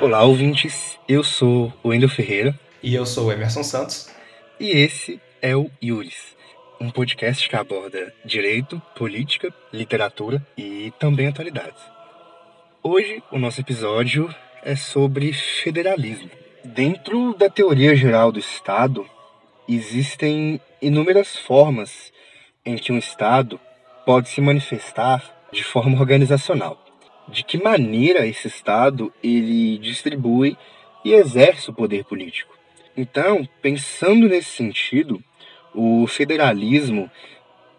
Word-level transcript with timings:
Olá, 0.00 0.22
ouvintes. 0.22 0.98
Eu 1.06 1.22
sou 1.22 1.70
o 1.82 1.88
Wendel 1.88 2.08
Ferreira. 2.08 2.58
E 2.82 2.94
eu 2.94 3.04
sou 3.04 3.26
o 3.26 3.32
Emerson 3.32 3.62
Santos. 3.62 4.08
E 4.58 4.70
esse 4.70 5.20
é 5.42 5.54
o 5.54 5.70
Iuris, 5.82 6.34
um 6.80 6.90
podcast 6.90 7.46
que 7.46 7.54
aborda 7.54 8.10
direito, 8.24 8.80
política, 8.96 9.52
literatura 9.70 10.42
e 10.56 10.90
também 10.98 11.26
atualidades. 11.26 11.82
Hoje, 12.82 13.22
o 13.30 13.38
nosso 13.38 13.60
episódio 13.60 14.34
é 14.62 14.74
sobre 14.74 15.34
federalismo. 15.34 16.30
Dentro 16.64 17.34
da 17.34 17.50
teoria 17.50 17.94
geral 17.94 18.32
do 18.32 18.38
Estado, 18.38 19.06
existem 19.68 20.58
inúmeras 20.80 21.36
formas 21.36 22.10
em 22.64 22.76
que 22.76 22.90
um 22.90 22.96
Estado 22.96 23.60
pode 24.06 24.30
se 24.30 24.40
manifestar 24.40 25.22
de 25.52 25.62
forma 25.62 26.00
organizacional. 26.00 26.89
De 27.30 27.44
que 27.44 27.62
maneira 27.62 28.26
esse 28.26 28.48
Estado 28.48 29.12
ele 29.22 29.78
distribui 29.78 30.56
e 31.04 31.12
exerce 31.12 31.70
o 31.70 31.74
poder 31.74 32.04
político. 32.04 32.54
Então, 32.96 33.48
pensando 33.62 34.28
nesse 34.28 34.50
sentido, 34.50 35.22
o 35.74 36.06
federalismo 36.06 37.10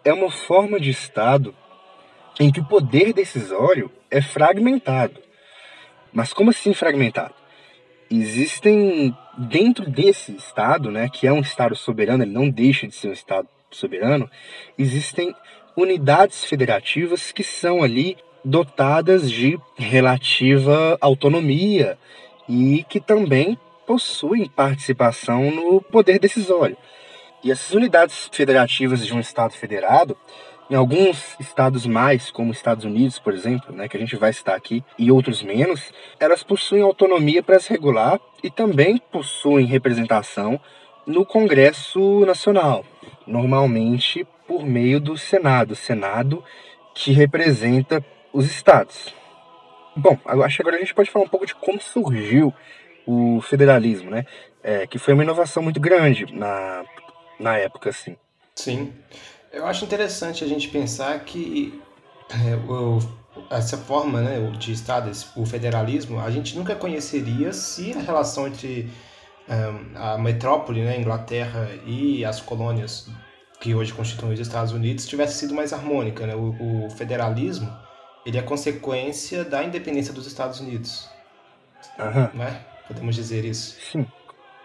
é 0.04 0.12
uma 0.12 0.30
forma 0.30 0.80
de 0.80 0.90
Estado 0.90 1.54
em 2.40 2.50
que 2.50 2.60
o 2.60 2.64
poder 2.64 3.12
decisório 3.12 3.90
é 4.10 4.20
fragmentado. 4.20 5.20
Mas 6.12 6.32
como 6.32 6.50
assim 6.50 6.74
fragmentado? 6.74 7.34
Existem 8.10 9.16
dentro 9.36 9.88
desse 9.88 10.34
Estado, 10.34 10.90
né, 10.90 11.08
que 11.08 11.26
é 11.26 11.32
um 11.32 11.40
Estado 11.40 11.74
soberano, 11.76 12.24
ele 12.24 12.32
não 12.32 12.48
deixa 12.48 12.86
de 12.86 12.94
ser 12.94 13.08
um 13.08 13.12
Estado 13.12 13.48
soberano, 13.70 14.30
existem 14.78 15.34
unidades 15.76 16.44
federativas 16.44 17.32
que 17.32 17.42
são 17.42 17.82
ali 17.82 18.16
dotadas 18.44 19.30
de 19.30 19.58
relativa 19.76 20.96
autonomia 21.00 21.98
e 22.48 22.84
que 22.88 23.00
também 23.00 23.58
possuem 23.86 24.48
participação 24.48 25.50
no 25.50 25.80
poder 25.80 26.18
decisório. 26.18 26.76
E 27.42 27.50
essas 27.50 27.72
unidades 27.72 28.28
federativas 28.32 29.04
de 29.04 29.12
um 29.12 29.20
Estado 29.20 29.52
federado, 29.52 30.16
em 30.70 30.74
alguns 30.74 31.36
estados 31.40 31.86
mais, 31.86 32.30
como 32.30 32.52
Estados 32.52 32.84
Unidos, 32.84 33.18
por 33.18 33.34
exemplo, 33.34 33.74
né, 33.74 33.88
que 33.88 33.96
a 33.96 34.00
gente 34.00 34.16
vai 34.16 34.32
citar 34.32 34.54
aqui, 34.54 34.82
e 34.98 35.10
outros 35.10 35.42
menos, 35.42 35.92
elas 36.18 36.42
possuem 36.42 36.82
autonomia 36.82 37.42
para 37.42 37.58
se 37.58 37.70
regular 37.70 38.20
e 38.42 38.50
também 38.50 38.96
possuem 39.10 39.66
representação 39.66 40.60
no 41.06 41.26
Congresso 41.26 42.24
Nacional, 42.24 42.84
normalmente 43.26 44.26
por 44.46 44.64
meio 44.64 45.00
do 45.00 45.18
Senado, 45.18 45.74
Senado 45.74 46.44
que 46.94 47.12
representa 47.12 48.04
os 48.32 48.46
estados. 48.46 49.14
Bom, 49.96 50.18
acho 50.24 50.56
que 50.56 50.62
agora 50.62 50.76
a 50.76 50.80
gente 50.80 50.94
pode 50.94 51.10
falar 51.10 51.24
um 51.24 51.28
pouco 51.28 51.46
de 51.46 51.54
como 51.54 51.80
surgiu 51.80 52.52
o 53.06 53.40
federalismo, 53.42 54.10
né? 54.10 54.24
É, 54.62 54.86
que 54.86 54.98
foi 54.98 55.12
uma 55.12 55.22
inovação 55.22 55.62
muito 55.62 55.80
grande 55.80 56.32
na, 56.32 56.84
na 57.38 57.58
época, 57.58 57.90
assim. 57.90 58.16
Sim. 58.54 58.92
Eu 59.52 59.66
acho 59.66 59.84
interessante 59.84 60.44
a 60.44 60.46
gente 60.46 60.68
pensar 60.68 61.20
que 61.24 61.80
é, 62.30 62.54
o, 62.56 62.98
essa 63.50 63.76
forma 63.76 64.22
né, 64.22 64.38
de 64.58 64.72
Estado, 64.72 65.10
o 65.36 65.44
federalismo, 65.44 66.20
a 66.20 66.30
gente 66.30 66.56
nunca 66.56 66.74
conheceria 66.74 67.52
se 67.52 67.92
a 67.92 68.00
relação 68.00 68.46
entre 68.46 68.88
um, 69.48 69.98
a 69.98 70.16
metrópole, 70.16 70.82
né, 70.82 70.98
Inglaterra, 70.98 71.68
e 71.84 72.24
as 72.24 72.40
colônias 72.40 73.08
que 73.60 73.74
hoje 73.74 73.92
constituem 73.92 74.32
os 74.32 74.40
Estados 74.40 74.72
Unidos 74.72 75.06
tivesse 75.06 75.38
sido 75.38 75.54
mais 75.54 75.72
harmônica. 75.72 76.26
Né? 76.26 76.34
O, 76.34 76.86
o 76.86 76.90
federalismo 76.90 77.70
ele 78.24 78.38
é 78.38 78.42
consequência 78.42 79.44
da 79.44 79.62
independência 79.62 80.12
dos 80.12 80.26
Estados 80.26 80.60
Unidos. 80.60 81.08
Uhum. 81.98 82.38
Né? 82.38 82.60
Podemos 82.86 83.14
dizer 83.14 83.44
isso. 83.44 83.78
Sim, 83.80 84.06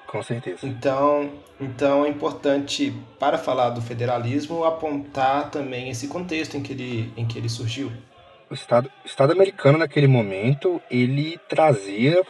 com 0.08 0.22
certeza. 0.22 0.60
Então, 0.64 1.32
então 1.60 2.06
é 2.06 2.10
importante, 2.10 2.94
para 3.20 3.38
falar 3.38 3.72
do 3.72 3.82
federalismo, 3.82 4.64
apontar 4.64 5.50
também 5.50 5.90
esse 5.90 6.08
contexto 6.08 6.56
em 6.56 6.62
que 6.62 6.74
ele, 6.74 7.14
em 7.18 7.26
que 7.26 7.38
ele 7.38 7.50
surgiu. 7.50 7.92
O 8.50 8.54
Estado, 8.54 8.90
o 9.04 9.08
Estado 9.08 9.34
americano, 9.34 9.78
naquele 9.78 10.08
momento, 10.08 10.82
ele 10.90 11.38
trazia, 11.50 12.22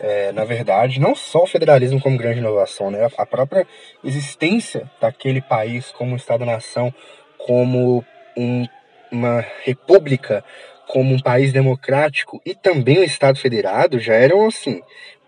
é, 0.00 0.32
na 0.32 0.44
verdade, 0.44 0.98
não 0.98 1.14
só 1.14 1.42
o 1.42 1.46
federalismo 1.46 2.00
como 2.00 2.16
grande 2.16 2.38
inovação, 2.38 2.90
né? 2.90 3.06
a 3.18 3.26
própria 3.26 3.66
existência 4.02 4.90
daquele 5.00 5.42
país 5.42 5.90
como 5.90 6.16
Estado-nação, 6.16 6.94
como 7.36 8.02
um 8.36 8.66
uma 9.12 9.44
república 9.62 10.44
como 10.88 11.14
um 11.14 11.20
país 11.20 11.52
democrático 11.52 12.40
e 12.44 12.54
também 12.54 12.98
um 12.98 13.04
Estado 13.04 13.38
federado 13.38 13.98
já 13.98 14.14
eram, 14.14 14.46
assim, 14.46 14.82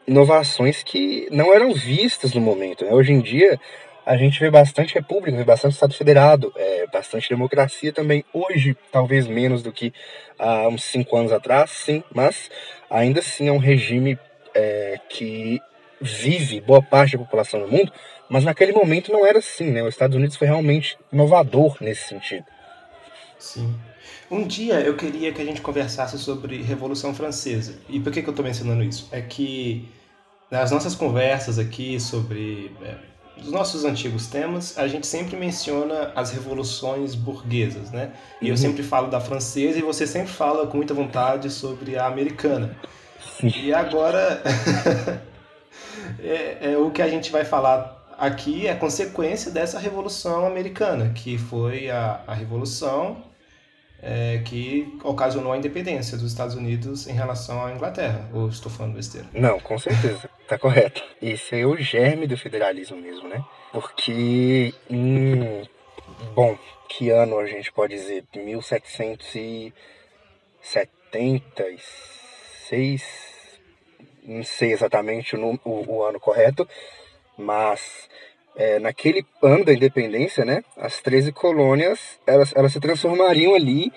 inovações 0.07 0.83
que 0.83 1.29
não 1.31 1.55
eram 1.55 1.73
vistas 1.73 2.35
no 2.35 2.41
momento. 2.41 2.85
Né? 2.85 2.93
Hoje 2.93 3.13
em 3.13 3.21
dia, 3.21 3.59
a 4.05 4.17
gente 4.17 4.39
vê 4.39 4.51
bastante 4.51 4.95
república, 4.95 5.37
vê 5.37 5.45
bastante 5.45 5.75
Estado 5.75 5.95
federado, 5.95 6.53
é, 6.57 6.87
bastante 6.93 7.29
democracia 7.29 7.93
também. 7.93 8.25
Hoje, 8.33 8.77
talvez 8.93 9.27
menos 9.27 9.63
do 9.63 9.73
que 9.73 9.93
há 10.39 10.69
uns 10.69 10.85
cinco 10.85 11.17
anos 11.17 11.33
atrás, 11.33 11.71
sim, 11.71 12.03
mas 12.15 12.51
ainda 12.91 13.21
assim 13.21 13.49
é 13.49 13.53
um 13.53 13.59
regime 13.59 14.19
é, 14.55 14.99
que 15.09 15.61
vive 16.01 16.61
boa 16.61 16.83
parte 16.83 17.17
da 17.17 17.25
população 17.25 17.61
no 17.61 17.69
mundo, 17.69 17.91
mas 18.29 18.45
naquele 18.45 18.73
momento 18.73 19.11
não 19.11 19.25
era 19.25 19.39
assim, 19.39 19.71
né? 19.71 19.83
Os 19.83 19.95
Estados 19.95 20.17
Unidos 20.17 20.37
foi 20.37 20.47
realmente 20.47 20.99
inovador 21.11 21.77
nesse 21.81 22.09
sentido. 22.09 22.45
Sim. 23.39 23.75
Um 24.31 24.47
dia 24.47 24.81
eu 24.81 24.97
queria 24.97 25.33
que 25.33 25.41
a 25.41 25.45
gente 25.45 25.61
conversasse 25.61 26.19
sobre 26.19 26.63
Revolução 26.63 27.15
Francesa. 27.15 27.75
E 27.89 28.01
por 28.01 28.13
que, 28.13 28.23
que 28.23 28.29
eu 28.29 28.33
estou 28.33 28.45
mencionando 28.45 28.83
isso? 28.83 29.09
É 29.13 29.21
que 29.21 29.89
nas 30.51 30.71
nossas 30.71 30.95
conversas 30.95 31.59
aqui 31.59 31.99
sobre 31.99 32.71
é, 32.83 32.97
os 33.41 33.51
nossos 33.51 33.85
antigos 33.85 34.29
temas, 34.29 34.79
a 34.79 34.87
gente 34.87 35.07
sempre 35.07 35.37
menciona 35.37 36.13
as 36.15 36.31
revoluções 36.31 37.15
burguesas, 37.15 37.91
né? 37.91 38.13
E 38.41 38.47
uhum. 38.47 38.51
eu 38.53 38.57
sempre 38.57 38.83
falo 38.83 39.09
da 39.09 39.21
francesa 39.21 39.79
e 39.79 39.83
você 39.83 40.07
sempre 40.07 40.33
fala 40.33 40.67
com 40.67 40.77
muita 40.77 40.95
vontade 40.95 41.51
sobre 41.51 41.97
a 41.97 42.07
americana. 42.07 42.77
E 43.43 43.75
agora, 43.75 44.43
é, 46.23 46.73
é, 46.73 46.79
o 46.79 46.91
que 46.91 47.03
a 47.03 47.09
gente 47.09 47.33
vai 47.33 47.45
falar 47.45 47.94
aqui 48.19 48.67
é 48.67 48.75
consequência 48.75 49.51
dessa 49.51 49.79
revolução 49.79 50.47
americana, 50.47 51.11
que 51.15 51.39
foi 51.39 51.91
a, 51.91 52.23
a 52.27 52.35
revolução 52.35 53.23
é, 54.05 54.43
que 54.45 54.99
ocasionou 55.03 55.53
a 55.53 55.57
independência 55.57 56.19
dos 56.19 56.31
Estados 56.31 56.55
Unidos 56.55 57.07
em 57.07 57.13
relação 57.13 57.65
à 57.65 57.73
Inglaterra. 57.73 58.29
Ou 58.35 58.49
estou 58.49 58.71
falando 58.71 58.95
besteira? 58.95 59.27
Não, 59.33 59.59
com 59.59 59.79
certeza. 59.79 60.29
Tá 60.47 60.59
correto. 60.59 61.03
Esse 61.23 61.59
é 61.59 61.67
o 61.67 61.75
germe 61.79 62.27
do 62.27 62.37
federalismo 62.37 62.99
mesmo, 62.99 63.27
né? 63.27 63.43
Porque 63.73 64.75
em. 64.91 65.67
Bom, 66.35 66.59
que 66.87 67.09
ano 67.09 67.39
a 67.39 67.47
gente 67.47 67.73
pode 67.73 67.95
dizer? 67.95 68.25
1776. 68.37 69.73
Não 74.23 74.45
sei 74.45 74.73
exatamente 74.73 75.35
o, 75.35 75.59
o, 75.65 75.95
o 75.95 76.03
ano 76.03 76.21
correto, 76.21 76.69
mas 77.37 78.09
é, 78.57 78.79
naquele 78.79 79.27
ano 79.43 79.65
da 79.65 79.73
independência, 79.73 80.45
né, 80.45 80.63
as 80.77 81.01
13 81.01 81.33
colônias 81.33 82.21
elas, 82.27 82.53
elas 82.55 82.73
se 82.73 82.81
transformariam 82.81 83.55
ali 83.55 83.93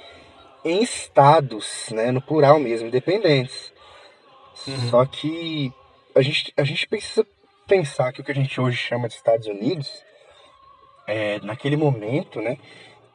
em 0.65 0.81
estados, 0.81 1.89
né, 1.91 2.11
no 2.11 2.21
plural 2.21 2.59
mesmo, 2.59 2.87
independentes. 2.87 3.71
Uhum. 4.67 4.89
Só 4.89 5.05
que 5.05 5.71
a 6.15 6.21
gente, 6.21 6.53
a 6.57 6.63
gente 6.63 6.87
precisa 6.87 7.25
pensar 7.67 8.11
que 8.11 8.21
o 8.21 8.23
que 8.23 8.31
a 8.31 8.35
gente 8.35 8.59
hoje 8.59 8.77
chama 8.77 9.07
de 9.07 9.15
Estados 9.15 9.47
Unidos, 9.47 10.03
é, 11.05 11.39
naquele 11.41 11.77
momento, 11.77 12.41
né, 12.41 12.57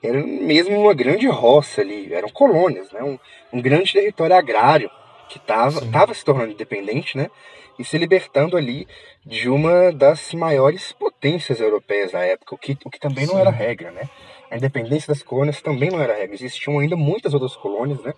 era 0.03 0.25
mesmo 0.25 0.81
uma 0.81 0.95
grande 0.95 1.27
roça 1.29 1.81
ali, 1.81 2.13
eram 2.13 2.29
colônias, 2.29 2.91
né, 2.93 3.03
um, 3.03 3.19
um 3.53 3.61
grande 3.61 3.93
território 3.93 4.37
agrário 4.37 4.91
que 5.33 5.39
estava 5.39 6.13
se 6.13 6.25
tornando 6.25 6.53
independente, 6.53 7.17
né, 7.17 7.31
e 7.79 7.85
se 7.85 7.97
libertando 7.97 8.55
ali 8.55 8.87
de 9.25 9.49
uma 9.49 9.91
das 9.91 10.35
maiores 10.35 10.93
potências 10.93 11.59
europeias 11.59 12.13
da 12.13 12.21
época, 12.21 12.55
o 12.55 12.59
que, 12.59 12.77
o 12.85 12.91
que 12.91 12.99
também 12.99 13.25
Sim. 13.25 13.33
não 13.33 13.41
era 13.41 13.51
regra, 13.51 13.91
né? 13.91 14.11
A 14.51 14.57
independência 14.57 15.09
das 15.09 15.23
colônias 15.23 15.63
também 15.63 15.91
não 15.91 16.01
era 16.01 16.15
regra. 16.15 16.35
Existiam 16.35 16.79
ainda 16.79 16.97
muitas 16.97 17.33
outras 17.33 17.57
colônias, 17.57 18.03
né? 18.03 18.13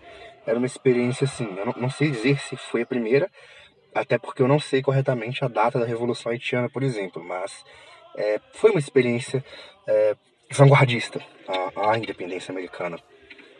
Era 0.44 0.58
uma 0.58 0.66
experiência 0.66 1.24
assim, 1.24 1.46
eu 1.56 1.66
não, 1.66 1.74
não 1.76 1.90
sei 1.90 2.10
dizer 2.10 2.40
se 2.40 2.56
foi 2.56 2.82
a 2.82 2.86
primeira, 2.86 3.30
até 3.94 4.18
porque 4.18 4.42
eu 4.42 4.48
não 4.48 4.58
sei 4.58 4.82
corretamente 4.82 5.44
a 5.44 5.48
data 5.48 5.78
da 5.78 5.86
Revolução 5.86 6.32
Haitiana, 6.32 6.68
por 6.68 6.82
exemplo, 6.82 7.22
mas 7.22 7.64
é, 8.16 8.40
foi 8.54 8.70
uma 8.70 8.80
experiência 8.80 9.44
é, 9.86 10.16
vanguardista, 10.50 11.20
a, 11.46 11.92
a 11.92 11.98
independência 11.98 12.50
americana. 12.50 12.98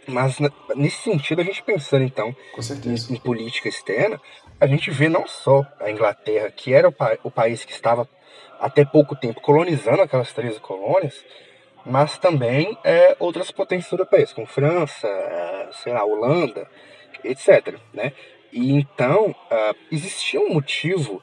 Mas 0.06 0.38
nesse 0.74 1.02
sentido, 1.02 1.40
a 1.40 1.44
gente 1.44 1.62
pensando 1.62 2.04
então 2.04 2.34
em, 2.58 3.14
em, 3.14 3.16
política 3.16 3.68
externa, 3.68 4.20
a 4.60 4.66
gente 4.66 4.90
vê 4.90 5.08
não 5.08 5.26
só 5.26 5.64
a 5.80 5.90
Inglaterra, 5.90 6.50
que 6.50 6.72
era 6.72 6.88
o, 6.88 6.92
pa 6.92 7.16
o 7.22 7.30
país 7.30 7.64
que 7.64 7.72
estava 7.72 8.08
até 8.60 8.84
pouco 8.84 9.16
tempo 9.16 9.40
colonizando 9.40 10.02
aquelas 10.02 10.32
13 10.32 10.60
colônias, 10.60 11.24
mas 11.84 12.16
também 12.18 12.78
é, 12.84 13.16
outras 13.18 13.50
potências 13.50 13.92
europeias, 13.92 14.32
como 14.32 14.46
França, 14.46 15.06
é, 15.06 15.68
sei 15.72 15.92
lá, 15.92 16.04
Holanda, 16.04 16.68
etc. 17.22 17.78
Né? 17.92 18.12
E 18.52 18.72
então 18.72 19.30
uh, 19.30 19.76
existia 19.90 20.40
um 20.40 20.54
motivo 20.54 21.22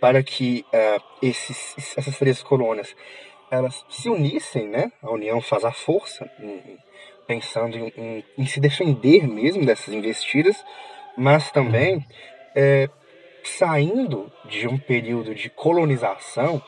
para 0.00 0.22
que 0.22 0.66
uh, 0.74 1.02
esses, 1.22 1.96
essas 1.96 2.18
três 2.18 2.42
colônias 2.42 2.94
elas 3.48 3.84
se 3.88 4.08
unissem, 4.08 4.66
né? 4.66 4.90
A 5.02 5.10
união 5.10 5.40
faz 5.40 5.62
a 5.62 5.70
força, 5.70 6.28
pensando 7.26 7.76
em, 7.76 7.92
em, 7.96 8.24
em 8.38 8.46
se 8.46 8.60
defender 8.60 9.26
mesmo 9.26 9.64
dessas 9.64 9.92
investidas, 9.92 10.64
mas 11.16 11.50
também 11.50 12.04
é, 12.54 12.88
saindo 13.44 14.32
de 14.44 14.66
um 14.66 14.78
período 14.78 15.34
de 15.34 15.50
colonização 15.50 16.62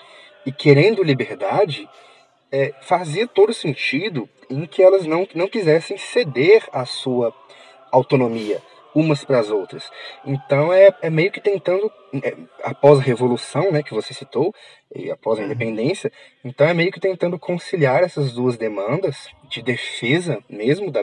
e 0.47 0.53
querendo 0.53 1.03
liberdade, 1.03 1.89
é, 2.53 2.75
fazia 2.83 3.27
todo 3.27 3.53
sentido 3.53 4.29
em 4.51 4.67
que 4.67 4.83
elas 4.83 5.07
não, 5.07 5.27
não 5.35 5.49
quisessem 5.49 5.97
ceder 5.97 6.69
a 6.73 6.85
sua 6.85 7.35
autonomia 7.91 8.61
umas 8.95 9.25
para 9.25 9.41
as 9.41 9.51
outras. 9.51 9.91
Então 10.25 10.73
é, 10.73 10.95
é 11.03 11.11
meio 11.11 11.33
que 11.33 11.41
tentando, 11.41 11.91
é, 12.23 12.37
após 12.63 12.99
a 12.99 13.03
Revolução, 13.03 13.73
né, 13.73 13.83
que 13.83 13.93
você 13.93 14.15
citou, 14.15 14.55
e 14.95 15.11
após 15.11 15.39
a 15.39 15.43
uhum. 15.43 15.47
independência, 15.47 16.13
então 16.45 16.67
é 16.67 16.73
meio 16.73 16.93
que 16.93 17.01
tentando 17.01 17.39
conciliar 17.39 18.03
essas 18.03 18.33
duas 18.33 18.57
demandas 18.57 19.29
de 19.51 19.61
defesa 19.61 20.39
mesmo 20.49 20.91
da, 20.91 21.03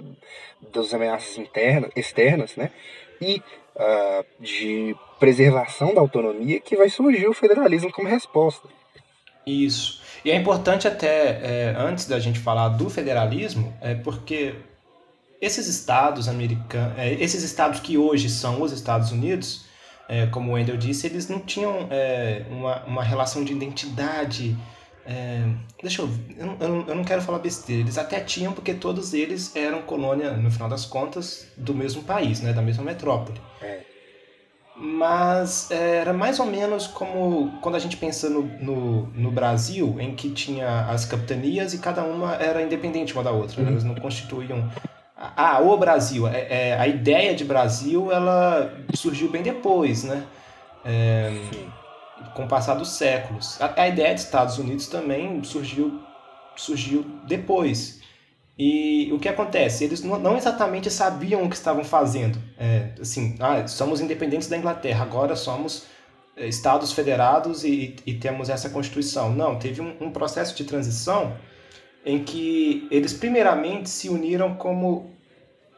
das 0.73 0.93
ameaças 0.93 1.37
internas, 1.37 1.91
externas, 1.95 2.55
né, 2.55 2.71
e 3.19 3.41
uh, 3.75 4.25
de 4.39 4.95
preservação 5.19 5.93
da 5.93 6.01
autonomia 6.01 6.59
que 6.59 6.75
vai 6.75 6.89
surgir 6.89 7.27
o 7.27 7.33
federalismo 7.33 7.91
como 7.91 8.07
resposta. 8.07 8.67
Isso. 9.45 10.01
E 10.23 10.31
é 10.31 10.35
importante 10.35 10.87
até, 10.87 11.39
é, 11.41 11.75
antes 11.77 12.07
da 12.07 12.19
gente 12.19 12.39
falar 12.39 12.69
do 12.69 12.89
federalismo, 12.89 13.75
é 13.81 13.95
porque 13.95 14.55
esses 15.41 15.67
estados 15.67 16.27
americanos, 16.27 16.97
é, 16.97 17.13
esses 17.13 17.41
estados 17.43 17.79
que 17.79 17.97
hoje 17.97 18.29
são 18.29 18.61
os 18.61 18.71
Estados 18.71 19.11
Unidos, 19.11 19.65
é, 20.07 20.27
como 20.27 20.51
o 20.51 20.53
Wendell 20.53 20.77
disse, 20.77 21.07
eles 21.07 21.27
não 21.27 21.39
tinham 21.39 21.87
é, 21.89 22.45
uma, 22.49 22.83
uma 22.83 23.03
relação 23.03 23.43
de 23.43 23.51
identidade. 23.51 24.55
Deixa 25.81 26.03
eu, 26.03 26.09
eu, 26.37 26.57
eu, 26.59 26.85
eu 26.89 26.95
não 26.95 27.03
quero 27.03 27.21
falar 27.21 27.39
besteira. 27.39 27.81
Eles 27.81 27.97
até 27.97 28.19
tinham, 28.19 28.53
porque 28.53 28.73
todos 28.73 29.13
eles 29.13 29.55
eram 29.55 29.81
colônia, 29.81 30.31
no 30.31 30.51
final 30.51 30.69
das 30.69 30.85
contas, 30.85 31.47
do 31.57 31.73
mesmo 31.73 32.03
país, 32.03 32.39
né, 32.39 32.53
da 32.53 32.61
mesma 32.61 32.83
metrópole. 32.83 33.41
É. 33.61 33.81
Mas 34.75 35.69
era 35.71 36.13
mais 36.13 36.39
ou 36.39 36.45
menos 36.45 36.87
como 36.87 37.59
quando 37.61 37.75
a 37.75 37.79
gente 37.79 37.97
pensa 37.97 38.29
no, 38.29 38.43
no, 38.43 39.07
no, 39.07 39.31
Brasil, 39.31 39.97
em 39.99 40.15
que 40.15 40.31
tinha 40.31 40.85
as 40.87 41.03
capitanias 41.03 41.73
e 41.73 41.79
cada 41.79 42.03
uma 42.03 42.35
era 42.35 42.61
independente 42.61 43.13
uma 43.13 43.23
da 43.23 43.31
outra. 43.31 43.61
Né? 43.61 43.69
Elas 43.69 43.83
não 43.83 43.95
constituíam 43.95 44.71
ah, 45.35 45.61
o 45.61 45.77
Brasil. 45.77 46.27
É, 46.27 46.69
é, 46.69 46.79
a 46.79 46.87
ideia 46.87 47.35
de 47.35 47.45
Brasil 47.45 48.11
ela 48.11 48.73
surgiu 48.93 49.29
bem 49.29 49.43
depois, 49.43 50.03
né? 50.03 50.25
É, 50.83 51.31
com 52.33 52.45
o 52.45 52.47
passar 52.47 52.73
dos 52.73 52.89
séculos. 52.89 53.61
A, 53.61 53.83
a, 53.83 53.87
ideia 53.87 54.15
de 54.15 54.21
Estados 54.21 54.57
Unidos 54.57 54.87
também 54.87 55.43
surgiu, 55.43 56.01
surgiu 56.55 57.05
depois. 57.27 58.01
E 58.57 59.11
o 59.13 59.19
que 59.19 59.29
acontece? 59.29 59.83
Eles 59.83 60.03
não, 60.03 60.19
não 60.19 60.37
exatamente 60.37 60.89
sabiam 60.89 61.43
o 61.43 61.49
que 61.49 61.55
estavam 61.55 61.83
fazendo. 61.83 62.39
É, 62.57 62.89
assim, 62.99 63.35
ah, 63.39 63.67
somos 63.67 64.01
independentes 64.01 64.47
da 64.47 64.57
Inglaterra, 64.57 65.03
agora 65.03 65.35
somos 65.35 65.85
é, 66.35 66.47
Estados 66.47 66.91
federados 66.93 67.63
e, 67.63 67.95
e 68.05 68.15
temos 68.15 68.49
essa 68.49 68.69
Constituição. 68.69 69.31
Não, 69.31 69.59
teve 69.59 69.81
um, 69.81 69.95
um 70.01 70.11
processo 70.11 70.55
de 70.55 70.63
transição 70.63 71.35
em 72.05 72.23
que 72.23 72.87
eles 72.89 73.13
primeiramente 73.13 73.89
se 73.89 74.09
uniram 74.09 74.55
como 74.55 75.11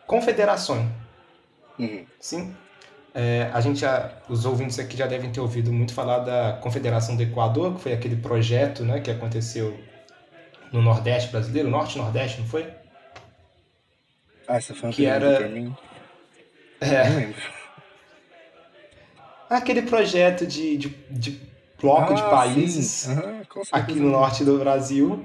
confederações. 0.08 0.88
Uhum. 1.78 2.06
Sim. 2.20 2.56
É, 3.14 3.50
a 3.54 3.62
gente 3.62 3.80
já, 3.80 4.12
os 4.28 4.46
ouvintes 4.46 4.80
aqui 4.80 4.98
já 4.98 5.06
devem 5.06 5.32
ter 5.32 5.40
ouvido 5.40 5.72
muito 5.72 5.94
falar 5.94 6.20
da 6.20 6.58
Confederação 6.62 7.16
do 7.16 7.22
Equador, 7.22 7.76
que 7.76 7.82
foi 7.82 7.94
aquele 7.94 8.16
projeto 8.16 8.84
né, 8.84 9.00
que 9.02 9.12
aconteceu 9.12 9.80
no 10.72 10.82
Nordeste 10.82 11.30
brasileiro, 11.30 11.70
Norte 11.70 11.98
Nordeste, 11.98 12.42
não 12.42 12.48
foi? 12.48 12.68
Ah, 14.48 14.56
essa 14.56 14.74
foi 14.74 14.90
uma 14.90 14.96
que 14.96 15.06
era 15.06 15.38
pra 15.38 15.48
mim. 15.48 15.76
É. 16.82 17.10
Não 17.10 17.16
lembro. 17.18 17.42
Aquele 19.50 19.84
projeto 19.84 20.48
de, 20.48 20.78
de, 20.78 20.90
de 21.12 21.40
bloco 21.80 22.14
ah, 22.14 22.16
de 22.16 22.22
países 22.24 23.08
uhum, 23.08 23.42
aqui 23.72 23.94
no 23.94 24.10
norte 24.10 24.44
do 24.44 24.58
Brasil 24.58 25.24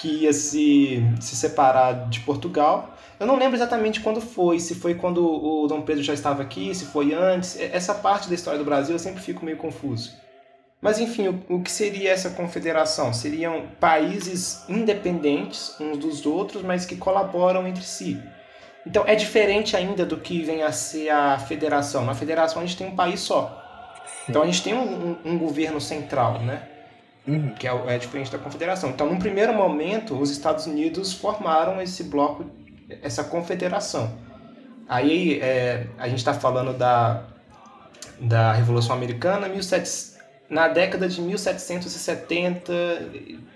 que 0.00 0.08
ia 0.22 0.32
se, 0.32 1.04
se 1.20 1.36
separar 1.36 2.08
de 2.08 2.20
Portugal. 2.20 2.96
Eu 3.18 3.26
não 3.26 3.36
lembro 3.36 3.54
exatamente 3.54 4.00
quando 4.00 4.18
foi, 4.18 4.58
se 4.58 4.74
foi 4.74 4.94
quando 4.94 5.22
o 5.22 5.66
Dom 5.66 5.82
Pedro 5.82 6.02
já 6.02 6.14
estava 6.14 6.40
aqui, 6.40 6.74
se 6.74 6.86
foi 6.86 7.12
antes. 7.12 7.60
Essa 7.60 7.92
parte 7.92 8.26
da 8.26 8.34
história 8.34 8.58
do 8.58 8.64
Brasil 8.64 8.94
eu 8.94 8.98
sempre 8.98 9.20
fico 9.20 9.44
meio 9.44 9.58
confuso. 9.58 10.16
Mas 10.80 10.98
enfim, 10.98 11.28
o, 11.28 11.56
o 11.56 11.62
que 11.62 11.70
seria 11.70 12.10
essa 12.10 12.30
confederação? 12.30 13.12
Seriam 13.12 13.66
países 13.78 14.64
independentes 14.70 15.78
uns 15.78 15.98
dos 15.98 16.24
outros, 16.24 16.62
mas 16.62 16.86
que 16.86 16.96
colaboram 16.96 17.68
entre 17.68 17.84
si. 17.84 18.18
Então 18.86 19.04
é 19.06 19.14
diferente 19.14 19.76
ainda 19.76 20.06
do 20.06 20.16
que 20.16 20.40
vem 20.40 20.62
a 20.62 20.72
ser 20.72 21.10
a 21.10 21.38
federação. 21.38 22.06
Na 22.06 22.14
federação 22.14 22.62
a 22.62 22.64
gente 22.64 22.78
tem 22.78 22.86
um 22.86 22.96
país 22.96 23.20
só. 23.20 23.92
Então 24.26 24.40
a 24.40 24.46
gente 24.46 24.62
tem 24.62 24.72
um, 24.72 25.10
um, 25.10 25.32
um 25.32 25.38
governo 25.38 25.78
central, 25.78 26.40
né? 26.40 26.62
Uhum. 27.26 27.54
que 27.54 27.68
é, 27.68 27.82
é 27.86 27.98
diferente 27.98 28.30
da 28.30 28.38
confederação. 28.38 28.90
Então, 28.90 29.06
num 29.06 29.18
primeiro 29.18 29.52
momento, 29.52 30.18
os 30.18 30.30
Estados 30.30 30.66
Unidos 30.66 31.12
formaram 31.12 31.80
esse 31.80 32.04
bloco, 32.04 32.46
essa 33.02 33.22
confederação. 33.24 34.18
Aí 34.88 35.38
é, 35.40 35.86
a 35.98 36.08
gente 36.08 36.18
está 36.18 36.34
falando 36.34 36.76
da, 36.76 37.24
da 38.20 38.52
Revolução 38.52 38.96
Americana, 38.96 39.48
17, 39.48 40.18
na 40.48 40.66
década 40.66 41.08
de 41.08 41.20
1770, 41.20 42.72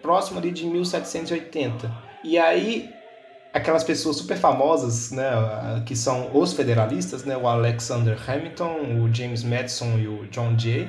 próximo 0.01 0.39
ali 0.39 0.53
de 0.53 0.65
1780. 0.65 1.93
E 2.23 2.39
aí 2.39 2.95
aquelas 3.53 3.85
pessoas 3.85 4.17
super 4.17 4.37
famosas, 4.37 5.13
né, 5.13 5.25
que 5.87 5.95
são 5.95 6.31
os 6.37 6.53
federalistas, 6.53 7.25
né, 7.25 7.37
o 7.37 7.47
Alexander 7.47 8.19
Hamilton, 8.29 9.01
o 9.01 9.15
James 9.15 9.45
Madison 9.45 9.97
e 9.97 10.09
o 10.09 10.27
John 10.27 10.59
Jay, 10.59 10.89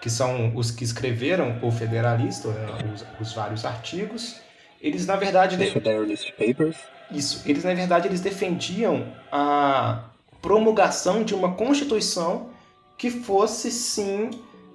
que 0.00 0.08
são 0.08 0.54
os 0.54 0.70
que 0.70 0.84
escreveram 0.84 1.58
o 1.62 1.70
Federalista, 1.70 2.48
né, 2.48 2.66
os, 2.94 3.04
os, 3.20 3.32
vários 3.32 3.64
artigos, 3.64 4.40
eles 4.80 5.06
na 5.06 5.16
verdade... 5.16 5.56
Os 5.56 5.72
Federalist 5.72 6.30
Papers. 6.32 6.76
Isso, 7.10 7.42
eles 7.46 7.64
na 7.64 7.74
verdade 7.74 8.06
eles 8.06 8.20
defendiam 8.20 9.12
a 9.32 10.04
promulgação 10.40 11.24
de 11.24 11.34
uma 11.34 11.54
constituição 11.54 12.50
que 12.96 13.10
fosse 13.10 13.70
sim 13.70 14.30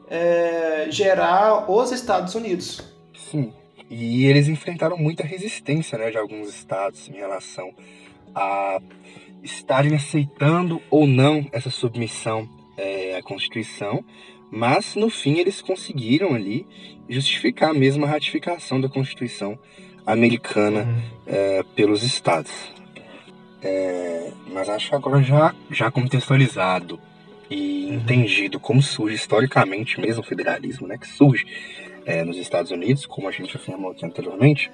é, 0.09 0.87
gerar 0.89 1.69
os 1.69 1.91
Estados 1.91 2.35
Unidos. 2.35 2.81
Sim, 3.15 3.53
e 3.89 4.25
eles 4.25 4.47
enfrentaram 4.47 4.97
muita 4.97 5.23
resistência 5.23 5.97
né, 5.97 6.09
de 6.09 6.17
alguns 6.17 6.49
estados 6.49 7.07
em 7.07 7.13
relação 7.13 7.73
a 8.33 8.79
estarem 9.43 9.95
aceitando 9.95 10.81
ou 10.89 11.05
não 11.05 11.45
essa 11.51 11.69
submissão 11.69 12.49
é, 12.77 13.17
à 13.17 13.21
Constituição, 13.21 14.03
mas, 14.51 14.95
no 14.95 15.09
fim, 15.09 15.39
eles 15.39 15.61
conseguiram 15.61 16.33
ali 16.33 16.65
justificar 17.09 17.71
a 17.71 17.73
mesma 17.73 18.07
ratificação 18.07 18.79
da 18.79 18.87
Constituição 18.87 19.57
americana 20.05 20.83
uhum. 20.83 21.01
é, 21.27 21.63
pelos 21.75 22.03
estados. 22.03 22.51
É, 23.61 24.31
mas 24.51 24.69
acho 24.69 24.89
que 24.89 24.95
agora 24.95 25.21
já, 25.23 25.55
já 25.71 25.89
contextualizado 25.89 26.99
e 27.49 27.87
uhum. 27.87 27.93
entendido 27.95 28.59
como 28.59 28.81
surge 28.81 29.15
historicamente 29.15 29.99
mesmo 29.99 30.21
o 30.21 30.25
federalismo, 30.25 30.87
né, 30.87 30.97
que 30.97 31.07
surge 31.07 31.45
é, 32.05 32.23
nos 32.23 32.37
Estados 32.37 32.71
Unidos, 32.71 33.05
como 33.05 33.27
a 33.27 33.31
gente 33.31 33.55
afirmou 33.55 33.91
aqui 33.91 34.05
anteriormente, 34.05 34.69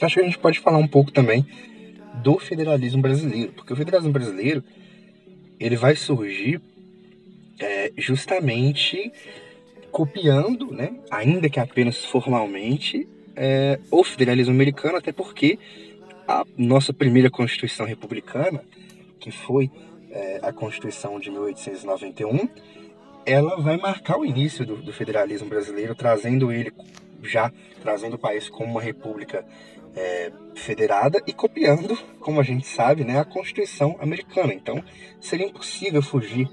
acho 0.00 0.14
que 0.14 0.20
a 0.20 0.24
gente 0.24 0.38
pode 0.38 0.60
falar 0.60 0.78
um 0.78 0.86
pouco 0.86 1.10
também 1.10 1.46
do 2.22 2.38
federalismo 2.38 3.00
brasileiro, 3.00 3.52
porque 3.52 3.72
o 3.72 3.76
federalismo 3.76 4.12
brasileiro 4.12 4.62
ele 5.58 5.76
vai 5.76 5.96
surgir 5.96 6.60
é, 7.62 7.92
justamente 7.96 9.12
copiando, 9.92 10.72
né, 10.72 10.96
ainda 11.10 11.48
que 11.48 11.60
apenas 11.60 12.04
formalmente, 12.04 13.08
é, 13.36 13.78
o 13.90 14.02
federalismo 14.02 14.52
americano, 14.52 14.96
até 14.96 15.12
porque 15.12 15.58
a 16.26 16.44
nossa 16.56 16.92
primeira 16.92 17.30
Constituição 17.30 17.86
republicana, 17.86 18.64
que 19.20 19.30
foi 19.30 19.70
é, 20.10 20.40
a 20.42 20.52
Constituição 20.52 21.20
de 21.20 21.30
1891, 21.30 22.48
ela 23.24 23.60
vai 23.60 23.76
marcar 23.76 24.18
o 24.18 24.24
início 24.24 24.66
do, 24.66 24.76
do, 24.76 24.92
federalismo 24.92 25.48
brasileiro, 25.48 25.94
trazendo 25.94 26.50
ele 26.50 26.72
já 27.22 27.52
trazendo 27.80 28.14
o 28.14 28.18
país 28.18 28.48
como 28.48 28.72
uma 28.72 28.82
república 28.82 29.46
é, 29.94 30.32
federada 30.56 31.22
e 31.26 31.32
copiando, 31.32 31.96
como 32.18 32.40
a 32.40 32.42
gente 32.42 32.66
sabe, 32.66 33.04
né, 33.04 33.20
a 33.20 33.24
Constituição 33.24 33.96
americana. 34.00 34.52
Então, 34.52 34.82
seria 35.20 35.46
impossível 35.46 36.02
fugir 36.02 36.48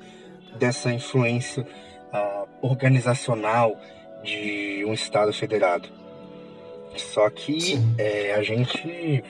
dessa 0.58 0.92
influência 0.92 1.66
uh, 2.14 2.48
organizacional 2.62 3.80
de 4.24 4.84
um 4.86 4.94
Estado 4.94 5.32
federado. 5.34 5.90
Só 6.96 7.30
que 7.30 7.80
é, 7.98 8.34
a 8.34 8.42
gente 8.42 9.24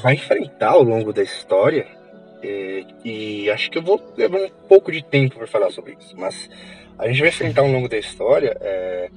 vai 0.00 0.14
enfrentar 0.14 0.70
ao 0.70 0.82
longo 0.82 1.12
da 1.12 1.22
história 1.22 1.86
é, 2.42 2.84
e 3.04 3.50
acho 3.50 3.70
que 3.70 3.78
eu 3.78 3.82
vou 3.82 4.00
levar 4.16 4.38
um 4.38 4.50
pouco 4.68 4.92
de 4.92 5.02
tempo 5.02 5.36
para 5.36 5.46
falar 5.46 5.70
sobre 5.70 5.96
isso, 5.98 6.14
mas 6.16 6.48
a 6.98 7.08
gente 7.08 7.20
vai 7.20 7.28
enfrentar 7.28 7.62
ao 7.62 7.68
longo 7.68 7.88
da 7.88 7.98
história 7.98 8.56
é, 8.60 9.10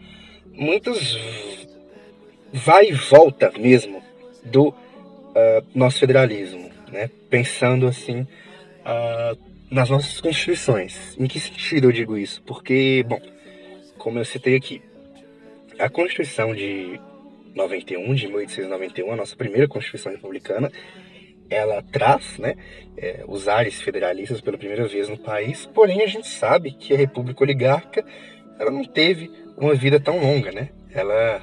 muitos 0.53 1.17
vai 2.53 2.89
e 2.89 2.93
volta 2.93 3.51
mesmo 3.57 4.01
do 4.43 4.69
uh, 4.69 4.75
nosso 5.73 5.99
federalismo, 5.99 6.69
né? 6.91 7.09
pensando 7.29 7.87
assim 7.87 8.21
uh, 8.21 9.37
nas 9.71 9.89
nossas 9.89 10.19
constituições. 10.19 11.17
Em 11.17 11.25
que 11.25 11.39
sentido 11.39 11.87
eu 11.87 11.91
digo 11.91 12.17
isso? 12.17 12.43
Porque, 12.43 13.03
bom, 13.07 13.21
como 13.97 14.19
eu 14.19 14.25
citei 14.25 14.55
aqui, 14.55 14.81
a 15.79 15.89
Constituição 15.89 16.53
de 16.53 16.99
91, 17.55 18.13
de 18.13 18.27
1891, 18.27 19.13
a 19.13 19.15
nossa 19.15 19.35
primeira 19.35 19.67
Constituição 19.67 20.11
republicana, 20.11 20.69
ela 21.49 21.81
traz 21.81 22.37
né, 22.37 22.55
é, 22.97 23.23
os 23.27 23.47
ares 23.47 23.81
federalistas 23.81 24.41
pela 24.41 24.57
primeira 24.57 24.87
vez 24.87 25.09
no 25.09 25.17
país, 25.17 25.65
porém 25.65 26.01
a 26.01 26.07
gente 26.07 26.27
sabe 26.27 26.71
que 26.71 26.93
a 26.93 26.97
República 26.97 27.43
Oligárquica 27.43 28.05
ela 28.59 28.71
não 28.71 28.83
teve 28.83 29.31
uma 29.57 29.73
vida 29.73 29.99
tão 29.99 30.19
longa, 30.19 30.51
né? 30.51 30.69
Ela, 30.93 31.41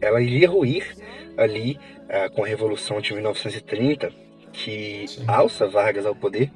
ela 0.00 0.20
iria 0.22 0.48
ruir 0.48 0.86
ali 1.36 1.78
ah, 2.08 2.28
com 2.30 2.44
a 2.44 2.46
Revolução 2.46 3.00
de 3.00 3.12
1930, 3.12 4.10
que 4.52 5.04
Sim. 5.08 5.24
alça 5.26 5.66
Vargas 5.66 6.06
ao 6.06 6.14
poder, 6.14 6.50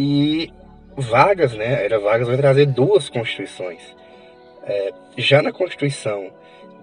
e 0.00 0.52
Vargas, 0.96 1.54
né, 1.54 1.84
era 1.84 1.98
Vargas 1.98 2.28
vai 2.28 2.36
trazer 2.36 2.66
duas 2.66 3.08
constituições. 3.08 3.80
É, 4.62 4.92
já 5.16 5.42
na 5.42 5.50
Constituição 5.50 6.30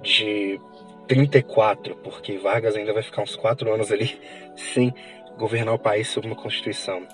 de 0.04 0.60
34, 1.08 1.96
porque 1.98 2.38
Vargas 2.38 2.76
ainda 2.76 2.92
vai 2.92 3.02
ficar 3.02 3.22
uns 3.22 3.38
quatro 3.38 3.74
anos 3.74 3.90
ali 3.90 4.20
sem 4.74 4.94
governar 5.38 5.76
o 5.76 5.80
país 5.80 6.10
sob 6.10 6.28
uma 6.28 6.36
Constituição. 6.36 7.08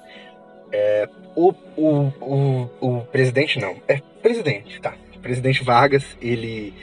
É, 0.72 1.08
o, 1.36 1.54
o, 1.78 2.12
o, 2.20 2.70
o 2.82 3.02
presidente 3.12 3.60
não, 3.60 3.76
é 3.88 4.02
presidente, 4.24 4.82
tá. 4.82 4.96
O 5.16 5.20
presidente 5.20 5.64
Vargas, 5.64 6.18
ele 6.20 6.74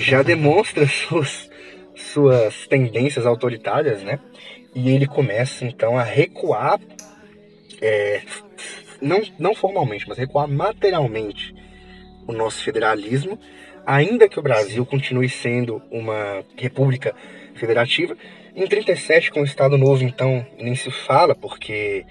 já 0.00 0.20
demonstra 0.24 0.84
suas, 0.88 1.48
suas 1.94 2.66
tendências 2.66 3.24
autoritárias, 3.24 4.02
né? 4.02 4.18
E 4.74 4.90
ele 4.90 5.06
começa 5.06 5.64
então 5.64 5.96
a 5.96 6.02
recuar, 6.02 6.80
é, 7.80 8.22
não, 9.00 9.22
não 9.38 9.54
formalmente, 9.54 10.08
mas 10.08 10.18
recuar 10.18 10.48
materialmente 10.48 11.54
o 12.26 12.32
nosso 12.32 12.62
federalismo, 12.62 13.38
ainda 13.86 14.28
que 14.28 14.38
o 14.38 14.42
Brasil 14.42 14.84
continue 14.84 15.28
sendo 15.28 15.82
uma 15.90 16.44
república 16.56 17.14
federativa, 17.54 18.16
em 18.54 18.66
37, 18.66 19.30
com 19.30 19.40
o 19.40 19.44
Estado 19.44 19.78
Novo, 19.78 20.02
então, 20.02 20.44
nem 20.58 20.74
se 20.74 20.90
fala, 20.90 21.34
porque 21.34 22.04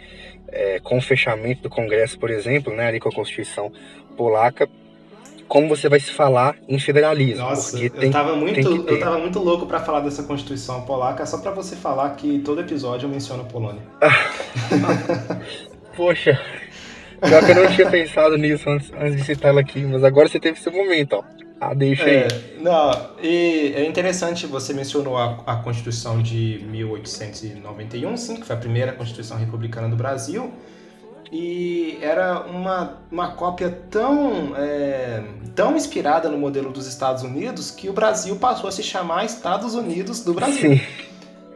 é, 0.47 0.79
com 0.79 0.97
o 0.97 1.01
fechamento 1.01 1.63
do 1.63 1.69
Congresso, 1.69 2.17
por 2.17 2.29
exemplo, 2.29 2.73
né, 2.73 2.87
ali 2.87 2.99
com 2.99 3.09
a 3.09 3.11
Constituição 3.11 3.71
polaca, 4.15 4.67
como 5.47 5.67
você 5.67 5.87
vai 5.87 5.99
se 5.99 6.11
falar 6.11 6.55
em 6.67 6.77
federalismo. 6.79 7.43
Nossa, 7.43 7.79
eu, 7.79 7.89
tem, 7.89 8.11
tava 8.11 8.35
muito, 8.35 8.59
eu 8.59 8.99
tava 8.99 9.17
muito 9.17 9.39
louco 9.39 9.65
para 9.65 9.79
falar 9.79 10.01
dessa 10.01 10.23
Constituição 10.23 10.81
polaca, 10.81 11.25
só 11.25 11.37
para 11.37 11.51
você 11.51 11.75
falar 11.75 12.09
que 12.15 12.39
todo 12.39 12.61
episódio 12.61 13.07
eu 13.07 13.09
menciono 13.09 13.45
Polônia. 13.45 13.81
Poxa, 15.95 16.39
já 17.23 17.43
que 17.43 17.51
eu 17.51 17.55
não 17.55 17.71
tinha 17.71 17.89
pensado 17.89 18.37
nisso 18.37 18.69
antes, 18.69 18.91
antes 18.93 19.17
de 19.17 19.23
citar 19.23 19.51
ela 19.51 19.61
aqui, 19.61 19.79
mas 19.79 20.03
agora 20.03 20.27
você 20.27 20.39
teve 20.39 20.59
seu 20.59 20.71
momento, 20.71 21.13
ó. 21.13 21.23
Ah, 21.59 21.73
deixa 21.73 22.03
aí. 22.03 22.15
É, 22.17 22.27
não, 22.59 22.91
e 23.21 23.73
é 23.75 23.85
interessante, 23.87 24.45
você 24.45 24.73
mencionou 24.73 25.17
a, 25.17 25.41
a 25.45 25.55
Constituição 25.55 26.21
de 26.21 26.63
1891, 26.69 28.17
sim, 28.17 28.35
que 28.35 28.45
foi 28.45 28.55
a 28.55 28.59
primeira 28.59 28.91
Constituição 28.93 29.37
Republicana 29.37 29.89
do 29.89 29.95
Brasil, 29.95 30.53
e 31.31 31.97
era 32.01 32.41
uma, 32.41 33.01
uma 33.11 33.31
cópia 33.31 33.69
tão, 33.89 34.55
é, 34.55 35.23
tão 35.55 35.75
inspirada 35.75 36.29
no 36.29 36.37
modelo 36.37 36.71
dos 36.71 36.87
Estados 36.87 37.23
Unidos 37.23 37.71
que 37.71 37.89
o 37.89 37.93
Brasil 37.93 38.35
passou 38.37 38.69
a 38.69 38.71
se 38.71 38.83
chamar 38.83 39.25
Estados 39.25 39.73
Unidos 39.73 40.23
do 40.23 40.33
Brasil. 40.33 40.77
Sim. 40.77 40.81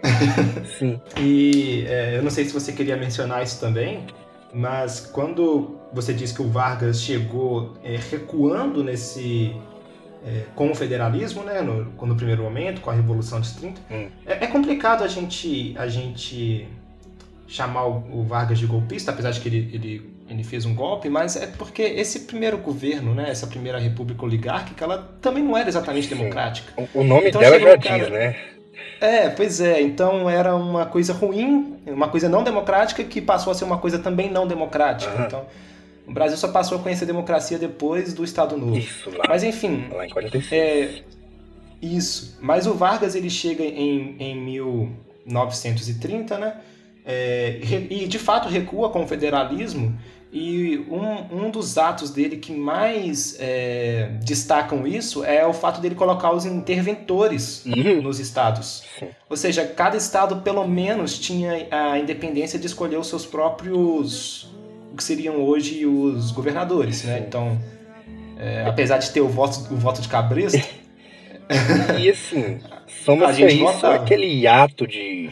sim. 0.80 1.01
E 1.18 1.86
é, 1.88 2.18
eu 2.18 2.24
não 2.24 2.32
sei 2.32 2.46
se 2.46 2.51
você 2.51 2.72
queria 2.72 2.98
mencionar 2.98 3.44
isso 3.44 3.60
também, 3.60 4.08
mas 4.53 5.00
quando 5.00 5.79
você 5.93 6.13
disse 6.13 6.34
que 6.34 6.41
o 6.41 6.50
Vargas 6.50 7.01
chegou 7.01 7.74
é, 7.84 7.98
recuando 7.98 8.84
nesse 8.84 9.55
é, 10.25 10.43
com 10.55 10.72
o 10.72 10.75
federalismo, 10.75 11.43
né, 11.43 11.62
no, 11.62 11.86
no, 11.86 12.15
primeiro 12.15 12.43
momento, 12.43 12.81
com 12.81 12.89
a 12.89 12.93
Revolução 12.93 13.41
de 13.41 13.53
30. 13.55 13.81
Hum. 13.89 14.08
É, 14.25 14.43
é, 14.43 14.48
complicado 14.48 15.03
a 15.03 15.08
gente, 15.08 15.75
a 15.77 15.88
gente 15.88 16.67
chamar 17.48 17.86
o, 17.86 18.20
o, 18.20 18.24
Vargas 18.24 18.60
de 18.60 18.65
golpista, 18.65 19.12
apesar 19.12 19.31
de 19.31 19.41
que 19.41 19.50
ele, 19.50 19.70
ele, 19.74 20.15
ele 20.29 20.43
fez 20.43 20.65
um 20.65 20.75
golpe, 20.75 21.10
mas 21.10 21.36
é 21.36 21.48
porque 21.48 21.81
esse 21.81 22.22
primeiro 22.22 22.58
governo, 22.60 23.13
né, 23.15 23.29
essa 23.29 23.48
primeira 23.48 23.79
república 23.79 24.24
oligárquica, 24.24 24.86
ela 24.86 25.17
também 25.22 25.43
não 25.43 25.58
era 25.58 25.67
exatamente 25.67 26.08
democrática. 26.08 26.72
O, 26.93 27.01
o 27.01 27.03
nome 27.03 27.29
então, 27.29 27.41
dela 27.41 27.60
já 27.60 27.75
um 27.75 27.79
cara... 27.79 28.00
diz, 28.00 28.10
né? 28.10 28.36
É, 29.01 29.29
pois 29.29 29.60
é. 29.60 29.81
Então 29.81 30.29
era 30.29 30.55
uma 30.55 30.86
coisa 30.86 31.12
ruim, 31.12 31.75
uma 31.88 32.08
coisa 32.08 32.29
não 32.29 32.43
democrática 32.43 33.03
que 33.03 33.20
passou 33.20 33.50
a 33.51 33.55
ser 33.55 33.63
uma 33.63 33.79
coisa 33.79 33.98
também 33.98 34.29
não 34.29 34.48
democrática. 34.48 35.12
Uhum. 35.17 35.25
Então 35.25 35.46
o 36.08 36.13
Brasil 36.13 36.38
só 36.38 36.50
passou 36.50 36.77
a 36.77 36.81
conhecer 36.81 37.05
a 37.05 37.08
democracia 37.08 37.58
depois 37.58 38.13
do 38.13 38.24
Estado 38.24 38.55
Novo. 38.55 38.77
Isso, 38.77 39.10
lá, 39.10 39.25
Mas 39.27 39.43
enfim. 39.43 39.88
Lá 39.91 40.05
em 40.05 40.10
46. 40.10 40.51
É, 40.51 41.01
isso. 41.81 42.38
Mas 42.39 42.67
o 42.67 42.75
Vargas 42.75 43.15
ele 43.15 43.29
chega 43.29 43.63
em, 43.63 44.15
em 44.20 44.36
1930, 45.25 46.38
né? 46.38 46.58
É, 47.12 47.60
e 47.89 48.08
de 48.08 48.18
fato 48.18 48.48
recua 48.48 48.89
com 48.89 49.03
o 49.03 49.08
federalismo. 49.08 49.98
E 50.34 50.77
um, 50.89 51.46
um 51.46 51.51
dos 51.51 51.77
atos 51.77 52.10
dele 52.10 52.38
que 52.38 52.53
mais 52.53 53.36
é, 53.38 54.12
destacam 54.24 54.88
isso 54.88 55.25
é 55.25 55.46
o 55.46 55.51
fato 55.51 55.82
dele 55.82 55.94
colocar 55.94 56.32
os 56.32 56.46
interventores 56.46 57.65
uhum. 57.65 58.01
nos 58.01 58.18
estados. 58.18 58.84
Ou 59.30 59.36
seja, 59.36 59.65
cada 59.65 59.98
estado 59.98 60.38
pelo 60.38 60.65
menos 60.65 61.20
tinha 61.20 61.68
a 61.70 62.00
independência 62.00 62.58
de 62.58 62.65
escolher 62.65 62.98
os 62.98 63.08
seus 63.08 63.25
próprios 63.25 64.50
o 64.94 64.96
que 64.96 65.03
seriam 65.03 65.36
hoje 65.41 65.86
os 65.86 66.32
governadores, 66.32 67.03
né? 67.03 67.24
Então, 67.25 67.60
é, 68.38 68.65
apesar 68.65 69.00
de 69.00 69.10
ter 69.12 69.22
o 69.22 69.27
voto, 69.27 69.74
o 69.74 69.77
voto 69.77 70.01
de 70.01 70.08
cabresto... 70.08 70.82
e 72.00 72.10
assim, 72.10 72.60
somos 73.03 73.27
a 73.38 73.41
isso 73.41 73.86
aquele 73.86 74.48
ato 74.48 74.88
de 74.88 75.30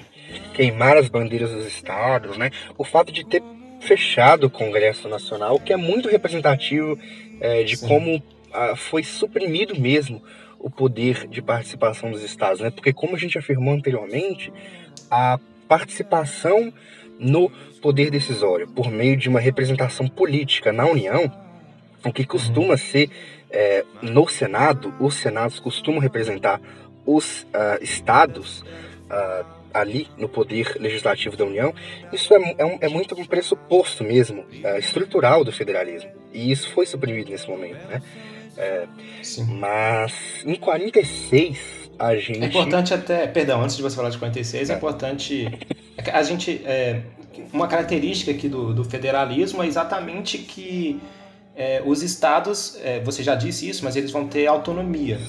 queimar 0.50 0.98
as 0.98 1.08
bandeiras 1.08 1.52
dos 1.52 1.66
estados, 1.66 2.38
né? 2.38 2.52
O 2.78 2.84
fato 2.84 3.12
de 3.12 3.26
ter 3.26 3.42
fechado 3.80 4.48
o 4.48 4.50
Congresso 4.50 5.08
Nacional, 5.08 5.60
que 5.60 5.72
é 5.72 5.78
muito 5.78 6.10
representativo 6.10 6.98
é, 7.40 7.64
de 7.64 7.78
Sim. 7.78 7.88
como 7.88 8.24
ah, 8.54 8.76
foi 8.76 9.04
suprimido 9.04 9.80
mesmo 9.80 10.22
o 10.60 10.70
poder 10.70 11.28
de 11.28 11.42
participação 11.42 12.12
dos 12.12 12.24
estados, 12.24 12.60
né? 12.60 12.70
Porque 12.70 12.92
como 12.92 13.16
a 13.16 13.20
gente 13.20 13.38
afirmou 13.38 13.74
anteriormente, 13.74 14.52
a 15.10 15.40
participação 15.68 16.74
no 17.18 17.50
poder 17.82 18.10
decisório 18.10 18.68
por 18.68 18.90
meio 18.92 19.16
de 19.16 19.30
uma 19.30 19.40
representação 19.40 20.08
política 20.08 20.72
na 20.74 20.86
União, 20.86 21.32
o 22.04 22.12
que 22.12 22.26
costuma 22.26 22.76
ser 22.78 23.10
é, 23.50 23.84
no 24.02 24.28
Senado, 24.28 24.94
os 25.00 25.16
senados 25.16 25.60
costumam 25.60 26.00
representar 26.00 26.62
os 27.06 27.44
uh, 27.44 27.82
estados 27.82 28.62
uh, 28.62 29.59
ali 29.74 30.08
no 30.18 30.28
poder 30.28 30.76
legislativo 30.80 31.38
da 31.38 31.46
União, 31.46 31.74
isso 32.12 32.34
é, 32.34 32.56
é, 32.58 32.66
um, 32.66 32.78
é 32.82 32.88
muito 32.88 33.20
um 33.20 33.26
pressuposto 33.26 34.04
mesmo, 34.04 34.42
uh, 34.42 34.78
estrutural 34.78 35.44
do 35.44 35.52
federalismo. 35.52 36.12
E 36.34 36.52
isso 36.52 36.70
foi 36.72 36.86
suprimido 36.86 37.30
nesse 37.32 37.48
momento, 37.48 37.88
né? 37.88 38.02
É, 38.58 38.88
mas 39.48 40.14
em 40.46 40.56
46 40.56 41.92
a 41.98 42.16
gente. 42.16 42.44
É 42.44 42.46
importante 42.46 42.94
até. 42.94 43.28
Perdão, 43.28 43.62
antes 43.62 43.76
de 43.76 43.82
você 43.82 43.96
falar 43.96 44.10
de 44.10 44.18
46, 44.18 44.70
é, 44.70 44.74
é 44.74 44.76
importante. 44.76 45.60
É 45.98 46.12
a 46.12 46.24
gente. 46.24 46.62
É, 46.66 47.02
uma 47.54 47.68
característica 47.68 48.32
aqui 48.32 48.50
do, 48.50 48.74
do 48.74 48.84
federalismo 48.84 49.64
é 49.64 49.68
exatamente 49.68 50.38
que 50.40 51.00
é, 51.56 51.82
os 51.86 52.02
estados, 52.02 52.78
é, 52.84 53.00
você 53.02 53.24
já 53.24 53.36
disse 53.36 53.70
isso, 53.70 53.84
mas 53.84 53.96
eles 53.96 54.12
vão 54.12 54.28
ter 54.28 54.48
autonomia. 54.48 55.20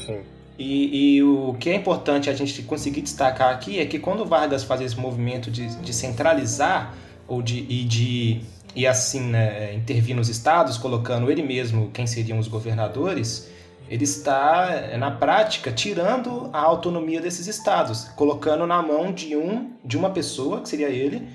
E, 0.62 1.16
e, 1.16 1.22
o 1.22 1.56
que 1.58 1.70
é 1.70 1.74
importante 1.74 2.28
a 2.28 2.34
gente 2.34 2.62
conseguir 2.64 3.00
destacar 3.00 3.50
aqui 3.50 3.80
é 3.80 3.86
que 3.86 3.98
quando 3.98 4.26
Vargas 4.26 4.62
faz 4.62 4.82
esse 4.82 5.00
movimento 5.00 5.50
de, 5.50 5.74
de 5.76 5.94
centralizar 5.94 6.94
ou 7.26 7.40
de, 7.40 7.64
e 7.66 7.82
de 7.82 8.42
e 8.76 8.86
assim 8.86 9.20
né, 9.30 9.74
intervir 9.74 10.14
nos 10.14 10.28
estados, 10.28 10.76
colocando 10.76 11.30
ele 11.30 11.42
mesmo 11.42 11.90
quem 11.94 12.06
seriam 12.06 12.38
os 12.38 12.46
governadores, 12.46 13.50
ele 13.88 14.04
está 14.04 14.98
na 14.98 15.10
prática 15.10 15.72
tirando 15.72 16.50
a 16.52 16.60
autonomia 16.60 17.22
desses 17.22 17.46
estados, 17.46 18.04
colocando 18.14 18.66
na 18.66 18.82
mão 18.82 19.12
de 19.12 19.34
um 19.34 19.70
de 19.82 19.96
uma 19.96 20.10
pessoa 20.10 20.60
que 20.60 20.68
seria 20.68 20.90
ele 20.90 21.26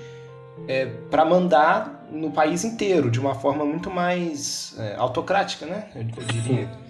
é, 0.67 0.86
para 1.10 1.25
mandar 1.25 2.08
no 2.12 2.29
país 2.29 2.63
inteiro, 2.63 3.10
de 3.10 3.20
uma 3.20 3.34
forma 3.34 3.65
muito 3.65 3.89
mais 3.89 4.75
é, 4.77 4.96
autocrática, 4.98 5.65
né? 5.65 5.88
Eu. 5.96 6.85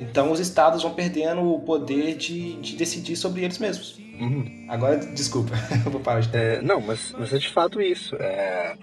Então 0.00 0.30
os 0.30 0.40
estados 0.40 0.82
vão 0.82 0.94
perdendo 0.94 1.42
o 1.42 1.60
poder 1.60 2.16
de, 2.16 2.54
de 2.54 2.76
decidir 2.76 3.16
sobre 3.16 3.44
eles 3.44 3.58
mesmos. 3.58 3.98
Uhum. 4.20 4.66
Agora, 4.68 4.96
desculpa, 4.96 5.52
eu 5.84 5.92
vou 5.92 6.00
parar 6.00 6.20
de 6.20 6.36
é, 6.36 6.60
Não, 6.60 6.80
mas, 6.80 7.14
mas 7.16 7.32
é 7.32 7.38
de 7.38 7.48
fato 7.48 7.80
isso. 7.80 8.16
É, 8.16 8.76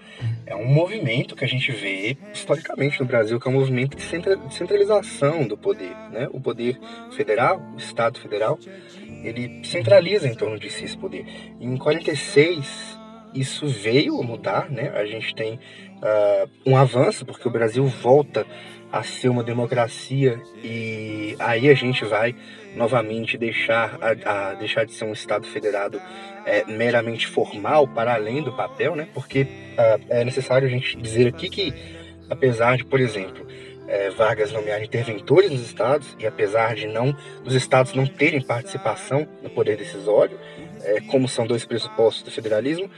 é 0.46 0.56
um 0.56 0.66
movimento 0.66 1.36
que 1.36 1.44
a 1.44 1.48
gente 1.48 1.70
vê 1.72 2.16
historicamente 2.32 2.98
no 3.00 3.06
Brasil, 3.06 3.38
que 3.38 3.46
é 3.46 3.50
um 3.50 3.54
movimento 3.54 3.96
de 3.96 4.02
centralização 4.02 5.46
do 5.46 5.56
poder. 5.56 5.94
Né? 6.10 6.28
O 6.32 6.40
poder 6.40 6.78
federal, 7.12 7.60
o 7.74 7.76
Estado 7.76 8.18
federal, 8.18 8.58
ele 9.22 9.62
centraliza 9.64 10.26
em 10.26 10.34
torno 10.34 10.58
de 10.58 10.70
si 10.70 10.84
esse 10.84 10.96
poder. 10.96 11.26
Em 11.60 11.76
46, 11.76 12.98
isso 13.34 13.68
veio 13.68 14.18
a 14.18 14.22
mudar, 14.22 14.70
né? 14.70 14.90
A 14.94 15.04
gente 15.04 15.34
tem 15.34 15.54
uh, 15.54 16.50
um 16.64 16.76
avanço, 16.76 17.26
porque 17.26 17.46
o 17.46 17.50
Brasil 17.50 17.86
volta 17.86 18.46
a 18.98 19.02
ser 19.02 19.28
uma 19.28 19.42
democracia 19.42 20.40
e 20.62 21.36
aí 21.38 21.68
a 21.68 21.74
gente 21.74 22.04
vai 22.04 22.34
novamente 22.74 23.38
deixar, 23.38 23.98
a, 24.00 24.50
a 24.50 24.54
deixar 24.54 24.84
de 24.84 24.92
ser 24.92 25.04
um 25.04 25.12
Estado 25.12 25.46
federado 25.46 26.00
é, 26.44 26.64
meramente 26.64 27.26
formal, 27.26 27.88
para 27.88 28.14
além 28.14 28.42
do 28.42 28.52
papel, 28.52 28.94
né? 28.94 29.08
Porque 29.14 29.42
uh, 29.42 30.04
é 30.08 30.24
necessário 30.24 30.66
a 30.66 30.70
gente 30.70 30.96
dizer 30.96 31.26
aqui 31.26 31.48
que, 31.48 31.74
apesar 32.28 32.76
de, 32.76 32.84
por 32.84 33.00
exemplo, 33.00 33.46
é, 33.88 34.10
Vargas 34.10 34.52
nomear 34.52 34.82
interventores 34.82 35.50
nos 35.50 35.62
estados 35.62 36.16
e 36.18 36.26
apesar 36.26 36.74
de 36.74 36.86
não 36.86 37.16
dos 37.44 37.54
estados 37.54 37.94
não 37.94 38.06
terem 38.06 38.42
participação 38.42 39.26
no 39.42 39.50
poder 39.50 39.76
decisório, 39.76 40.38
é, 40.82 41.00
como 41.02 41.28
são 41.28 41.46
dois 41.46 41.64
pressupostos 41.64 42.22
do 42.22 42.30
federalismo, 42.30 42.90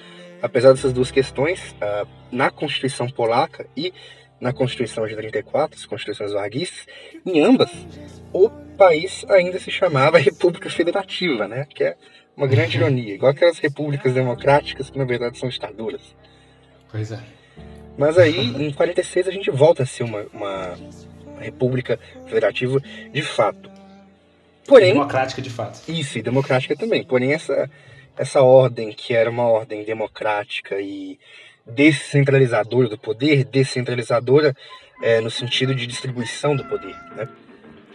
apesar 0.43 0.73
dessas 0.73 0.93
duas 0.93 1.11
questões, 1.11 1.73
uh, 1.73 2.07
na 2.31 2.51
Constituição 2.51 3.09
polaca 3.09 3.67
e 3.77 3.93
na 4.41 4.53
Constituição 4.53 5.07
de 5.07 5.17
34, 5.17 5.79
as 5.79 5.87
Constituições 5.87 6.33
varguistas, 6.33 6.87
em 7.27 7.41
ambas, 7.41 7.71
o 8.33 8.49
país 8.77 9.25
ainda 9.29 9.59
se 9.59 9.71
chamava 9.71 10.19
República 10.19 10.71
Federativa, 10.71 11.49
né? 11.49 11.67
Que 11.69 11.85
é 11.85 11.97
uma 12.37 12.47
grande 12.47 12.77
ironia, 12.79 13.15
igual 13.15 13.33
aquelas 13.33 13.59
repúblicas 13.59 14.15
democráticas 14.15 14.91
que 14.91 14.99
na 14.99 15.05
verdade 15.05 15.39
são 15.39 15.49
ditaduras. 15.49 16.15
Pois 16.91 17.13
é. 17.13 17.21
Mas 17.97 18.17
aí, 18.17 18.39
em 18.39 18.73
46, 18.73 19.27
a 19.27 19.31
gente 19.33 19.51
volta 19.51 19.83
a 19.83 19.87
ser 19.87 20.05
uma, 20.05 20.25
uma 20.33 20.79
república 21.41 21.99
federativa 22.27 22.81
de 23.13 23.23
fato. 23.23 23.69
Porém, 24.67 24.93
democrática 24.93 25.43
de 25.43 25.51
fato. 25.51 25.81
Isso, 25.91 26.19
e 26.19 26.23
democrática 26.23 26.77
também. 26.77 27.03
Porém, 27.03 27.33
essa, 27.33 27.69
essa 28.17 28.43
ordem, 28.43 28.93
que 28.93 29.15
era 29.15 29.29
uma 29.29 29.49
ordem 29.49 29.85
democrática 29.85 30.81
e 30.81 31.19
descentralizadora 31.69 32.89
do 32.89 32.99
poder, 32.99 33.45
descentralizadora 33.45 34.55
é, 35.03 35.21
no 35.21 35.31
sentido 35.31 35.75
de 35.75 35.87
distribuição 35.87 36.57
do 36.57 36.65
poder, 36.65 36.97
né? 37.17 37.29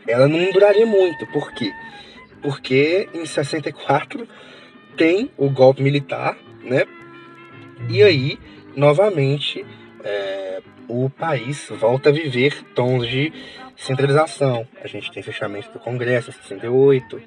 ela 0.08 0.28
não 0.28 0.52
duraria 0.52 0.86
muito. 0.86 1.26
Por 1.28 1.52
quê? 1.54 1.72
Porque 2.42 3.08
em 3.14 3.26
64 3.26 4.28
tem 4.98 5.30
o 5.38 5.50
golpe 5.50 5.82
militar, 5.82 6.38
né? 6.64 6.86
E 7.90 8.02
aí, 8.04 8.40
novamente, 8.76 9.66
é, 10.04 10.62
o 10.88 11.10
país 11.10 11.68
volta 11.80 12.10
a 12.10 12.14
viver 12.14 12.64
tons 12.76 13.08
de 13.08 13.32
centralização. 13.84 14.68
A 14.84 14.88
gente 14.88 15.12
tem 15.12 15.22
fechamento 15.22 15.72
do 15.72 15.80
Congresso 15.80 16.30
em 16.30 16.34
68. 16.34 17.22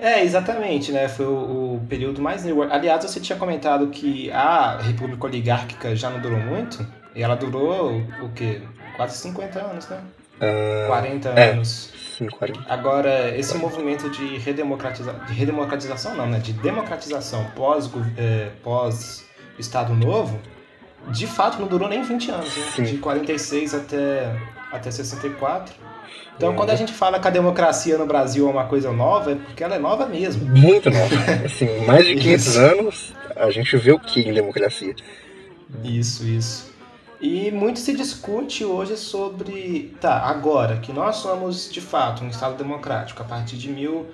É, 0.00 0.22
exatamente, 0.22 0.92
né? 0.92 1.08
Foi 1.08 1.26
o, 1.26 1.76
o 1.76 1.86
período 1.88 2.20
mais. 2.20 2.44
Aliás, 2.70 3.04
você 3.04 3.20
tinha 3.20 3.38
comentado 3.38 3.88
que 3.88 4.30
a 4.30 4.78
República 4.78 5.26
Oligárquica 5.26 5.94
já 5.96 6.10
não 6.10 6.20
durou 6.20 6.38
muito. 6.38 6.86
E 7.14 7.22
ela 7.22 7.34
durou 7.34 7.98
o 8.22 8.28
quê? 8.34 8.62
Quase 8.96 9.18
50 9.18 9.58
anos, 9.60 9.88
né? 9.88 10.00
Uh, 10.36 10.86
40 10.86 11.28
é, 11.28 11.50
anos. 11.50 11.92
Sim, 12.16 12.26
40. 12.26 12.72
Agora, 12.72 13.36
esse 13.36 13.56
movimento 13.58 14.10
de, 14.10 14.38
redemocratiza... 14.38 15.12
de 15.26 15.32
redemocratização, 15.34 16.14
não, 16.14 16.26
né? 16.26 16.38
De 16.38 16.52
democratização 16.52 17.44
pós, 17.54 17.90
é, 18.16 18.50
pós 18.62 19.24
Estado 19.58 19.94
Novo, 19.94 20.40
de 21.08 21.26
fato 21.26 21.60
não 21.60 21.68
durou 21.68 21.88
nem 21.88 22.02
20 22.02 22.30
anos, 22.30 22.56
né? 22.56 22.84
De 22.84 22.98
46 22.98 23.74
até, 23.74 24.34
até 24.72 24.90
64. 24.90 25.74
Então, 26.36 26.52
é. 26.52 26.56
quando 26.56 26.70
a 26.70 26.74
gente 26.74 26.92
fala 26.92 27.20
que 27.20 27.28
a 27.28 27.30
democracia 27.30 27.96
no 27.98 28.06
Brasil 28.06 28.48
é 28.48 28.50
uma 28.50 28.64
coisa 28.64 28.92
nova, 28.92 29.32
é 29.32 29.34
porque 29.34 29.62
ela 29.62 29.76
é 29.76 29.78
nova 29.78 30.06
mesmo. 30.06 30.44
Muito 30.44 30.90
nova. 30.90 31.14
assim, 31.44 31.84
mais 31.86 32.06
de 32.06 32.16
500 32.16 32.56
anos, 32.58 33.12
a 33.36 33.50
gente 33.50 33.76
vê 33.76 33.92
o 33.92 33.98
que 33.98 34.20
em 34.20 34.32
democracia. 34.32 34.94
Isso, 35.84 36.26
isso. 36.26 36.72
E 37.20 37.52
muito 37.52 37.78
se 37.78 37.94
discute 37.94 38.64
hoje 38.64 38.96
sobre. 38.96 39.94
Tá, 40.00 40.22
agora 40.22 40.78
que 40.78 40.92
nós 40.92 41.16
somos 41.16 41.70
de 41.70 41.80
fato 41.80 42.24
um 42.24 42.28
Estado 42.28 42.56
democrático, 42.56 43.22
a 43.22 43.24
partir 43.24 43.56
de 43.56 43.70
mil, 43.70 44.08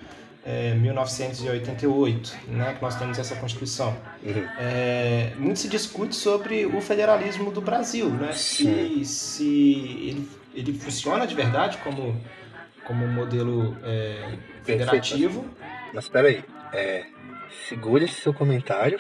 é, 0.44 0.74
1988, 0.74 2.36
né, 2.48 2.74
que 2.74 2.82
nós 2.82 2.96
temos 2.96 3.18
essa 3.18 3.34
Constituição. 3.36 3.96
Uhum. 4.22 4.44
É, 4.58 5.32
muito 5.38 5.58
se 5.58 5.68
discute 5.68 6.14
sobre 6.14 6.66
o 6.66 6.82
federalismo 6.82 7.50
do 7.50 7.62
Brasil, 7.62 8.10
né? 8.10 8.32
Se, 8.32 9.02
se 9.06 9.44
ele, 10.02 10.28
ele 10.54 10.72
funciona 10.72 11.26
de 11.26 11.34
verdade 11.34 11.78
como, 11.78 12.20
como 12.84 13.04
um 13.04 13.12
modelo 13.12 13.76
é, 13.82 14.38
federativo. 14.62 15.48
Mas 15.92 16.04
espera 16.04 16.28
aí, 16.28 16.44
é, 16.72 17.06
segure 17.68 18.04
esse 18.04 18.20
seu 18.20 18.34
comentário, 18.34 18.98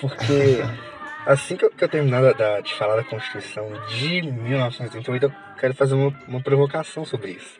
porque 0.00 0.62
assim 1.26 1.56
que 1.56 1.64
eu, 1.64 1.70
que 1.70 1.84
eu 1.84 1.88
terminar 1.88 2.34
da, 2.34 2.60
de 2.60 2.74
falar 2.74 2.96
da 2.96 3.04
Constituição 3.04 3.68
de 3.88 4.22
1988, 4.22 5.26
eu 5.26 5.32
quero 5.58 5.74
fazer 5.74 5.94
uma, 5.94 6.14
uma 6.28 6.40
provocação 6.40 7.04
sobre 7.04 7.32
isso. 7.32 7.58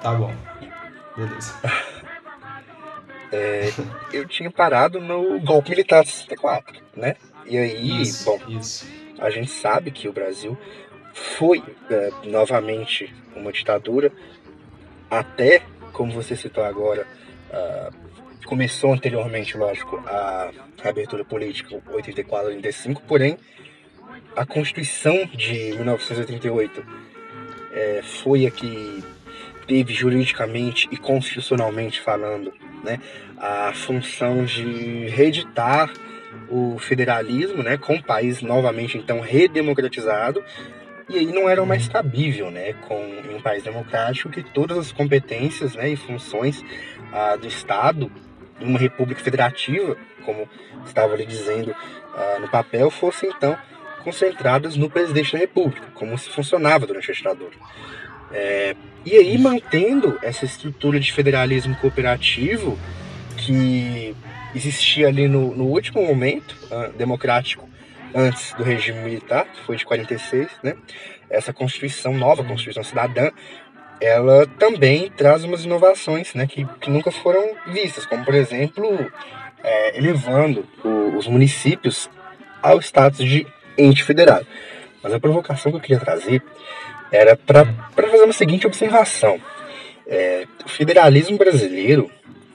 Tá 0.00 0.14
bom. 0.14 0.34
Beleza. 1.16 1.54
é, 3.32 3.72
eu 4.12 4.26
tinha 4.26 4.50
parado 4.50 5.00
no 5.00 5.40
golpe 5.40 5.70
militar 5.70 6.04
de 6.04 6.10
64, 6.10 6.80
né? 6.96 7.16
E 7.46 7.56
aí, 7.56 8.02
isso, 8.02 8.24
bom, 8.24 8.38
isso. 8.48 8.86
a 9.18 9.30
gente 9.30 9.50
sabe 9.50 9.90
que 9.90 10.08
o 10.08 10.12
Brasil 10.12 10.56
foi 11.18 11.62
é, 11.90 12.10
novamente 12.24 13.14
uma 13.34 13.52
ditadura 13.52 14.12
até, 15.10 15.62
como 15.92 16.12
você 16.12 16.36
citou 16.36 16.64
agora, 16.64 17.06
uh, 17.50 18.46
começou 18.46 18.92
anteriormente, 18.92 19.56
lógico, 19.56 19.96
a 20.06 20.50
abertura 20.84 21.24
política 21.24 21.80
84 21.92 22.48
85, 22.48 23.02
porém 23.02 23.38
a 24.36 24.46
Constituição 24.46 25.26
de 25.34 25.72
1988 25.76 26.84
é, 27.72 28.02
foi 28.02 28.46
a 28.46 28.50
que 28.50 29.02
teve 29.66 29.92
juridicamente 29.92 30.88
e 30.90 30.96
constitucionalmente 30.96 32.00
falando 32.00 32.52
né, 32.84 33.00
a 33.36 33.72
função 33.74 34.44
de 34.44 35.08
reeditar 35.08 35.92
o 36.48 36.78
federalismo, 36.78 37.62
né, 37.62 37.76
com 37.76 37.96
o 37.96 38.02
país 38.02 38.40
novamente 38.40 38.96
então 38.96 39.20
redemocratizado, 39.20 40.42
e 41.08 41.18
aí 41.18 41.26
não 41.26 41.48
era 41.48 41.64
mais 41.64 41.88
cabível, 41.88 42.50
né, 42.50 42.74
com 42.86 42.94
em 42.94 43.34
um 43.34 43.40
país 43.40 43.62
democrático 43.62 44.28
que 44.28 44.42
todas 44.42 44.76
as 44.78 44.92
competências, 44.92 45.74
né, 45.74 45.90
e 45.90 45.96
funções 45.96 46.62
ah, 47.12 47.36
do 47.36 47.46
Estado 47.46 48.10
em 48.60 48.66
uma 48.66 48.78
república 48.78 49.20
federativa, 49.20 49.96
como 50.24 50.48
estava 50.84 51.14
ali 51.14 51.24
dizendo 51.24 51.74
ah, 52.14 52.38
no 52.40 52.48
papel, 52.48 52.90
fossem 52.90 53.30
então 53.30 53.56
concentradas 54.04 54.76
no 54.76 54.88
presidente 54.88 55.32
da 55.32 55.38
república, 55.38 55.86
como 55.94 56.16
se 56.16 56.30
funcionava 56.30 56.86
durante 56.86 57.10
a 57.10 57.14
ditadura. 57.14 57.56
É, 58.30 58.76
e 59.04 59.16
aí, 59.16 59.38
mantendo 59.38 60.18
essa 60.22 60.44
estrutura 60.44 61.00
de 61.00 61.12
federalismo 61.12 61.74
cooperativo 61.76 62.78
que 63.36 64.14
existia 64.54 65.08
ali 65.08 65.28
no, 65.28 65.54
no 65.54 65.64
último 65.64 66.04
momento 66.04 66.56
uh, 66.70 66.92
democrático 66.96 67.68
antes 68.14 68.52
do 68.54 68.62
regime 68.62 69.00
militar, 69.00 69.46
que 69.46 69.60
foi 69.62 69.76
de 69.76 69.84
46, 69.84 70.48
né? 70.62 70.74
Essa 71.30 71.52
Constituição, 71.52 72.14
nova 72.14 72.42
Constituição 72.42 72.82
Cidadã, 72.82 73.30
ela 74.00 74.46
também 74.58 75.10
traz 75.10 75.44
umas 75.44 75.64
inovações 75.64 76.32
né, 76.34 76.46
que, 76.46 76.64
que 76.80 76.90
nunca 76.90 77.10
foram 77.10 77.54
vistas, 77.66 78.06
como, 78.06 78.24
por 78.24 78.34
exemplo, 78.34 79.10
é, 79.62 79.98
elevando 79.98 80.66
o, 80.84 81.16
os 81.16 81.26
municípios 81.26 82.08
ao 82.62 82.78
status 82.80 83.26
de 83.26 83.46
ente 83.76 84.04
federado. 84.04 84.46
Mas 85.02 85.12
a 85.12 85.20
provocação 85.20 85.72
que 85.72 85.78
eu 85.78 85.82
queria 85.82 86.00
trazer 86.00 86.42
era 87.10 87.36
para 87.36 87.66
fazer 87.94 88.24
uma 88.24 88.32
seguinte 88.32 88.66
observação. 88.66 89.40
É, 90.06 90.46
o 90.64 90.68
federalismo 90.68 91.36
brasileiro 91.36 92.10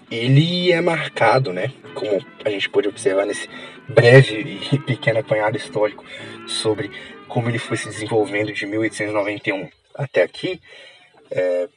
ele 0.09 0.71
é 0.71 0.79
marcado, 0.79 1.51
né, 1.51 1.71
como 1.93 2.23
a 2.45 2.49
gente 2.49 2.69
pôde 2.69 2.87
observar 2.87 3.25
nesse 3.25 3.49
breve 3.87 4.59
e 4.71 4.79
pequeno 4.85 5.19
apanhado 5.19 5.57
histórico 5.57 6.03
sobre 6.47 6.91
como 7.27 7.49
ele 7.49 7.59
foi 7.59 7.77
se 7.77 7.87
desenvolvendo 7.87 8.53
de 8.53 8.65
1891 8.65 9.69
até 9.95 10.23
aqui, 10.23 10.61
é, 11.31 11.67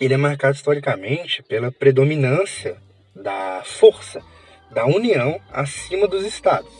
ele 0.00 0.14
é 0.14 0.16
marcado 0.16 0.54
historicamente 0.54 1.42
pela 1.42 1.72
predominância 1.72 2.76
da 3.14 3.62
força 3.64 4.20
da 4.70 4.84
União 4.84 5.40
acima 5.50 6.06
dos 6.06 6.24
estados. 6.24 6.72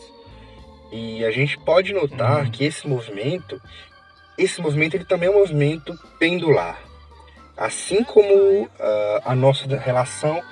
E 0.91 1.25
a 1.25 1.31
gente 1.31 1.57
pode 1.57 1.93
notar 1.93 2.43
uhum. 2.43 2.51
que 2.51 2.63
esse 2.65 2.87
movimento 2.87 3.59
esse 4.37 4.61
movimento 4.61 4.95
ele 4.95 5.05
também 5.05 5.29
é 5.29 5.31
um 5.31 5.39
movimento 5.39 5.97
pendular. 6.19 6.77
Assim 7.55 8.03
como 8.03 8.63
uh, 8.63 8.69
a 9.23 9.33
nossa 9.33 9.65
relação 9.77 10.43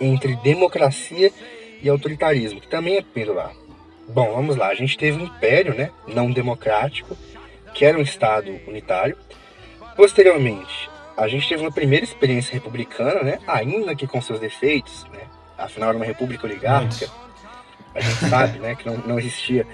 entre 0.00 0.36
democracia 0.36 1.32
e 1.82 1.88
autoritarismo, 1.88 2.60
que 2.60 2.68
também 2.68 2.96
é 2.96 3.02
pendular. 3.02 3.52
Bom, 4.08 4.32
vamos 4.34 4.56
lá. 4.56 4.68
A 4.68 4.74
gente 4.74 4.96
teve 4.96 5.20
um 5.20 5.24
império, 5.24 5.74
né, 5.74 5.90
não 6.06 6.30
democrático, 6.30 7.16
que 7.74 7.84
era 7.84 7.98
um 7.98 8.02
estado 8.02 8.50
unitário. 8.66 9.16
Posteriormente, 9.96 10.88
a 11.16 11.28
gente 11.28 11.48
teve 11.48 11.62
uma 11.62 11.72
primeira 11.72 12.04
experiência 12.04 12.52
republicana, 12.52 13.22
né, 13.22 13.38
ainda 13.46 13.94
que 13.94 14.06
com 14.06 14.20
seus 14.22 14.40
defeitos, 14.40 15.04
né, 15.12 15.20
afinal 15.58 15.90
era 15.90 15.98
uma 15.98 16.06
república 16.06 16.46
oligárquica. 16.46 17.10
A 17.94 18.00
gente 18.00 18.30
sabe, 18.30 18.58
né, 18.58 18.74
que 18.74 18.86
não, 18.86 18.96
não 18.98 19.18
existia 19.18 19.66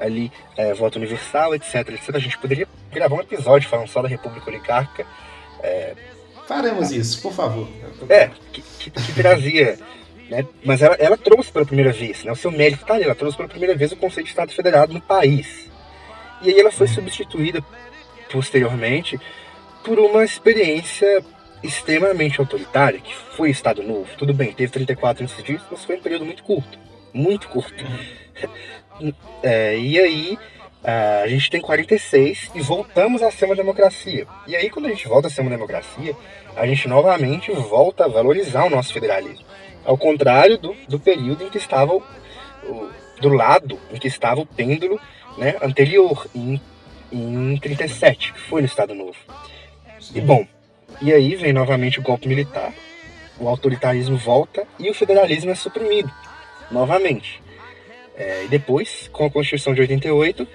ali 0.00 0.32
é, 0.56 0.74
voto 0.74 0.96
universal, 0.96 1.54
etc, 1.54 1.74
etc. 1.90 2.14
A 2.14 2.18
gente 2.18 2.38
poderia 2.38 2.66
gravar 2.90 3.16
um 3.16 3.20
episódio 3.20 3.68
falando 3.68 3.88
só 3.88 4.02
da 4.02 4.08
república 4.08 4.48
oligárquica. 4.48 5.06
É, 5.62 5.94
Faremos 6.46 6.92
isso, 6.92 7.20
por 7.22 7.32
favor. 7.32 7.68
É, 8.08 8.30
que, 8.52 8.62
que, 8.62 8.90
que 8.90 9.12
trazia 9.12 9.78
né? 10.28 10.46
Mas 10.64 10.82
ela, 10.82 10.94
ela 10.96 11.16
trouxe 11.16 11.50
pela 11.50 11.64
primeira 11.64 11.92
vez, 11.92 12.24
né? 12.24 12.32
o 12.32 12.36
seu 12.36 12.50
mérito 12.50 12.82
está 12.82 12.94
ali, 12.94 13.04
ela 13.04 13.14
trouxe 13.14 13.36
pela 13.36 13.48
primeira 13.48 13.74
vez 13.74 13.92
o 13.92 13.96
conceito 13.96 14.26
de 14.26 14.30
Estado 14.30 14.52
federado 14.52 14.92
no 14.92 15.00
país. 15.00 15.70
E 16.42 16.50
aí 16.50 16.58
ela 16.58 16.70
foi 16.70 16.86
substituída 16.86 17.64
posteriormente 18.30 19.18
por 19.84 19.98
uma 19.98 20.24
experiência 20.24 21.24
extremamente 21.62 22.40
autoritária, 22.40 23.00
que 23.00 23.14
foi 23.14 23.48
o 23.48 23.52
Estado 23.52 23.82
Novo. 23.82 24.08
Tudo 24.18 24.34
bem, 24.34 24.52
teve 24.52 24.72
34 24.72 25.24
anos 25.24 25.44
disso, 25.44 25.64
mas 25.70 25.84
foi 25.84 25.96
um 25.96 26.00
período 26.02 26.24
muito 26.24 26.42
curto. 26.42 26.78
Muito 27.12 27.48
curto. 27.48 27.84
Uhum. 27.84 29.12
É, 29.42 29.78
e 29.78 30.00
aí 30.00 30.38
a 30.82 31.26
gente 31.26 31.50
tem 31.50 31.60
46 31.60 32.52
e 32.54 32.60
voltamos 32.62 33.22
a 33.22 33.30
ser 33.30 33.44
uma 33.44 33.54
democracia. 33.54 34.26
E 34.46 34.56
aí 34.56 34.70
quando 34.70 34.86
a 34.86 34.88
gente 34.88 35.06
volta 35.06 35.28
a 35.28 35.30
ser 35.30 35.42
uma 35.42 35.50
democracia, 35.50 36.16
a 36.56 36.66
gente 36.66 36.88
novamente 36.88 37.50
volta 37.52 38.06
a 38.06 38.08
valorizar 38.08 38.64
o 38.64 38.70
nosso 38.70 38.94
federalismo. 38.94 39.44
Ao 39.86 39.96
contrário 39.96 40.58
do, 40.58 40.74
do 40.88 40.98
período 40.98 41.44
em 41.44 41.48
que 41.48 41.58
estava 41.58 41.94
o, 41.94 42.02
do 43.20 43.28
lado 43.28 43.78
em 43.90 43.98
que 43.98 44.08
estava 44.08 44.40
o 44.40 44.46
pêndulo 44.46 45.00
né, 45.38 45.56
anterior, 45.62 46.26
em, 46.34 46.60
em 47.12 47.56
37, 47.58 48.32
que 48.32 48.40
foi 48.40 48.60
no 48.60 48.66
Estado 48.66 48.94
Novo. 48.94 49.16
E 50.14 50.20
bom, 50.20 50.46
e 51.00 51.12
aí 51.12 51.34
vem 51.34 51.52
novamente 51.52 51.98
o 51.98 52.02
golpe 52.02 52.28
militar, 52.28 52.72
o 53.38 53.48
autoritarismo 53.48 54.16
volta 54.16 54.66
e 54.78 54.90
o 54.90 54.94
federalismo 54.94 55.50
é 55.50 55.54
suprimido 55.54 56.10
novamente. 56.70 57.42
É, 58.16 58.44
e 58.44 58.48
depois, 58.48 59.08
com 59.12 59.26
a 59.26 59.30
Constituição 59.30 59.74
de 59.74 59.82
88, 59.82 60.48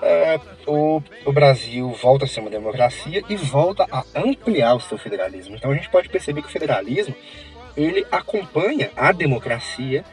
é, 0.00 0.40
o, 0.66 1.02
o 1.26 1.32
Brasil 1.32 1.90
volta 1.90 2.24
a 2.24 2.28
ser 2.28 2.40
uma 2.40 2.50
democracia 2.50 3.22
e 3.28 3.36
volta 3.36 3.86
a 3.90 4.04
ampliar 4.16 4.74
o 4.74 4.80
seu 4.80 4.98
federalismo. 4.98 5.54
Então 5.54 5.70
a 5.70 5.74
gente 5.74 5.90
pode 5.90 6.08
perceber 6.08 6.42
que 6.42 6.48
o 6.48 6.50
federalismo 6.50 7.14
ele 7.76 8.06
acompanha 8.10 8.90
a 8.96 9.12
democracia 9.12 10.04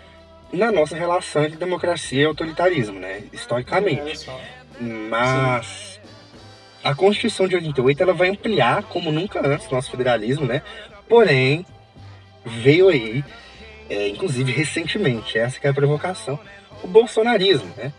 na 0.51 0.71
nossa 0.71 0.95
relação 0.95 1.45
entre 1.45 1.57
democracia 1.57 2.23
e 2.23 2.25
autoritarismo, 2.25 2.99
né? 2.99 3.23
Historicamente. 3.31 4.27
Mas 4.79 5.99
a 6.83 6.95
Constituição 6.95 7.47
de 7.47 7.55
88 7.55 8.01
ela 8.01 8.13
vai 8.13 8.29
ampliar 8.29 8.83
como 8.83 9.11
nunca 9.11 9.45
antes 9.45 9.67
o 9.67 9.75
nosso 9.75 9.91
federalismo, 9.91 10.45
né? 10.45 10.61
Porém, 11.07 11.65
veio 12.45 12.89
aí, 12.89 13.23
é, 13.89 14.07
inclusive 14.07 14.51
recentemente, 14.51 15.37
essa 15.37 15.59
que 15.59 15.67
é 15.67 15.69
a 15.69 15.73
provocação, 15.73 16.39
o 16.81 16.87
bolsonarismo, 16.87 17.71
né? 17.77 17.91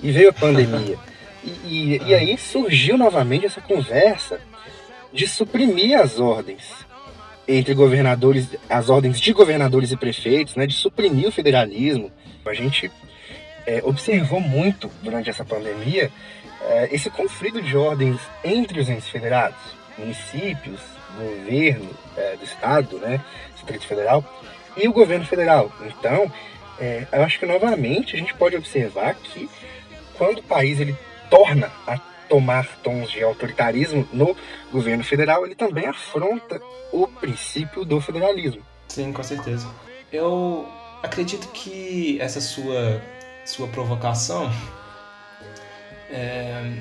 E 0.00 0.12
veio 0.12 0.30
a 0.30 0.32
pandemia. 0.32 0.98
e, 1.44 1.50
e, 1.64 2.02
e 2.06 2.14
aí 2.14 2.38
surgiu 2.38 2.96
novamente 2.96 3.46
essa 3.46 3.60
conversa 3.60 4.40
de 5.12 5.26
suprimir 5.26 5.98
as 5.98 6.20
ordens 6.20 6.87
entre 7.48 7.72
governadores, 7.72 8.48
as 8.68 8.90
ordens 8.90 9.18
de 9.18 9.32
governadores 9.32 9.90
e 9.90 9.96
prefeitos, 9.96 10.54
né, 10.54 10.66
de 10.66 10.74
suprimir 10.74 11.28
o 11.28 11.32
federalismo. 11.32 12.12
A 12.44 12.52
gente 12.52 12.90
é, 13.66 13.80
observou 13.82 14.40
muito 14.40 14.90
durante 15.02 15.30
essa 15.30 15.44
pandemia 15.44 16.10
é, 16.60 16.88
esse 16.92 17.08
conflito 17.08 17.62
de 17.62 17.76
ordens 17.76 18.20
entre 18.44 18.80
os 18.80 18.88
entes 18.88 19.08
federados, 19.08 19.58
municípios, 19.96 20.80
governo 21.16 21.90
é, 22.16 22.36
do 22.36 22.44
estado, 22.44 22.98
né, 22.98 23.20
Distrito 23.54 23.86
Federal, 23.86 24.24
e 24.76 24.86
o 24.86 24.92
governo 24.92 25.24
federal. 25.24 25.72
Então, 25.86 26.30
é, 26.78 27.06
eu 27.10 27.22
acho 27.22 27.38
que 27.38 27.46
novamente 27.46 28.14
a 28.14 28.18
gente 28.18 28.34
pode 28.34 28.56
observar 28.56 29.14
que 29.14 29.48
quando 30.14 30.38
o 30.38 30.42
país 30.42 30.78
ele 30.78 30.96
torna 31.30 31.70
a 31.86 31.98
tomar 32.28 32.66
tons 32.82 33.10
de 33.10 33.22
autoritarismo 33.22 34.06
no 34.12 34.36
governo 34.70 35.02
federal, 35.02 35.44
ele 35.44 35.54
também 35.54 35.86
afronta 35.86 36.60
o 36.92 37.06
princípio 37.06 37.84
do 37.84 38.00
federalismo. 38.00 38.62
Sim, 38.88 39.12
com 39.12 39.22
certeza. 39.22 39.68
Eu 40.12 40.66
acredito 41.02 41.48
que 41.48 42.20
essa 42.20 42.40
sua, 42.40 43.02
sua 43.44 43.68
provocação, 43.68 44.50
é, 46.10 46.72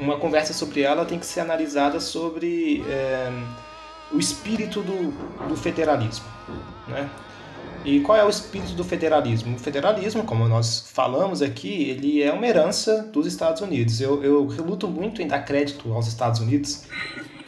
uma 0.00 0.16
conversa 0.18 0.52
sobre 0.52 0.82
ela 0.82 1.04
tem 1.04 1.18
que 1.18 1.26
ser 1.26 1.40
analisada 1.40 2.00
sobre 2.00 2.82
é, 2.88 3.28
o 4.12 4.18
espírito 4.18 4.80
do, 4.80 5.10
do 5.48 5.56
federalismo. 5.56 6.26
Né? 6.88 7.08
E 7.86 8.00
qual 8.00 8.18
é 8.18 8.24
o 8.24 8.28
espírito 8.28 8.72
do 8.72 8.82
federalismo? 8.82 9.54
O 9.54 9.58
federalismo, 9.60 10.24
como 10.24 10.48
nós 10.48 10.90
falamos 10.92 11.40
aqui, 11.40 11.88
ele 11.88 12.20
é 12.20 12.32
uma 12.32 12.44
herança 12.44 13.00
dos 13.12 13.28
Estados 13.28 13.62
Unidos. 13.62 14.00
Eu, 14.00 14.24
eu 14.24 14.44
reluto 14.48 14.88
muito 14.88 15.22
em 15.22 15.28
dar 15.28 15.38
crédito 15.42 15.92
aos 15.94 16.08
Estados 16.08 16.40
Unidos, 16.40 16.82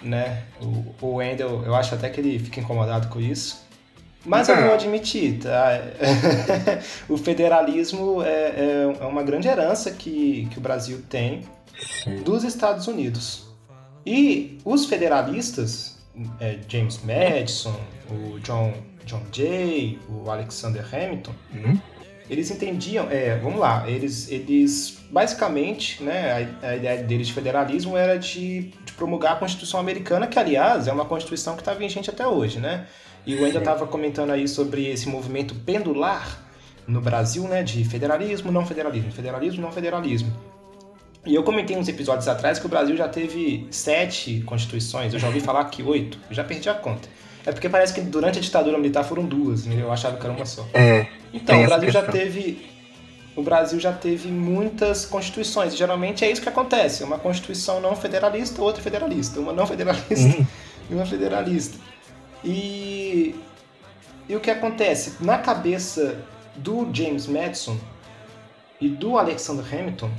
né? 0.00 0.44
O, 0.62 1.06
o 1.06 1.14
Wendell, 1.16 1.64
eu 1.66 1.74
acho 1.74 1.92
até 1.92 2.08
que 2.08 2.20
ele 2.20 2.38
fica 2.38 2.60
incomodado 2.60 3.08
com 3.08 3.20
isso. 3.20 3.66
Mas 4.24 4.48
eu 4.48 4.56
vou 4.62 4.74
admitir, 4.74 5.40
tá? 5.40 5.80
o 7.08 7.16
federalismo 7.16 8.22
é, 8.22 8.28
é, 8.28 8.96
é, 9.00 9.04
uma 9.06 9.24
grande 9.24 9.48
herança 9.48 9.90
que, 9.90 10.46
que 10.52 10.58
o 10.58 10.60
Brasil 10.60 11.02
tem 11.08 11.42
dos 12.24 12.44
Estados 12.44 12.86
Unidos. 12.86 13.48
E 14.06 14.58
os 14.64 14.86
federalistas, 14.86 15.97
é, 16.40 16.58
James 16.68 17.00
Madison, 17.04 17.78
o 18.10 18.38
John 18.40 18.72
John 19.08 19.22
Jay, 19.32 19.98
o 20.08 20.30
Alexander 20.30 20.84
Hamilton, 20.94 21.32
uhum. 21.52 21.80
eles 22.28 22.50
entendiam, 22.50 23.08
é, 23.10 23.38
vamos 23.38 23.58
lá, 23.58 23.88
eles, 23.88 24.30
eles 24.30 24.98
basicamente, 25.10 26.02
né, 26.02 26.50
a, 26.62 26.68
a 26.68 26.76
ideia 26.76 27.02
deles 27.02 27.28
de 27.28 27.32
federalismo 27.32 27.96
era 27.96 28.18
de, 28.18 28.70
de, 28.84 28.92
promulgar 28.92 29.32
a 29.32 29.36
Constituição 29.36 29.80
americana, 29.80 30.26
que 30.26 30.38
aliás 30.38 30.86
é 30.86 30.92
uma 30.92 31.06
Constituição 31.06 31.54
que 31.54 31.62
está 31.62 31.72
vigente 31.72 32.10
até 32.10 32.26
hoje, 32.26 32.58
né? 32.58 32.86
E 33.26 33.34
o 33.34 33.44
ainda 33.44 33.58
estava 33.58 33.86
comentando 33.86 34.30
aí 34.30 34.46
sobre 34.46 34.86
esse 34.86 35.08
movimento 35.08 35.54
pendular 35.54 36.40
no 36.86 37.00
Brasil, 37.00 37.44
né, 37.44 37.62
de 37.62 37.84
federalismo, 37.84 38.50
não 38.50 38.64
federalismo, 38.64 39.10
federalismo, 39.12 39.60
não 39.62 39.72
federalismo. 39.72 40.32
E 41.28 41.34
eu 41.34 41.42
comentei 41.42 41.76
uns 41.76 41.86
episódios 41.88 42.26
atrás 42.26 42.58
que 42.58 42.64
o 42.64 42.70
Brasil 42.70 42.96
já 42.96 43.06
teve 43.06 43.66
sete 43.70 44.40
constituições, 44.46 45.12
eu 45.12 45.20
já 45.20 45.26
ouvi 45.26 45.40
falar 45.40 45.62
que 45.66 45.82
oito, 45.82 46.18
eu 46.30 46.34
já 46.34 46.42
perdi 46.42 46.70
a 46.70 46.74
conta. 46.74 47.06
É 47.44 47.52
porque 47.52 47.68
parece 47.68 47.92
que 47.92 48.00
durante 48.00 48.38
a 48.38 48.42
ditadura 48.42 48.78
militar 48.78 49.04
foram 49.04 49.26
duas, 49.26 49.66
né? 49.66 49.76
eu 49.78 49.92
achava 49.92 50.16
que 50.16 50.24
era 50.24 50.34
uma 50.34 50.46
só. 50.46 50.66
É. 50.72 51.06
Então, 51.30 51.62
o 51.62 51.66
Brasil 51.66 51.90
já 51.90 52.02
teve. 52.02 52.66
O 53.36 53.42
Brasil 53.42 53.78
já 53.78 53.92
teve 53.92 54.28
muitas 54.28 55.04
constituições. 55.04 55.76
Geralmente 55.76 56.24
é 56.24 56.30
isso 56.30 56.40
que 56.40 56.48
acontece. 56.48 57.04
Uma 57.04 57.18
constituição 57.18 57.78
não 57.78 57.94
federalista, 57.94 58.62
outra 58.62 58.82
federalista. 58.82 59.38
Uma 59.38 59.52
não 59.52 59.66
federalista 59.66 60.14
uhum. 60.14 60.46
e 60.90 60.94
uma 60.94 61.04
federalista. 61.04 61.78
E, 62.42 63.36
e 64.26 64.34
o 64.34 64.40
que 64.40 64.50
acontece? 64.50 65.16
Na 65.20 65.36
cabeça 65.36 66.18
do 66.56 66.88
James 66.90 67.26
Madison 67.26 67.76
e 68.80 68.88
do 68.88 69.18
Alexander 69.18 69.64
Hamilton, 69.72 70.10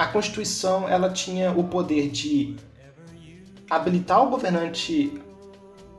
a 0.00 0.06
Constituição 0.06 0.88
ela 0.88 1.10
tinha 1.10 1.52
o 1.52 1.64
poder 1.64 2.08
de 2.08 2.56
habilitar 3.68 4.24
o 4.26 4.30
governante 4.30 5.12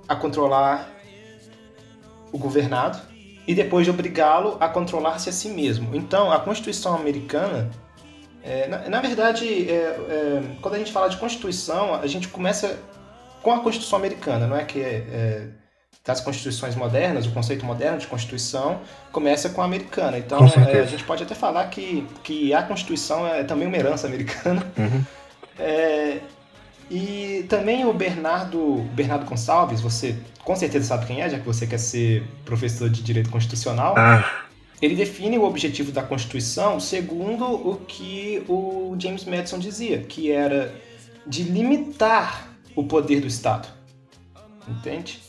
a 0.08 0.16
controlar 0.16 0.92
o 2.32 2.38
governado 2.40 3.00
e 3.48 3.54
depois 3.54 3.86
de 3.86 3.92
obrigá-lo 3.92 4.58
a 4.60 4.68
controlar-se 4.68 5.30
a 5.30 5.32
si 5.32 5.50
mesmo. 5.50 5.96
Então, 5.96 6.32
a 6.32 6.40
Constituição 6.40 6.96
americana, 6.96 7.70
é, 8.44 8.68
na, 8.68 8.90
na, 8.90 9.02
verdade, 9.02 9.70
é, 9.70 9.74
é, 9.76 10.44
quando 10.64 10.74
a 10.74 10.78
gente 10.80 10.92
fala 10.92 11.08
de 11.08 11.18
Constituição, 11.18 11.94
a 11.94 12.08
gente 12.08 12.28
começa 12.28 12.80
com 13.44 13.52
a 13.52 13.60
Constituição 13.60 14.00
americana, 14.00 14.48
não 14.48 14.58
é 14.58 14.66
que 14.66 14.82
é, 14.82 15.48
das 16.04 16.20
constituições 16.20 16.76
modernas, 16.76 17.28
o 17.28 17.32
conceito 17.32 17.64
moderno 17.64 18.00
de 18.00 18.08
Constituição 18.08 18.82
começa 19.12 19.50
com 19.50 19.62
a 19.62 19.66
americana. 19.66 20.18
Então, 20.18 20.40
é, 20.68 20.80
a 20.80 20.86
gente 20.86 21.04
pode 21.04 21.22
até 21.22 21.36
falar 21.36 21.66
que, 21.70 22.08
que 22.24 22.54
a 22.54 22.64
Constituição 22.64 23.28
é 23.28 23.44
também 23.44 23.68
uma 23.68 23.78
herança 23.78 24.08
americana. 24.08 24.66
Uhum. 24.78 25.04
É, 25.60 26.18
e 26.90 27.46
também 27.48 27.86
o 27.86 27.94
Bernardo, 27.94 28.78
Bernardo 28.94 29.26
Gonçalves, 29.26 29.80
você 29.80 30.18
com 30.44 30.56
certeza 30.56 30.88
sabe 30.88 31.06
quem 31.06 31.22
é, 31.22 31.30
já 31.30 31.40
que 31.40 31.46
você 31.46 31.68
quer 31.68 31.78
ser 31.78 32.24
professor 32.44 32.90
de 32.90 33.04
Direito 33.04 33.30
Constitucional. 33.30 33.94
Ah. 33.96 34.46
Ele 34.82 34.96
define 34.96 35.38
o 35.38 35.44
objetivo 35.44 35.92
da 35.92 36.02
Constituição 36.02 36.80
segundo 36.80 37.46
o 37.46 37.76
que 37.88 38.44
o 38.50 38.96
James 38.98 39.24
Madison 39.26 39.60
dizia, 39.60 40.00
que 40.00 40.32
era 40.32 40.74
de 41.28 41.44
limitar 41.44 42.50
o 42.76 42.84
poder 42.84 43.22
do 43.22 43.28
Estado. 43.28 43.68
Entende? 44.68 45.22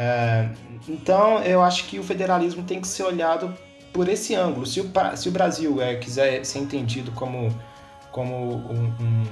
É, 0.00 0.48
então, 0.88 1.42
eu 1.42 1.60
acho 1.60 1.86
que 1.86 1.98
o 1.98 2.04
federalismo 2.04 2.62
tem 2.62 2.80
que 2.80 2.86
ser 2.86 3.02
olhado 3.02 3.52
por 3.92 4.08
esse 4.08 4.32
ângulo. 4.32 4.64
Se 4.64 4.80
o, 4.80 4.88
se 5.16 5.28
o 5.28 5.32
Brasil 5.32 5.82
é, 5.82 5.96
quiser 5.96 6.44
ser 6.44 6.60
entendido 6.60 7.10
como, 7.10 7.52
como 8.12 8.54
um, 8.54 8.94
um, 9.00 9.26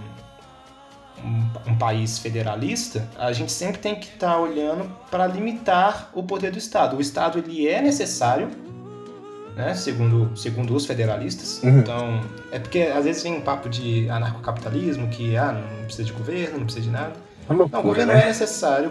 um, 1.24 1.70
um 1.70 1.78
país 1.78 2.18
federalista, 2.18 3.08
a 3.16 3.32
gente 3.32 3.52
sempre 3.52 3.78
tem 3.78 3.94
que 3.94 4.08
estar 4.08 4.32
tá 4.32 4.40
olhando 4.40 4.90
para 5.08 5.28
limitar 5.28 6.10
o 6.12 6.24
poder 6.24 6.50
do 6.50 6.58
Estado. 6.58 6.96
O 6.96 7.00
Estado 7.00 7.38
ele 7.38 7.68
é 7.68 7.80
necessário, 7.80 8.50
né, 9.54 9.72
segundo, 9.72 10.36
segundo 10.36 10.74
os 10.74 10.84
federalistas. 10.84 11.62
Uhum. 11.62 11.78
Então, 11.78 12.20
é 12.50 12.58
porque 12.58 12.80
às 12.80 13.04
vezes 13.04 13.22
vem 13.22 13.34
um 13.34 13.40
papo 13.40 13.68
de 13.68 14.10
anarcocapitalismo, 14.10 15.06
que 15.10 15.36
ah, 15.36 15.52
não 15.52 15.84
precisa 15.84 16.02
de 16.02 16.12
governo, 16.12 16.58
não 16.58 16.64
precisa 16.64 16.84
de 16.84 16.90
nada. 16.90 17.12
É 17.48 17.52
loucura, 17.52 17.68
não, 17.70 17.80
o 17.80 17.88
governo 17.88 18.12
né? 18.12 18.24
é 18.24 18.26
necessário. 18.26 18.90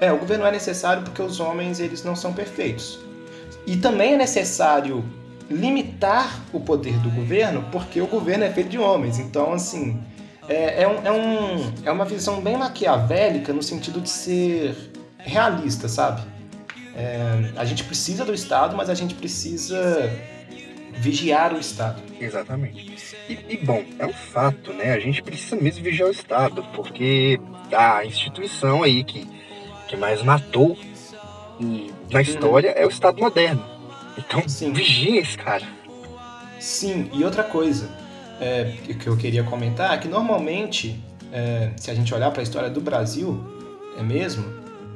É, 0.00 0.12
o 0.12 0.18
governo 0.18 0.44
é 0.44 0.52
necessário 0.52 1.02
porque 1.02 1.22
os 1.22 1.40
homens 1.40 1.80
eles 1.80 2.04
não 2.04 2.14
são 2.14 2.32
perfeitos. 2.32 2.98
E 3.66 3.76
também 3.76 4.14
é 4.14 4.16
necessário 4.16 5.04
limitar 5.50 6.40
o 6.52 6.60
poder 6.60 6.98
do 6.98 7.10
governo 7.10 7.64
porque 7.70 8.00
o 8.00 8.06
governo 8.06 8.44
é 8.44 8.50
feito 8.50 8.68
de 8.68 8.78
homens. 8.78 9.18
Então, 9.18 9.52
assim, 9.52 10.00
é, 10.48 10.82
é, 10.82 10.88
um, 10.88 11.06
é, 11.06 11.12
um, 11.12 11.72
é 11.84 11.90
uma 11.90 12.04
visão 12.04 12.40
bem 12.40 12.56
maquiavélica 12.56 13.52
no 13.52 13.62
sentido 13.62 14.00
de 14.00 14.08
ser 14.08 14.76
realista, 15.18 15.88
sabe? 15.88 16.22
É, 16.96 17.52
a 17.56 17.64
gente 17.64 17.84
precisa 17.84 18.24
do 18.24 18.32
Estado, 18.32 18.76
mas 18.76 18.88
a 18.88 18.94
gente 18.94 19.14
precisa 19.14 20.10
vigiar 20.94 21.52
o 21.52 21.58
Estado. 21.58 22.02
Exatamente. 22.20 23.16
E, 23.28 23.38
e, 23.50 23.56
bom, 23.58 23.84
é 23.98 24.06
um 24.06 24.12
fato, 24.12 24.72
né? 24.72 24.92
A 24.92 25.00
gente 25.00 25.22
precisa 25.22 25.56
mesmo 25.56 25.84
vigiar 25.84 26.08
o 26.08 26.12
Estado, 26.12 26.64
porque 26.74 27.38
a 27.72 28.04
instituição 28.04 28.82
aí 28.82 29.04
que, 29.04 29.26
que 29.88 29.96
mais 29.96 30.22
matou 30.22 30.76
na 32.10 32.20
história 32.20 32.70
é 32.70 32.84
o 32.84 32.88
Estado 32.88 33.18
moderno. 33.20 33.64
Então, 34.18 34.46
Sim. 34.48 34.72
vigia 34.72 35.20
esse 35.20 35.36
cara. 35.36 35.64
Sim, 36.58 37.10
e 37.12 37.24
outra 37.24 37.44
coisa 37.44 37.88
é, 38.40 38.72
que 38.82 39.06
eu 39.06 39.16
queria 39.16 39.44
comentar 39.44 39.94
é 39.94 39.98
que 39.98 40.08
normalmente, 40.08 41.02
é, 41.32 41.70
se 41.76 41.90
a 41.90 41.94
gente 41.94 42.14
olhar 42.14 42.30
para 42.30 42.40
a 42.40 42.42
história 42.42 42.70
do 42.70 42.80
Brasil, 42.80 43.42
é 43.98 44.02
mesmo, 44.02 44.44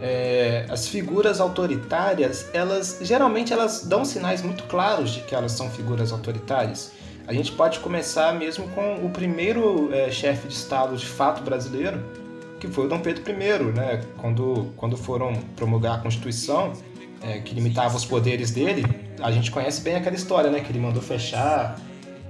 é, 0.00 0.66
as 0.70 0.88
figuras 0.88 1.40
autoritárias, 1.40 2.48
elas 2.54 2.98
geralmente 3.02 3.52
elas 3.52 3.84
dão 3.84 4.04
sinais 4.04 4.42
muito 4.42 4.64
claros 4.64 5.10
de 5.10 5.20
que 5.20 5.34
elas 5.34 5.52
são 5.52 5.70
figuras 5.70 6.12
autoritárias. 6.12 6.92
A 7.26 7.32
gente 7.32 7.52
pode 7.52 7.78
começar 7.80 8.34
mesmo 8.34 8.66
com 8.68 9.04
o 9.04 9.10
primeiro 9.10 9.92
é, 9.92 10.10
chefe 10.10 10.48
de 10.48 10.54
Estado 10.54 10.96
de 10.96 11.06
fato 11.06 11.42
brasileiro, 11.42 12.02
que 12.60 12.68
foi 12.68 12.84
o 12.84 12.88
Dom 12.88 13.00
Pedro 13.00 13.22
I, 13.28 13.72
né? 13.72 14.02
Quando, 14.18 14.72
quando 14.76 14.96
foram 14.96 15.32
promulgar 15.56 15.98
a 15.98 15.98
Constituição, 15.98 16.72
é, 17.22 17.38
que 17.40 17.54
limitava 17.54 17.96
os 17.96 18.04
poderes 18.04 18.50
dele, 18.50 18.84
a 19.20 19.32
gente 19.32 19.50
conhece 19.50 19.80
bem 19.80 19.96
aquela 19.96 20.14
história, 20.14 20.50
né? 20.50 20.60
Que 20.60 20.70
ele 20.70 20.78
mandou 20.78 21.02
fechar 21.02 21.80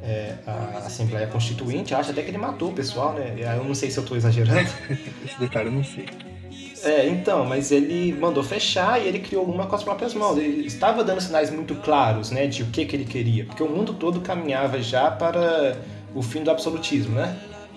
é, 0.02 0.36
a 0.46 0.86
Assembleia 0.86 1.26
Constituinte, 1.26 1.94
acho 1.94 2.12
até 2.12 2.22
que 2.22 2.30
ele 2.30 2.38
matou 2.38 2.70
o 2.70 2.72
pessoal, 2.72 3.12
né? 3.12 3.34
Eu 3.56 3.64
não 3.64 3.74
sei 3.74 3.90
se 3.90 3.98
eu 3.98 4.02
estou 4.02 4.16
exagerando. 4.16 4.70
Esse 5.26 5.38
detalhe 5.38 5.68
eu 5.68 5.72
não 5.72 5.84
sei. 5.84 6.06
É, 6.82 7.06
então, 7.08 7.44
mas 7.44 7.70
ele 7.70 8.12
mandou 8.12 8.42
fechar 8.42 9.02
e 9.02 9.06
ele 9.06 9.18
criou 9.18 9.44
uma 9.44 9.66
com 9.66 9.76
as 9.76 9.82
próprias 9.82 10.14
mãos. 10.14 10.38
Ele 10.38 10.66
estava 10.66 11.04
dando 11.04 11.20
sinais 11.20 11.50
muito 11.50 11.74
claros, 11.74 12.30
né, 12.30 12.46
de 12.46 12.62
o 12.62 12.66
que, 12.66 12.86
que 12.86 12.96
ele 12.96 13.04
queria, 13.04 13.44
porque 13.44 13.62
o 13.62 13.68
mundo 13.68 13.92
todo 13.92 14.20
caminhava 14.20 14.80
já 14.80 15.10
para 15.10 15.76
o 16.14 16.22
fim 16.22 16.42
do 16.42 16.50
absolutismo, 16.50 17.16
né? 17.16 17.36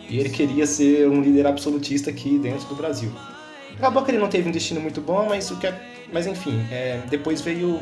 E 0.09 0.19
ele 0.19 0.29
queria 0.29 0.65
ser 0.67 1.07
um 1.07 1.21
líder 1.21 1.47
absolutista 1.47 2.09
aqui 2.09 2.37
dentro 2.37 2.67
do 2.67 2.75
Brasil. 2.75 3.11
Acabou 3.77 4.03
que 4.03 4.11
ele 4.11 4.19
não 4.19 4.29
teve 4.29 4.47
um 4.47 4.51
destino 4.51 4.79
muito 4.79 5.01
bom, 5.01 5.27
mas 5.27 5.49
o 5.49 5.57
que 5.57 5.67
é... 5.67 5.81
mas 6.11 6.27
enfim, 6.27 6.63
é... 6.71 7.01
depois 7.09 7.41
veio 7.41 7.79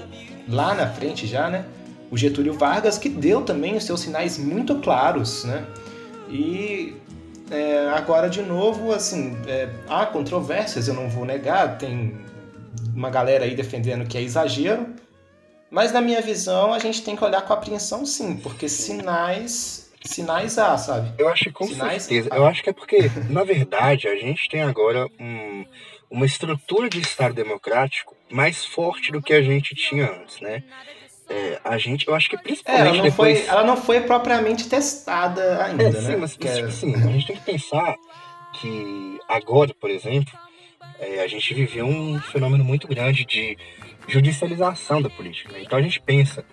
lá 0.47 0.73
na 0.73 0.88
frente 0.88 1.27
já, 1.27 1.49
né? 1.49 1.65
O 2.10 2.17
Getúlio 2.17 2.53
Vargas 2.53 2.97
que 2.97 3.10
deu 3.10 3.41
também 3.41 3.75
os 3.75 3.84
seus 3.84 4.01
sinais 4.01 4.38
muito 4.38 4.75
claros, 4.79 5.43
né? 5.43 5.65
E 6.29 6.95
é, 7.51 7.89
agora 7.89 8.29
de 8.29 8.41
novo, 8.41 8.93
assim, 8.93 9.36
é, 9.45 9.69
há 9.89 10.05
controvérsias, 10.05 10.88
eu 10.88 10.93
não 10.93 11.10
vou 11.10 11.25
negar, 11.25 11.77
tem 11.77 12.17
uma 12.95 13.10
galera 13.10 13.43
aí 13.43 13.53
defendendo 13.53 14.07
que 14.07 14.17
é 14.17 14.21
exagero, 14.21 14.88
mas 15.69 15.91
na 15.91 16.01
minha 16.01 16.21
visão 16.21 16.73
a 16.73 16.79
gente 16.79 17.01
tem 17.01 17.15
que 17.15 17.23
olhar 17.23 17.41
com 17.41 17.51
apreensão 17.51 18.05
sim, 18.05 18.38
porque 18.38 18.69
sinais 18.69 19.90
sinais 20.03 20.57
há, 20.57 20.77
sabe? 20.77 21.13
Eu 21.17 21.29
acho 21.29 21.45
que 21.45 21.51
com 21.51 21.67
sinais 21.67 22.03
certeza. 22.03 22.29
Eu 22.33 22.45
acho 22.45 22.63
que 22.63 22.69
é 22.69 22.73
porque, 22.73 23.09
na 23.29 23.43
verdade, 23.43 24.07
a 24.07 24.15
gente 24.15 24.49
tem 24.49 24.61
agora 24.61 25.07
um, 25.19 25.65
uma 26.09 26.25
estrutura 26.25 26.89
de 26.89 26.99
Estado 26.99 27.33
democrático 27.33 28.15
mais 28.29 28.65
forte 28.65 29.11
do 29.11 29.21
que 29.21 29.33
a 29.33 29.41
gente 29.41 29.75
tinha 29.75 30.11
antes, 30.11 30.39
né? 30.41 30.63
É, 31.29 31.61
a 31.63 31.77
gente, 31.77 32.07
eu 32.07 32.13
acho 32.13 32.29
que 32.29 32.37
principalmente 32.37 32.83
é, 32.83 32.87
ela 32.87 32.97
não 32.97 33.03
depois... 33.03 33.39
Foi, 33.39 33.49
ela 33.49 33.63
não 33.63 33.77
foi 33.77 34.01
propriamente 34.01 34.67
testada 34.67 35.63
ainda, 35.63 35.83
é, 35.83 35.91
né? 35.91 36.01
Sim, 36.01 36.15
mas 36.17 36.37
é... 36.41 36.69
sim, 36.69 36.95
a 36.95 37.07
gente 37.07 37.27
tem 37.27 37.35
que 37.37 37.43
pensar 37.43 37.95
que 38.53 39.17
agora, 39.29 39.73
por 39.79 39.89
exemplo, 39.89 40.33
é, 40.99 41.23
a 41.23 41.27
gente 41.27 41.53
viveu 41.53 41.85
um 41.85 42.19
fenômeno 42.19 42.63
muito 42.63 42.87
grande 42.87 43.25
de 43.25 43.57
judicialização 44.07 45.01
da 45.01 45.09
política. 45.09 45.53
Né? 45.53 45.61
Então 45.63 45.79
a 45.79 45.81
gente 45.81 46.01
pensa, 46.01 46.43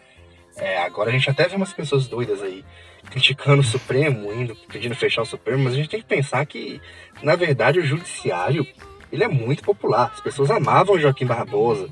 é, 0.57 0.79
agora 0.79 1.11
a 1.11 1.13
gente 1.13 1.29
até 1.29 1.49
vê 1.49 1.57
umas 1.57 1.73
pessoas 1.73 2.07
doidas 2.07 2.43
aí 2.43 2.65
criticando 3.11 3.61
o 3.61 3.65
Supremo, 3.65 4.33
indo 4.33 4.57
pedindo 4.71 4.95
fechar 4.95 5.23
o 5.23 5.27
Supremo, 5.27 5.65
mas 5.65 5.75
a 5.75 5.77
gente 5.77 5.89
tem 5.89 6.01
que 6.01 6.07
pensar 6.07 6.45
que, 6.47 6.81
na 7.23 7.37
verdade, 7.37 7.79
o 7.79 7.85
judiciário 7.85 8.67
ele 9.11 9.25
é 9.25 9.29
muito 9.29 9.63
popular. 9.63 10.11
As 10.13 10.21
pessoas 10.21 10.51
amavam 10.51 10.99
Joaquim 10.99 11.27
Barbosa, 11.27 11.89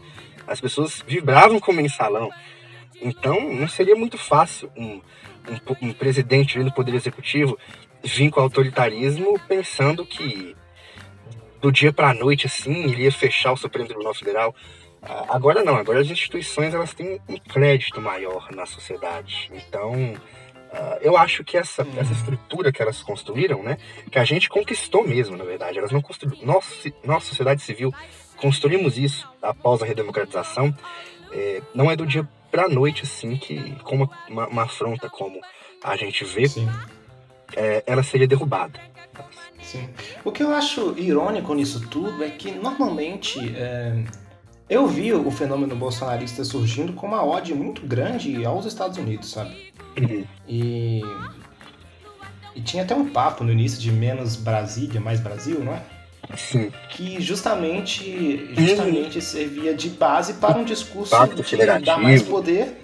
as 0.47 0.61
pessoas 0.61 1.03
vibravam 1.07 1.59
com 1.59 1.73
o 1.73 1.75
mensalão. 1.75 2.31
Então, 3.01 3.53
não 3.53 3.69
seria 3.69 3.97
muito 3.97 4.17
fácil 4.17 4.71
um, 4.77 5.01
um, 5.49 5.89
um 5.89 5.93
presidente 5.93 6.63
do 6.63 6.73
Poder 6.73 6.95
Executivo 6.95 7.59
vir 8.03 8.31
com 8.31 8.41
autoritarismo 8.41 9.39
pensando 9.49 10.05
que 10.05 10.57
do 11.61 11.73
dia 11.73 11.93
para 11.93 12.11
a 12.11 12.15
noite, 12.15 12.47
assim, 12.47 12.85
ele 12.85 13.03
ia 13.03 13.13
fechar 13.13 13.53
o 13.53 13.57
Supremo 13.57 13.89
Tribunal 13.89 14.15
Federal. 14.15 14.55
Ah, 15.03 15.27
agora 15.31 15.65
não, 15.65 15.77
agora 15.77 16.01
as 16.01 16.11
instituições 16.11 16.75
elas 16.75 16.95
têm 16.95 17.21
um 17.29 17.37
crédito 17.37 18.01
maior 18.01 18.51
na 18.53 18.67
sociedade. 18.67 19.51
Então, 19.53 20.15
eu 21.01 21.17
acho 21.17 21.45
que 21.45 21.57
essa, 21.57 21.83
hum. 21.83 21.93
essa 21.97 22.13
estrutura 22.13 22.73
que 22.73 22.83
elas 22.83 23.03
construíram, 23.03 23.63
né, 23.63 23.79
que 24.11 24.19
a 24.19 24.25
gente 24.25 24.49
conquistou 24.49 25.07
mesmo, 25.07 25.37
na 25.37 25.45
verdade, 25.45 25.79
elas 25.79 25.93
não 25.93 26.01
construíram. 26.01 26.45
Nossa, 26.45 26.93
nossa 27.05 27.27
sociedade 27.27 27.63
civil 27.63 27.93
construímos 28.37 28.99
isso 28.99 29.29
após 29.41 29.83
a 29.83 29.87
redemocratização. 29.87 30.75
É, 31.33 31.63
não 31.75 31.91
é 31.91 31.97
do 31.97 32.07
dia 32.07 32.29
para 32.51 32.65
a 32.65 32.69
noite, 32.69 33.03
assim, 33.03 33.37
que 33.37 33.73
com 33.83 33.97
uma, 33.97 34.11
uma, 34.29 34.49
uma, 34.49 34.63
afronta 34.63 35.11
como 35.11 35.41
a 35.83 35.97
gente 35.97 36.25
vê, 36.25 36.45
é, 37.55 37.83
ela 37.87 38.03
seria 38.03 38.27
derrubada. 38.27 38.81
Sim. 39.61 39.89
O 40.25 40.31
que 40.31 40.43
eu 40.43 40.55
acho 40.55 40.95
irônico 40.97 41.53
nisso 41.55 41.89
tudo 41.89 42.23
é 42.23 42.31
que 42.31 42.53
normalmente 42.53 43.39
é, 43.57 44.05
eu 44.69 44.87
vi 44.87 45.13
o 45.13 45.31
fenômeno 45.31 45.77
bolsonarista 45.77 46.45
surgindo 46.45 46.93
com 46.93 47.07
uma 47.07 47.25
ode 47.25 47.55
muito 47.55 47.87
grande 47.87 48.45
aos 48.45 48.67
Estados 48.67 48.99
Unidos, 48.99 49.31
sabe? 49.31 49.73
Uhum. 50.01 50.25
E, 50.49 51.03
e 52.55 52.61
tinha 52.61 52.83
até 52.83 52.95
um 52.95 53.09
papo 53.09 53.45
no 53.45 53.53
início 53.53 53.81
de 53.81 53.93
menos 53.93 54.37
Brasília, 54.37 55.01
mais 55.01 55.21
Brasil, 55.21 55.61
não 55.61 55.73
é? 55.73 55.83
Sim. 56.37 56.73
Que 56.91 57.21
justamente, 57.21 58.53
justamente 58.55 59.17
uhum. 59.17 59.23
servia 59.23 59.75
de 59.75 59.89
base 59.91 60.35
para 60.35 60.59
um 60.59 60.65
discurso 60.65 61.11
Pacto 61.11 61.43
de 61.43 61.85
dar 61.85 61.99
mais 61.99 62.23
poder. 62.23 62.81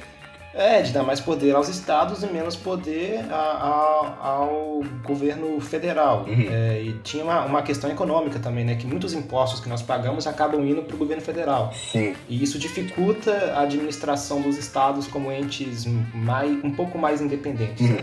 É, 0.54 0.82
de 0.82 0.92
dar 0.92 1.02
mais 1.02 1.18
poder 1.18 1.54
aos 1.54 1.68
estados 1.68 2.22
e 2.22 2.26
menos 2.26 2.54
poder 2.56 3.20
a, 3.30 3.34
a, 3.34 4.26
ao 4.26 4.82
governo 5.02 5.58
federal. 5.60 6.26
Uhum. 6.28 6.46
É, 6.50 6.82
e 6.82 6.92
tinha 7.02 7.24
uma, 7.24 7.44
uma 7.44 7.62
questão 7.62 7.90
econômica 7.90 8.38
também, 8.38 8.64
né? 8.64 8.74
Que 8.74 8.86
muitos 8.86 9.14
impostos 9.14 9.60
que 9.60 9.68
nós 9.68 9.80
pagamos 9.80 10.26
acabam 10.26 10.62
indo 10.64 10.82
para 10.82 10.94
o 10.94 10.98
governo 10.98 11.22
federal. 11.22 11.72
Sim. 11.72 12.14
E 12.28 12.42
isso 12.42 12.58
dificulta 12.58 13.32
a 13.54 13.62
administração 13.62 14.42
dos 14.42 14.58
estados 14.58 15.06
como 15.06 15.32
entes 15.32 15.86
mais, 16.12 16.62
um 16.62 16.70
pouco 16.70 16.98
mais 16.98 17.20
independentes. 17.20 17.88
Uhum. 17.88 17.98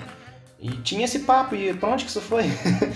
E 0.61 0.69
tinha 0.81 1.05
esse 1.05 1.19
papo, 1.19 1.55
e 1.55 1.73
pra 1.73 1.89
onde 1.89 2.03
que 2.03 2.09
isso 2.09 2.19
foi? 2.19 2.43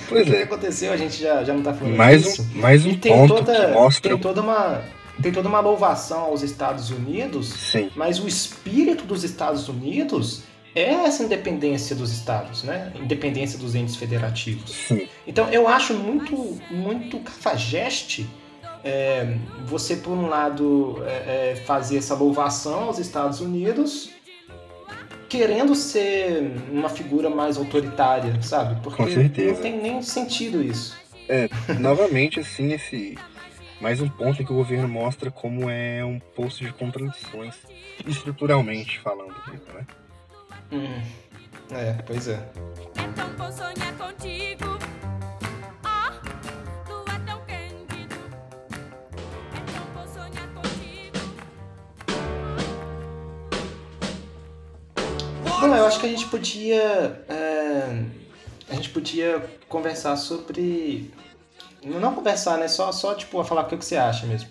Pois 0.10 0.28
o 0.28 0.32
que, 0.32 0.36
é. 0.36 0.44
aconteceu? 0.44 0.92
A 0.92 0.98
gente 0.98 1.22
já, 1.22 1.44
já 1.44 1.54
não 1.54 1.62
tá 1.62 1.74
falando 1.74 1.96
mais 1.96 2.24
disso. 2.24 2.46
Um, 2.56 2.60
mais 2.60 2.86
um 2.86 2.90
e 2.90 2.98
ponto 2.98 3.36
toda, 3.36 3.54
que 3.56 3.72
mostra... 3.72 4.12
Tem 4.12 4.20
toda 4.20 4.42
uma 4.42 4.82
tem 5.22 5.32
toda 5.32 5.48
uma 5.48 5.60
louvação 5.60 6.22
aos 6.22 6.42
Estados 6.42 6.90
Unidos, 6.90 7.48
Sim. 7.48 7.92
mas 7.96 8.20
o 8.20 8.28
espírito 8.28 9.04
dos 9.06 9.24
Estados 9.24 9.68
Unidos 9.70 10.44
é 10.76 10.92
essa 10.92 11.24
independência 11.24 11.96
dos 11.96 12.12
estados, 12.12 12.64
né? 12.64 12.92
Independência 12.96 13.60
dos 13.60 13.76
entes 13.76 13.96
federativos. 13.96 14.72
Sim. 14.72 15.08
Então 15.28 15.48
eu 15.50 15.68
acho 15.68 15.94
muito, 15.94 16.60
muito 16.72 17.20
cafajeste 17.20 18.28
é, 18.84 19.38
você, 19.66 19.96
por 19.96 20.12
um 20.12 20.28
lado, 20.28 21.02
é, 21.06 21.52
é, 21.52 21.56
fazer 21.66 21.98
essa 21.98 22.14
louvação 22.14 22.86
aos 22.86 23.00
Estados 23.00 23.40
Unidos, 23.40 24.10
querendo 25.30 25.74
ser 25.74 26.52
uma 26.70 26.90
figura 26.90 27.30
mais 27.30 27.58
autoritária, 27.58 28.42
sabe? 28.42 28.82
Porque 28.82 29.02
não 29.02 29.56
tem 29.56 29.82
nem 29.82 30.02
sentido 30.02 30.62
isso. 30.62 30.96
É, 31.30 31.50
novamente, 31.80 32.42
assim, 32.42 32.74
esse 32.74 33.18
mais 33.84 34.00
um 34.00 34.08
ponto 34.08 34.42
em 34.42 34.46
que 34.46 34.52
o 34.54 34.56
governo 34.56 34.88
mostra 34.88 35.30
como 35.30 35.70
é 35.70 36.06
um 36.06 36.18
poço 36.18 36.64
de 36.64 36.72
contradições, 36.72 37.54
estruturalmente 38.08 38.98
falando, 39.02 39.36
né? 39.74 39.86
Hum, 40.72 41.02
é, 41.70 41.92
pois 42.08 42.30
é. 42.30 42.50
Bom, 55.44 55.76
eu 55.76 55.86
acho 55.86 56.00
que 56.00 56.06
a 56.06 56.10
gente 56.10 56.28
podia. 56.28 57.26
É, 57.28 58.06
a 58.70 58.76
gente 58.76 58.92
podia 58.92 59.46
conversar 59.68 60.16
sobre. 60.16 61.12
Não 61.86 62.14
conversar, 62.14 62.58
né? 62.58 62.68
Só, 62.68 62.92
só 62.92 63.14
tipo, 63.16 63.44
falar 63.44 63.64
o 63.64 63.66
que 63.66 63.76
você 63.76 63.98
acha 63.98 64.26
mesmo. 64.26 64.50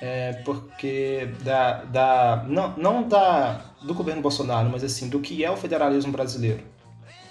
É, 0.00 0.32
porque 0.44 1.30
da, 1.42 1.84
da 1.84 2.44
não, 2.48 2.74
não 2.76 3.02
da, 3.08 3.60
do 3.82 3.94
governo 3.94 4.20
Bolsonaro, 4.20 4.68
mas 4.68 4.82
assim, 4.82 5.08
do 5.08 5.20
que 5.20 5.44
é 5.44 5.50
o 5.50 5.56
federalismo 5.56 6.10
brasileiro 6.10 6.60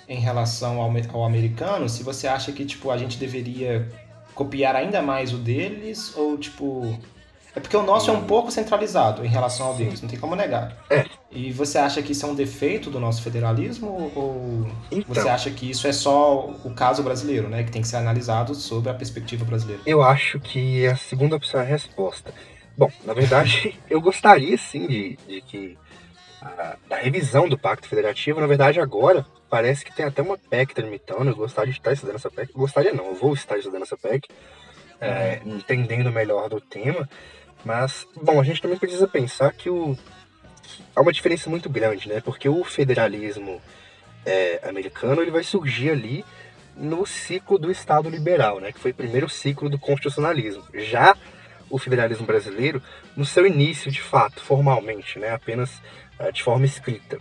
em 0.07 0.19
relação 0.19 0.81
ao, 0.81 0.91
ao 1.13 1.25
americano, 1.25 1.87
se 1.89 2.03
você 2.03 2.27
acha 2.27 2.51
que 2.51 2.65
tipo, 2.65 2.89
a 2.89 2.97
gente 2.97 3.17
deveria 3.17 3.89
copiar 4.33 4.75
ainda 4.75 5.01
mais 5.01 5.33
o 5.33 5.37
deles, 5.37 6.15
ou 6.15 6.37
tipo, 6.37 6.97
é 7.55 7.59
porque 7.59 7.77
o 7.77 7.83
nosso 7.83 8.09
é 8.09 8.13
um 8.13 8.23
pouco 8.23 8.51
centralizado 8.51 9.25
em 9.25 9.29
relação 9.29 9.67
ao 9.67 9.75
deles, 9.75 10.01
não 10.01 10.09
tem 10.09 10.19
como 10.19 10.35
negar. 10.35 10.77
É. 10.89 11.05
E 11.35 11.51
você 11.51 11.77
acha 11.77 12.01
que 12.01 12.11
isso 12.11 12.25
é 12.25 12.29
um 12.29 12.35
defeito 12.35 12.89
do 12.89 12.99
nosso 12.99 13.21
federalismo 13.23 14.11
ou 14.15 14.67
Então. 14.91 15.13
você 15.13 15.27
acha 15.27 15.49
que 15.49 15.69
isso 15.69 15.87
é 15.87 15.93
só 15.93 16.47
o 16.63 16.73
caso 16.73 17.01
brasileiro, 17.01 17.49
né, 17.49 17.63
que 17.63 17.71
tem 17.71 17.81
que 17.81 17.87
ser 17.87 17.97
analisado 17.97 18.53
sob 18.53 18.89
a 18.89 18.93
perspectiva 18.93 19.43
brasileira? 19.43 19.81
Eu 19.85 20.03
acho 20.03 20.39
que 20.39 20.85
a 20.85 20.95
segunda 20.95 21.35
opção 21.35 21.59
é 21.59 21.63
a 21.63 21.67
resposta. 21.67 22.33
Bom, 22.77 22.91
na 23.03 23.13
verdade, 23.13 23.79
eu 23.89 23.99
gostaria 23.99 24.57
sim 24.57 24.87
de, 24.87 25.17
de 25.27 25.41
que 25.41 25.77
a, 26.41 26.75
da 26.87 26.97
revisão 26.97 27.49
do 27.49 27.57
Pacto 27.57 27.87
Federativo, 27.87 28.39
na 28.39 28.47
verdade, 28.47 28.79
agora 28.79 29.25
parece 29.49 29.85
que 29.85 29.95
tem 29.95 30.05
até 30.05 30.21
uma 30.21 30.37
PEC 30.37 30.73
tramitando. 30.73 31.29
Eu 31.29 31.35
gostaria 31.35 31.71
de 31.71 31.79
estar 31.79 31.93
estudando 31.93 32.15
essa 32.15 32.29
PEC. 32.29 32.53
Gostaria 32.53 32.93
não, 32.93 33.05
eu 33.07 33.15
vou 33.15 33.33
estar 33.33 33.57
estudando 33.57 33.83
essa 33.83 33.97
PEC, 33.97 34.27
é, 34.99 35.41
entendendo 35.45 36.11
melhor 36.11 36.49
do 36.49 36.59
tema. 36.59 37.07
Mas, 37.63 38.07
bom, 38.21 38.41
a 38.41 38.43
gente 38.43 38.61
também 38.61 38.77
precisa 38.77 39.07
pensar 39.07 39.53
que 39.53 39.69
o, 39.69 39.97
há 40.95 41.01
uma 41.01 41.13
diferença 41.13 41.49
muito 41.49 41.69
grande, 41.69 42.09
né? 42.09 42.21
Porque 42.21 42.47
o 42.47 42.63
federalismo 42.63 43.61
é, 44.25 44.59
americano 44.63 45.21
ele 45.21 45.31
vai 45.31 45.43
surgir 45.43 45.89
ali 45.89 46.25
no 46.75 47.05
ciclo 47.05 47.57
do 47.57 47.71
Estado 47.71 48.09
liberal, 48.09 48.59
né? 48.59 48.71
Que 48.71 48.79
foi 48.79 48.91
o 48.91 48.95
primeiro 48.95 49.29
ciclo 49.29 49.69
do 49.69 49.77
constitucionalismo. 49.77 50.63
Já 50.73 51.15
o 51.69 51.77
federalismo 51.77 52.25
brasileiro, 52.25 52.81
no 53.15 53.25
seu 53.25 53.45
início, 53.47 53.91
de 53.91 54.01
fato, 54.01 54.41
formalmente, 54.41 55.17
né? 55.19 55.31
Apenas 55.31 55.81
uh, 56.19 56.31
de 56.31 56.43
forma 56.43 56.65
escrita. 56.65 57.17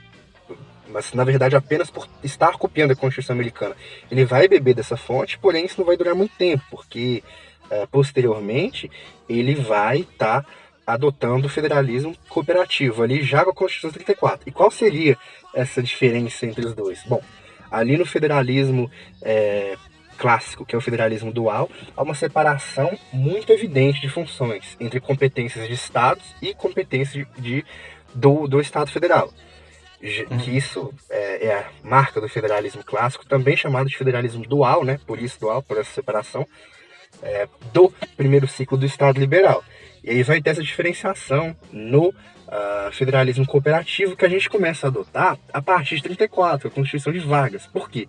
Mas, 0.88 1.12
na 1.14 1.24
verdade, 1.24 1.56
apenas 1.56 1.90
por 1.90 2.06
estar 2.22 2.58
copiando 2.58 2.90
a 2.90 2.96
Constituição 2.96 3.34
americana. 3.34 3.74
Ele 4.10 4.24
vai 4.24 4.46
beber 4.46 4.74
dessa 4.74 4.96
fonte, 4.96 5.38
porém 5.38 5.64
isso 5.64 5.78
não 5.78 5.86
vai 5.86 5.96
durar 5.96 6.14
muito 6.14 6.36
tempo, 6.36 6.62
porque 6.70 7.22
uh, 7.70 7.86
posteriormente 7.90 8.90
ele 9.28 9.54
vai 9.54 10.00
estar 10.00 10.42
tá 10.42 10.48
adotando 10.86 11.46
o 11.46 11.50
federalismo 11.50 12.16
cooperativo, 12.28 13.02
ali 13.02 13.22
já 13.22 13.44
com 13.44 13.50
a 13.50 13.54
Constituição 13.54 13.92
34. 13.92 14.48
E 14.48 14.52
qual 14.52 14.70
seria 14.70 15.16
essa 15.54 15.82
diferença 15.82 16.46
entre 16.46 16.66
os 16.66 16.74
dois? 16.74 17.02
Bom, 17.04 17.22
ali 17.70 17.96
no 17.96 18.04
federalismo 18.04 18.90
é, 19.22 19.76
clássico, 20.18 20.64
que 20.64 20.74
é 20.74 20.78
o 20.78 20.80
federalismo 20.80 21.32
dual, 21.32 21.70
há 21.96 22.02
uma 22.02 22.14
separação 22.14 22.96
muito 23.12 23.52
evidente 23.52 24.00
de 24.00 24.08
funções 24.08 24.76
entre 24.78 25.00
competências 25.00 25.66
de 25.66 25.74
estados 25.74 26.34
e 26.40 26.54
competências 26.54 27.26
de, 27.36 27.42
de 27.42 27.64
do, 28.14 28.46
do 28.46 28.60
Estado 28.60 28.90
Federal. 28.90 29.32
Que 30.00 30.56
isso 30.56 30.92
é, 31.08 31.46
é, 31.46 31.58
a 31.58 31.64
marca 31.82 32.20
do 32.20 32.28
federalismo 32.28 32.82
clássico, 32.82 33.24
também 33.24 33.56
chamado 33.56 33.88
de 33.88 33.96
federalismo 33.96 34.44
dual, 34.44 34.84
né? 34.84 34.98
por 35.06 35.20
isso 35.20 35.38
dual, 35.38 35.62
por 35.62 35.78
essa 35.78 35.92
separação, 35.92 36.46
é, 37.22 37.48
do 37.72 37.92
primeiro 38.16 38.46
ciclo 38.46 38.78
do 38.78 38.86
Estado 38.86 39.18
Liberal. 39.18 39.64
E 40.02 40.10
aí 40.10 40.22
vai 40.22 40.40
ter 40.40 40.50
essa 40.50 40.62
diferenciação 40.62 41.56
no 41.70 42.08
uh, 42.08 42.92
federalismo 42.92 43.46
cooperativo 43.46 44.16
que 44.16 44.24
a 44.24 44.28
gente 44.28 44.50
começa 44.50 44.86
a 44.86 44.88
adotar 44.88 45.38
a 45.52 45.62
partir 45.62 45.96
de 45.96 46.02
34, 46.02 46.68
a 46.68 46.70
Constituição 46.70 47.12
de 47.12 47.20
Vargas. 47.20 47.66
Por 47.66 47.88
quê? 47.88 48.08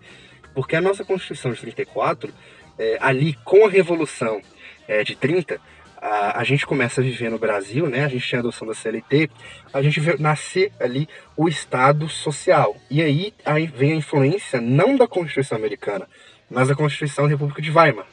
Porque 0.53 0.75
a 0.75 0.81
nossa 0.81 1.03
Constituição 1.03 1.51
de 1.51 1.59
34, 1.61 2.33
é, 2.77 2.97
ali 2.99 3.33
com 3.43 3.65
a 3.65 3.69
Revolução 3.69 4.41
é, 4.87 5.03
de 5.03 5.15
30, 5.15 5.59
a, 5.97 6.39
a, 6.39 6.43
gente 6.43 6.65
começa 6.65 6.99
a 6.99 7.03
viver 7.03 7.29
no 7.29 7.39
Brasil, 7.39 7.87
né? 7.87 8.03
A 8.03 8.07
gente 8.07 8.27
tinha 8.27 8.39
a 8.39 8.41
adoção 8.41 8.67
da 8.67 8.73
CLT, 8.73 9.29
a 9.71 9.81
gente 9.81 9.99
vê 9.99 10.17
nascer 10.17 10.71
ali 10.79 11.07
o 11.37 11.47
Estado 11.47 12.09
Social. 12.09 12.75
E 12.89 13.01
aí, 13.01 13.33
aí 13.45 13.67
vem 13.67 13.93
a 13.93 13.95
influência 13.95 14.59
não 14.59 14.95
da 14.95 15.07
Constituição 15.07 15.57
americana, 15.57 16.07
mas 16.49 16.67
da 16.67 16.75
Constituição 16.75 17.23
da 17.23 17.29
República 17.31 17.61
de 17.61 17.71
Weimar. 17.71 18.05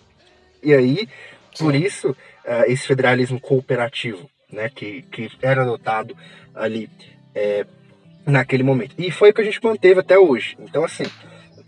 E 0.62 0.74
aí, 0.74 1.08
por 1.58 1.72
Sim. 1.74 1.84
isso, 1.84 2.10
uh, 2.10 2.64
esse 2.66 2.86
federalismo 2.86 3.40
cooperativo, 3.40 4.28
né? 4.52 4.70
Que, 4.74 5.02
que 5.02 5.30
era 5.42 5.62
adotado 5.62 6.16
ali 6.54 6.88
é, 7.34 7.66
naquele 8.26 8.62
momento. 8.62 8.94
E 8.98 9.10
foi 9.10 9.30
o 9.30 9.34
que 9.34 9.40
a 9.40 9.44
gente 9.44 9.62
manteve 9.62 10.00
até 10.00 10.18
hoje. 10.18 10.56
Então, 10.60 10.84
assim, 10.84 11.04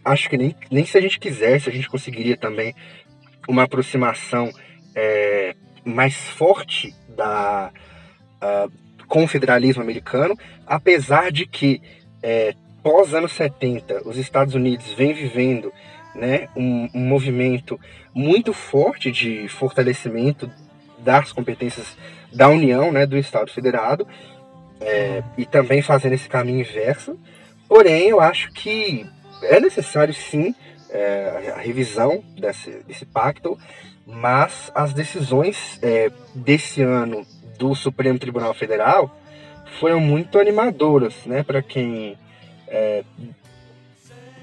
acho 0.05 0.29
que 0.29 0.37
nem, 0.37 0.55
nem 0.71 0.85
se 0.85 0.97
a 0.99 1.01
gente 1.01 1.19
quisesse, 1.19 1.69
a 1.69 1.73
gente 1.73 1.89
conseguiria 1.89 2.37
também 2.37 2.75
uma 3.49 3.65
aproximação 3.65 4.51
é, 4.95 5.55
mais 5.85 6.17
forte 6.31 6.95
da, 7.09 7.71
uh, 8.43 8.73
com 9.07 9.25
o 9.25 9.29
federalismo 9.29 9.83
americano, 9.83 10.39
apesar 10.67 11.31
de 11.33 11.47
que 11.47 11.83
é, 12.23 12.55
pós 12.83 13.15
anos 13.15 13.33
70 13.33 14.09
os 14.09 14.17
Estados 14.17 14.55
Unidos 14.55 14.93
vem 14.93 15.13
vivendo 15.13 15.73
né, 16.15 16.49
um, 16.57 16.89
um 16.95 17.01
movimento 17.01 17.79
muito 18.15 18.53
forte 18.53 19.11
de 19.11 19.49
fortalecimento 19.49 20.51
das 20.99 21.33
competências 21.33 21.97
da 22.33 22.49
União, 22.49 22.93
né, 22.93 23.07
do 23.07 23.17
Estado 23.17 23.51
Federado, 23.51 24.07
é, 24.81 25.23
e 25.37 25.45
também 25.45 25.83
fazendo 25.83 26.15
esse 26.15 26.29
caminho 26.29 26.61
inverso. 26.61 27.19
Porém, 27.69 28.09
eu 28.09 28.21
acho 28.21 28.53
que 28.53 29.07
é 29.43 29.59
necessário 29.61 30.13
sim 30.13 30.55
é, 30.91 31.53
a 31.57 31.61
revisão 31.61 32.23
desse, 32.39 32.71
desse 32.87 33.07
pacto, 33.07 33.59
mas 34.07 34.71
as 34.75 34.93
decisões 34.93 35.79
é, 35.83 36.11
desse 36.35 36.83
ano 36.83 37.27
do 37.59 37.75
Supremo 37.75 38.19
Tribunal 38.19 38.53
Federal 38.53 39.17
foram 39.81 40.01
muito 40.01 40.39
animadoras, 40.39 41.15
né, 41.25 41.43
para 41.43 41.63
quem 41.63 42.19
é, 42.69 43.05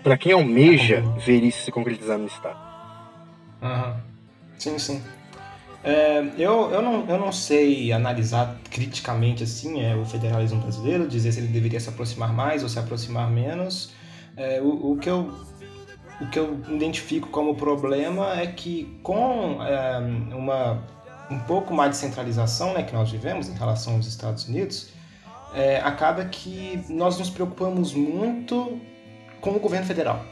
para 0.03 0.17
quem 0.17 0.31
almeja 0.31 1.01
ver 1.25 1.43
isso 1.43 1.63
se 1.63 1.71
concretizar 1.71 2.17
no 2.17 2.27
Estado. 2.27 2.59
Uhum. 3.61 3.93
Sim, 4.57 4.79
sim. 4.79 5.01
É, 5.83 6.19
eu, 6.37 6.71
eu, 6.71 6.81
não, 6.81 7.05
eu 7.07 7.17
não 7.17 7.31
sei 7.31 7.91
analisar 7.91 8.57
criticamente 8.69 9.43
assim 9.43 9.81
é, 9.81 9.95
o 9.95 10.05
federalismo 10.05 10.59
brasileiro, 10.59 11.07
dizer 11.07 11.31
se 11.31 11.39
ele 11.39 11.47
deveria 11.47 11.79
se 11.79 11.89
aproximar 11.89 12.33
mais 12.33 12.63
ou 12.63 12.69
se 12.69 12.77
aproximar 12.77 13.29
menos. 13.29 13.93
É, 14.35 14.61
o, 14.61 14.91
o, 14.91 14.97
que 14.97 15.09
eu, 15.09 15.33
o 16.21 16.27
que 16.27 16.37
eu 16.37 16.59
identifico 16.69 17.29
como 17.29 17.55
problema 17.55 18.39
é 18.39 18.47
que 18.47 18.99
com 19.03 19.63
é, 19.63 19.99
uma, 20.35 20.83
um 21.31 21.39
pouco 21.39 21.73
mais 21.73 21.91
de 21.91 21.97
centralização 21.97 22.73
né, 22.73 22.83
que 22.83 22.93
nós 22.93 23.09
vivemos 23.09 23.47
em 23.47 23.53
relação 23.53 23.95
aos 23.95 24.05
Estados 24.05 24.47
Unidos, 24.47 24.89
é, 25.53 25.77
acaba 25.77 26.25
que 26.25 26.83
nós 26.89 27.17
nos 27.17 27.29
preocupamos 27.29 27.93
muito 27.93 28.79
com 29.41 29.51
o 29.51 29.59
governo 29.59 29.85
federal. 29.85 30.25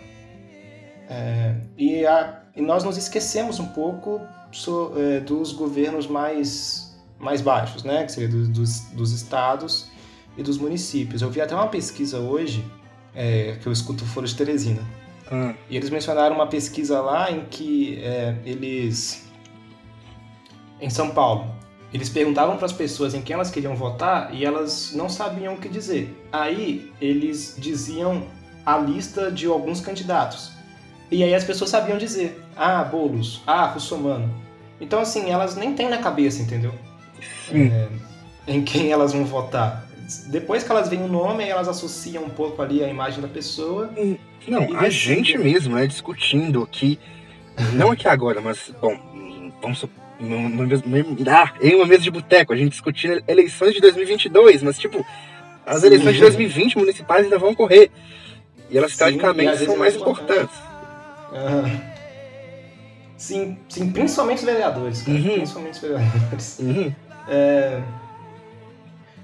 É, 1.09 1.55
e, 1.77 2.05
a, 2.05 2.41
e, 2.55 2.61
nós 2.61 2.83
nos 2.83 2.97
esquecemos 2.97 3.59
um 3.59 3.67
pouco 3.67 4.21
so, 4.51 4.93
é, 4.97 5.19
dos 5.21 5.53
governos 5.53 6.05
mais, 6.07 6.97
mais 7.17 7.41
baixos, 7.41 7.83
né? 7.83 8.03
que 8.03 8.11
seria 8.11 8.29
do, 8.29 8.47
dos, 8.47 8.81
dos 8.91 9.11
estados 9.11 9.89
e 10.37 10.43
dos 10.43 10.57
municípios. 10.57 11.21
Eu 11.21 11.29
vi 11.29 11.41
até 11.41 11.55
uma 11.55 11.67
pesquisa 11.67 12.19
hoje 12.19 12.63
é, 13.15 13.57
que 13.61 13.67
eu 13.67 13.71
escuto 13.71 14.03
o 14.03 14.07
Foro 14.07 14.27
de 14.27 14.35
Teresina. 14.35 14.81
Hum. 15.31 15.53
E 15.69 15.75
eles 15.75 15.89
mencionaram 15.89 16.35
uma 16.35 16.47
pesquisa 16.47 17.01
lá 17.01 17.31
em 17.31 17.45
que 17.45 17.99
é, 18.01 18.35
eles. 18.45 19.25
Em 20.79 20.91
São 20.91 21.09
Paulo, 21.09 21.55
eles 21.91 22.07
perguntavam 22.07 22.55
para 22.57 22.67
as 22.67 22.71
pessoas 22.71 23.15
em 23.15 23.21
quem 23.21 23.33
elas 23.33 23.49
queriam 23.49 23.75
votar 23.75 24.33
e 24.33 24.45
elas 24.45 24.93
não 24.93 25.09
sabiam 25.09 25.55
o 25.55 25.57
que 25.57 25.67
dizer. 25.67 26.15
Aí 26.31 26.91
eles 27.01 27.55
diziam 27.57 28.27
a 28.67 28.77
lista 28.77 29.31
de 29.31 29.47
alguns 29.47 29.79
candidatos. 29.79 30.51
E 31.09 31.23
aí 31.23 31.33
as 31.33 31.43
pessoas 31.43 31.69
sabiam 31.69 31.97
dizer: 31.97 32.43
ah, 32.55 32.83
Boulos, 32.83 33.41
ah, 33.47 33.65
Russomano. 33.67 34.29
Então, 34.79 34.99
assim, 34.99 35.31
elas 35.31 35.55
nem 35.55 35.73
têm 35.73 35.89
na 35.89 35.97
cabeça, 35.97 36.41
entendeu? 36.41 36.73
É, 37.51 37.87
em 38.45 38.61
quem 38.63 38.91
elas 38.91 39.13
vão 39.13 39.25
votar 39.25 39.87
depois 40.27 40.63
que 40.63 40.71
elas 40.71 40.87
veem 40.87 41.03
o 41.03 41.07
nome, 41.07 41.43
elas 41.43 41.67
associam 41.67 42.23
um 42.23 42.29
pouco 42.29 42.61
ali 42.61 42.83
a 42.83 42.87
imagem 42.87 43.21
da 43.21 43.27
pessoa. 43.27 43.89
Não, 44.47 44.77
a 44.77 44.89
gente 44.89 45.37
mesmo, 45.37 45.75
né, 45.75 45.85
discutindo 45.85 46.63
aqui, 46.63 46.97
não 47.73 47.91
aqui 47.91 48.07
agora, 48.07 48.39
mas, 48.39 48.73
bom, 48.81 48.97
vamos 49.61 49.85
numa, 50.19 50.63
ah, 51.29 51.53
em 51.61 51.75
uma 51.75 51.85
mesa 51.85 52.03
de 52.03 52.11
boteco, 52.11 52.53
a 52.53 52.55
gente 52.55 52.71
discutindo 52.71 53.21
eleições 53.27 53.73
de 53.73 53.81
2022, 53.81 54.63
mas 54.63 54.79
tipo, 54.79 55.05
as 55.65 55.81
Sim. 55.81 55.87
eleições 55.87 56.15
de 56.15 56.21
2020 56.21 56.77
municipais 56.77 57.25
ainda 57.25 57.37
vão 57.37 57.51
ocorrer. 57.51 57.91
E 58.69 58.77
elas, 58.77 58.91
Sim, 58.91 58.97
teoricamente, 58.97 59.65
são 59.65 59.77
mais 59.77 59.95
importantes. 59.95 60.55
Uhum. 61.31 61.81
Sim, 63.17 63.57
sim, 63.67 63.91
principalmente 63.91 64.39
os 64.39 64.43
vereadores, 64.43 65.01
cara. 65.01 65.17
Uhum. 65.17 65.33
Principalmente 65.33 65.73
os 65.73 65.81
vereadores. 65.81 66.59
Uhum. 66.59 66.93
É... 67.27 67.81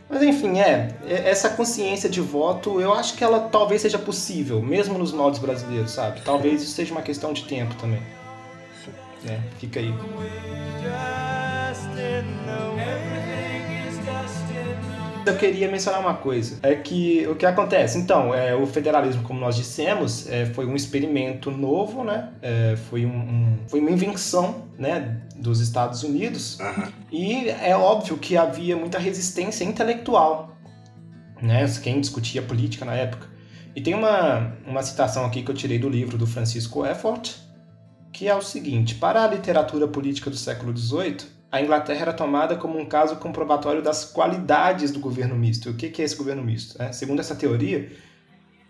Mas 0.10 0.22
enfim, 0.22 0.60
é, 0.60 0.96
é, 1.08 1.30
essa 1.30 1.50
consciência 1.50 2.10
de 2.10 2.22
voto, 2.22 2.80
eu 2.80 2.94
acho 2.94 3.16
que 3.16 3.24
ela 3.24 3.40
talvez 3.40 3.82
seja 3.82 3.98
possível, 3.98 4.62
mesmo 4.62 4.98
nos 4.98 5.12
moldes 5.12 5.40
brasileiros, 5.40 5.92
sabe? 5.92 6.22
Talvez 6.22 6.62
isso 6.62 6.74
seja 6.74 6.92
uma 6.92 7.02
questão 7.02 7.34
de 7.34 7.46
tempo 7.46 7.74
também. 7.76 8.02
É, 9.28 9.40
fica 9.58 9.80
aí. 9.80 9.94
Eu 15.26 15.38
queria 15.38 15.70
mencionar 15.70 16.02
uma 16.02 16.16
coisa, 16.16 16.60
é 16.64 16.76
que 16.76 17.26
o 17.28 17.36
que 17.36 17.46
acontece, 17.46 17.98
então, 17.98 18.34
é, 18.34 18.54
o 18.54 18.66
federalismo, 18.66 19.24
como 19.24 19.40
nós 19.40 19.56
dissemos, 19.56 20.28
é, 20.30 20.46
foi 20.48 20.66
um 20.66 20.76
experimento 20.76 21.50
novo, 21.50 22.04
né? 22.04 22.30
É, 22.42 22.76
foi, 22.90 23.06
um, 23.06 23.16
um, 23.16 23.58
foi 23.68 23.80
uma 23.80 23.92
invenção, 23.92 24.64
né, 24.78 25.22
dos 25.36 25.60
Estados 25.62 26.04
Unidos. 26.04 26.60
Uhum. 26.60 26.92
E 27.12 27.50
é 27.50 27.76
óbvio 27.76 28.18
que 28.18 28.36
havia 28.36 28.76
muita 28.76 29.00
resistência 29.00 29.64
intelectual, 29.64 30.58
né? 31.42 31.66
Quem 31.82 32.02
discutia 32.02 32.42
política 32.42 32.84
na 32.84 32.96
época. 32.96 33.28
E 33.76 33.82
tem 33.82 33.94
uma, 33.94 34.54
uma 34.68 34.84
citação 34.84 35.26
aqui 35.26 35.42
que 35.42 35.50
eu 35.50 35.56
tirei 35.56 35.80
do 35.80 35.90
livro 35.90 36.18
do 36.18 36.28
Francisco 36.28 36.86
Effort, 36.86 37.36
que 38.12 38.28
é 38.28 38.36
o 38.36 38.42
seguinte: 38.42 38.96
para 38.96 39.24
a 39.24 39.28
literatura 39.28 39.88
política 39.88 40.30
do 40.30 40.38
século 40.38 40.76
XVIII, 40.76 41.18
a 41.54 41.62
Inglaterra 41.62 42.02
era 42.02 42.14
tomada 42.14 42.56
como 42.56 42.80
um 42.80 42.86
caso 42.88 43.18
comprobatório 43.18 43.80
das 43.80 44.04
qualidades 44.04 44.90
do 44.90 45.00
governo 45.00 45.36
misto. 45.36 45.70
O 45.70 45.76
que 45.76 46.02
é 46.02 46.04
esse 46.04 46.16
governo 46.16 46.44
misto? 46.44 46.82
É, 46.82 46.92
segundo 46.92 47.20
essa 47.20 47.36
teoria, 47.36 47.92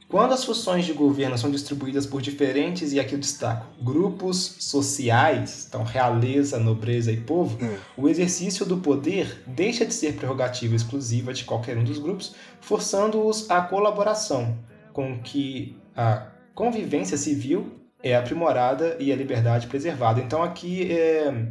quando 0.10 0.34
as 0.34 0.44
funções 0.44 0.84
de 0.84 0.92
governo 0.92 1.38
são 1.38 1.50
distribuídas 1.50 2.06
por 2.06 2.22
diferentes, 2.22 2.92
e 2.92 3.00
aqui 3.00 3.14
eu 3.14 3.20
destaco, 3.20 3.66
grupos 3.82 4.58
sociais, 4.60 5.66
então 5.66 5.82
realeza, 5.86 6.60
nobreza 6.60 7.10
e 7.10 7.16
povo, 7.16 7.58
hum. 7.64 7.78
o 7.96 8.10
exercício 8.10 8.66
do 8.66 8.76
poder 8.76 9.42
deixa 9.48 9.86
de 9.86 9.94
ser 9.94 10.16
prerrogativa 10.16 10.76
exclusiva 10.76 11.34
de 11.34 11.46
qualquer 11.46 11.78
um 11.78 11.86
dos 11.86 12.00
grupos, 12.00 12.36
forçando-os 12.60 13.50
à 13.50 13.62
colaboração, 13.62 14.58
com 14.92 15.22
que 15.22 15.78
a 15.96 16.28
convivência 16.54 17.16
civil 17.16 17.80
é 18.04 18.14
aprimorada 18.14 18.98
e 19.00 19.10
a 19.10 19.16
liberdade 19.16 19.68
preservada. 19.68 20.20
Então 20.20 20.44
aqui 20.44 20.92
é 20.92 21.48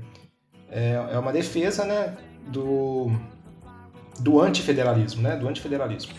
é, 0.72 0.92
é 1.12 1.18
uma 1.18 1.32
defesa 1.32 1.84
né, 1.84 2.16
do, 2.48 3.12
do 4.18 4.40
antifederalismo, 4.40 5.22
né? 5.22 5.36
Do 5.36 5.46
antifederalismo. 5.46 6.12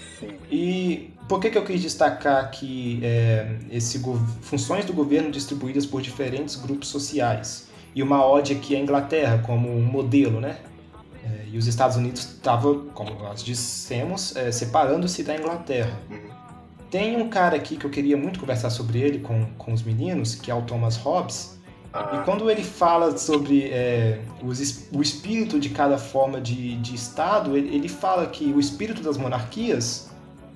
E 0.49 1.11
por 1.27 1.39
que, 1.39 1.49
que 1.49 1.57
eu 1.57 1.65
quis 1.65 1.81
destacar 1.81 2.51
que 2.51 2.99
é, 3.03 3.57
esse, 3.71 4.01
funções 4.41 4.85
do 4.85 4.93
governo 4.93 5.31
distribuídas 5.31 5.85
por 5.85 6.01
diferentes 6.01 6.55
grupos 6.55 6.89
sociais 6.89 7.67
e 7.95 8.03
uma 8.03 8.25
ode 8.25 8.53
aqui 8.53 8.75
à 8.75 8.79
Inglaterra 8.79 9.41
como 9.45 9.69
um 9.69 9.83
modelo, 9.83 10.39
né? 10.39 10.57
É, 11.23 11.45
e 11.51 11.57
os 11.57 11.67
Estados 11.67 11.95
Unidos 11.97 12.21
estavam, 12.21 12.87
como 12.93 13.13
nós 13.15 13.43
dissemos, 13.43 14.35
é, 14.35 14.51
separando-se 14.51 15.23
da 15.23 15.35
Inglaterra. 15.35 15.97
Tem 16.91 17.15
um 17.15 17.29
cara 17.29 17.55
aqui 17.55 17.75
que 17.75 17.85
eu 17.85 17.89
queria 17.89 18.15
muito 18.15 18.39
conversar 18.39 18.69
sobre 18.69 18.99
ele 18.99 19.19
com, 19.19 19.45
com 19.57 19.73
os 19.73 19.81
meninos, 19.81 20.35
que 20.35 20.51
é 20.51 20.53
o 20.53 20.61
Thomas 20.61 20.95
Hobbes. 20.97 21.57
E 21.93 22.25
quando 22.25 22.49
ele 22.49 22.63
fala 22.63 23.15
sobre 23.17 23.69
é, 23.69 24.19
os, 24.41 24.87
o 24.91 24.99
espírito 24.99 25.59
de 25.59 25.69
cada 25.69 25.97
forma 25.97 26.41
de, 26.41 26.75
de 26.77 26.95
Estado, 26.95 27.55
ele, 27.55 27.75
ele 27.75 27.87
fala 27.87 28.25
que 28.25 28.45
o 28.45 28.59
espírito 28.59 29.03
das 29.03 29.15
monarquias 29.15 30.09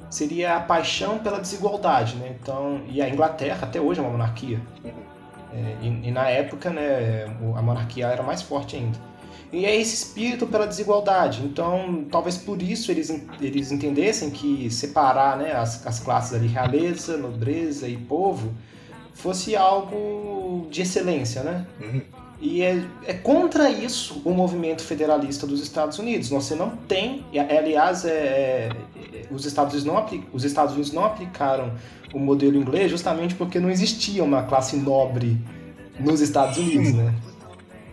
seria 0.09 0.55
a 0.55 0.59
paixão 0.59 1.19
pela 1.19 1.39
desigualdade, 1.39 2.15
né? 2.15 2.35
Então, 2.41 2.81
e 2.89 3.01
a 3.01 3.09
Inglaterra 3.09 3.59
até 3.67 3.79
hoje 3.79 3.99
é 3.99 4.03
uma 4.03 4.11
monarquia. 4.11 4.59
É, 5.53 5.75
e, 5.81 6.07
e, 6.07 6.11
na 6.11 6.27
época, 6.27 6.71
né, 6.71 7.25
a 7.55 7.61
monarquia 7.61 8.07
era 8.07 8.23
mais 8.23 8.41
forte 8.41 8.75
ainda. 8.75 8.97
E 9.51 9.65
é 9.65 9.75
esse 9.75 9.93
espírito 9.93 10.45
pela 10.47 10.67
desigualdade. 10.67 11.43
Então, 11.43 12.05
talvez 12.11 12.37
por 12.37 12.61
isso 12.61 12.91
eles, 12.91 13.09
eles 13.39 13.71
entendessem 13.71 14.29
que 14.29 14.69
separar 14.69 15.37
né, 15.37 15.53
as, 15.53 15.85
as 15.85 15.99
classes 15.99 16.33
ali, 16.33 16.47
realeza, 16.47 17.15
nobreza 17.15 17.87
e 17.87 17.95
povo, 17.95 18.53
fosse 19.17 19.55
algo 19.55 20.67
de 20.69 20.81
excelência, 20.83 21.41
né? 21.43 21.65
Uhum. 21.81 22.01
E 22.39 22.61
é, 22.61 22.83
é, 23.05 23.13
contra 23.13 23.67
isso 23.69 24.21
o 24.23 24.31
movimento 24.31 24.83
federalista 24.83 25.47
dos 25.47 25.59
Estados 25.59 25.97
Unidos. 25.97 26.29
Você 26.29 26.53
não 26.53 26.69
tem, 26.69 27.25
aliás, 27.35 28.05
é, 28.05 28.11
é, 28.11 29.25
os, 29.31 29.43
Estados 29.45 29.73
Unidos 29.73 29.85
não 29.91 30.21
os 30.31 30.43
Estados 30.43 30.73
Unidos 30.73 30.93
não 30.93 31.03
aplicaram 31.03 31.73
o 32.13 32.19
modelo 32.19 32.55
inglês 32.55 32.91
justamente 32.91 33.33
porque 33.33 33.59
não 33.59 33.71
existia 33.71 34.23
uma 34.23 34.43
classe 34.43 34.77
nobre 34.77 35.35
nos 35.99 36.21
Estados 36.21 36.57
Unidos, 36.57 36.93
né? 36.93 37.15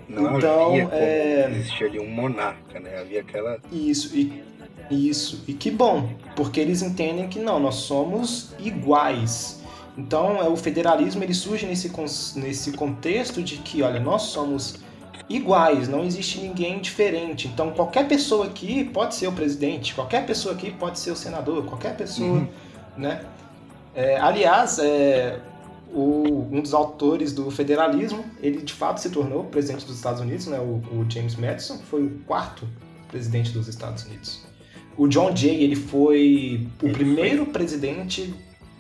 Não 0.07 0.37
então, 0.37 0.66
havia 0.66 0.89
é... 0.93 1.51
existia 1.51 1.87
ali 1.87 1.99
um 1.99 2.07
monarca, 2.07 2.79
né? 2.79 3.01
Havia 3.01 3.22
aquela... 3.22 3.59
Isso, 3.72 4.14
e, 4.14 4.43
isso. 4.91 5.43
E 5.49 5.55
que 5.55 5.70
bom, 5.70 6.11
porque 6.37 6.61
eles 6.61 6.83
entendem 6.83 7.27
que 7.29 7.39
não, 7.39 7.59
nós 7.59 7.77
somos 7.77 8.55
iguais 8.59 9.64
então, 9.97 10.42
é, 10.42 10.49
o 10.49 10.57
federalismo 10.57 11.22
ele 11.22 11.34
surge 11.34 11.66
nesse, 11.66 11.90
nesse 12.36 12.72
contexto 12.72 13.42
de 13.42 13.59
que, 13.59 13.82
olha, 13.82 14.01
nós 14.01 14.22
somos 14.22 14.76
iguais, 15.28 15.88
não 15.88 16.05
existe 16.05 16.40
ninguém 16.40 16.80
diferente. 16.80 17.49
Então, 17.49 17.70
qualquer 17.70 18.07
pessoa 18.09 18.47
aqui 18.47 18.84
pode 18.84 19.14
ser 19.14 19.28
o 19.28 19.32
presidente, 19.32 19.95
qualquer 19.95 20.26
pessoa 20.26 20.55
aqui 20.55 20.70
pode 20.70 20.99
ser 20.99 21.12
o 21.12 21.16
senador, 21.16 21.64
qualquer 21.64 21.97
pessoa, 21.97 22.38
uhum. 22.38 22.49
né? 22.97 23.24
É, 23.95 24.18
aliás, 24.18 24.80
é, 24.80 25.40
o, 25.92 26.49
um 26.51 26.61
dos 26.61 26.74
autores 26.74 27.32
do 27.32 27.49
federalismo, 27.51 28.24
ele 28.42 28.61
de 28.62 28.72
fato 28.72 28.99
se 28.99 29.09
tornou 29.11 29.45
presidente 29.45 29.86
dos 29.86 29.97
Estados 29.97 30.20
Unidos, 30.20 30.49
né? 30.49 30.59
O, 30.59 30.82
o 30.92 31.07
James 31.09 31.36
Madison 31.36 31.78
foi 31.78 32.05
o 32.05 32.11
quarto 32.26 32.68
presidente 33.09 33.53
dos 33.53 33.68
Estados 33.68 34.05
Unidos. 34.05 34.42
O 34.97 35.07
John 35.07 35.34
Jay, 35.34 35.62
ele 35.62 35.76
foi 35.76 36.66
o 36.82 36.86
ele 36.86 36.95
primeiro 36.95 37.45
foi... 37.45 37.53
presidente 37.53 38.34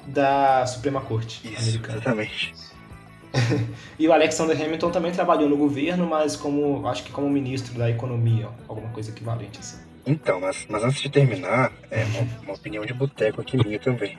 da 0.06 0.66
Suprema 0.66 1.00
Corte 1.00 1.40
Isso, 1.44 1.62
americana. 1.62 1.98
Exatamente. 1.98 2.54
e 3.98 4.06
o 4.06 4.12
Alexander 4.12 4.60
Hamilton 4.60 4.90
também 4.90 5.12
trabalhou 5.12 5.48
no 5.48 5.56
governo, 5.56 6.06
mas 6.06 6.36
como 6.36 6.86
acho 6.86 7.02
que 7.02 7.10
como 7.10 7.28
ministro 7.28 7.74
da 7.74 7.90
economia, 7.90 8.48
alguma 8.68 8.88
coisa 8.90 9.10
equivalente 9.10 9.58
assim. 9.58 9.78
Então, 10.06 10.40
mas, 10.40 10.66
mas 10.68 10.84
antes 10.84 11.00
de 11.00 11.08
terminar, 11.08 11.72
é 11.90 12.04
uma, 12.04 12.42
uma 12.42 12.54
opinião 12.54 12.84
de 12.84 12.92
boteco 12.92 13.40
aqui 13.40 13.56
minha 13.56 13.78
também. 13.78 14.18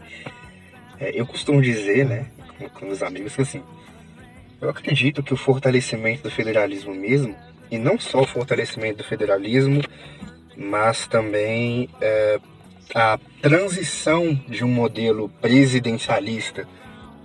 É, 0.99 1.11
eu 1.13 1.25
costumo 1.27 1.61
dizer, 1.61 2.05
né, 2.05 2.27
com, 2.57 2.69
com 2.69 2.89
os 2.89 3.03
amigos, 3.03 3.36
que 3.36 3.41
assim, 3.41 3.63
eu 4.59 4.69
acredito 4.69 5.21
que 5.21 5.33
o 5.33 5.38
fortalecimento 5.38 6.23
do 6.23 6.31
federalismo 6.31 6.93
mesmo, 6.93 7.36
e 7.69 7.77
não 7.77 7.99
só 7.99 8.21
o 8.21 8.27
fortalecimento 8.27 8.97
do 8.97 9.03
federalismo, 9.03 9.81
mas 10.57 11.07
também 11.07 11.89
é, 12.01 12.39
a 12.93 13.19
transição 13.41 14.33
de 14.47 14.63
um 14.63 14.67
modelo 14.67 15.29
presidencialista 15.41 16.67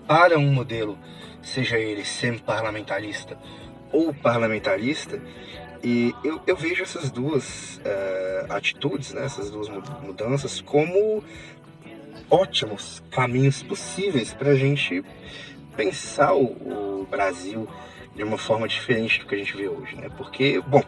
para 0.07 0.39
um 0.39 0.53
modelo, 0.53 0.99
seja 1.43 1.79
ele 1.79 2.05
semi-parlamentarista 2.05 3.37
ou 3.93 4.15
parlamentarista, 4.15 5.21
e 5.83 6.15
eu, 6.23 6.41
eu 6.47 6.57
vejo 6.57 6.83
essas 6.83 7.11
duas 7.11 7.79
uh, 7.79 8.53
atitudes, 8.53 9.13
né, 9.13 9.25
essas 9.25 9.51
duas 9.51 9.69
mudanças, 10.03 10.61
como 10.61 11.25
ótimos 12.31 13.03
caminhos 13.11 13.63
possíveis 13.63 14.33
para 14.33 14.51
a 14.51 14.55
gente 14.55 15.03
pensar 15.77 16.35
o, 16.35 16.45
o, 16.45 17.07
Brasil 17.11 17.69
de 18.15 18.23
uma 18.23 18.39
forma 18.39 18.69
diferente 18.69 19.21
do 19.21 19.27
que 19.27 19.35
a 19.35 19.39
gente 19.39 19.57
vê 19.57 19.69
hoje, 19.69 19.97
né? 19.97 20.09
Porque, 20.17 20.61
bom, 20.61 20.83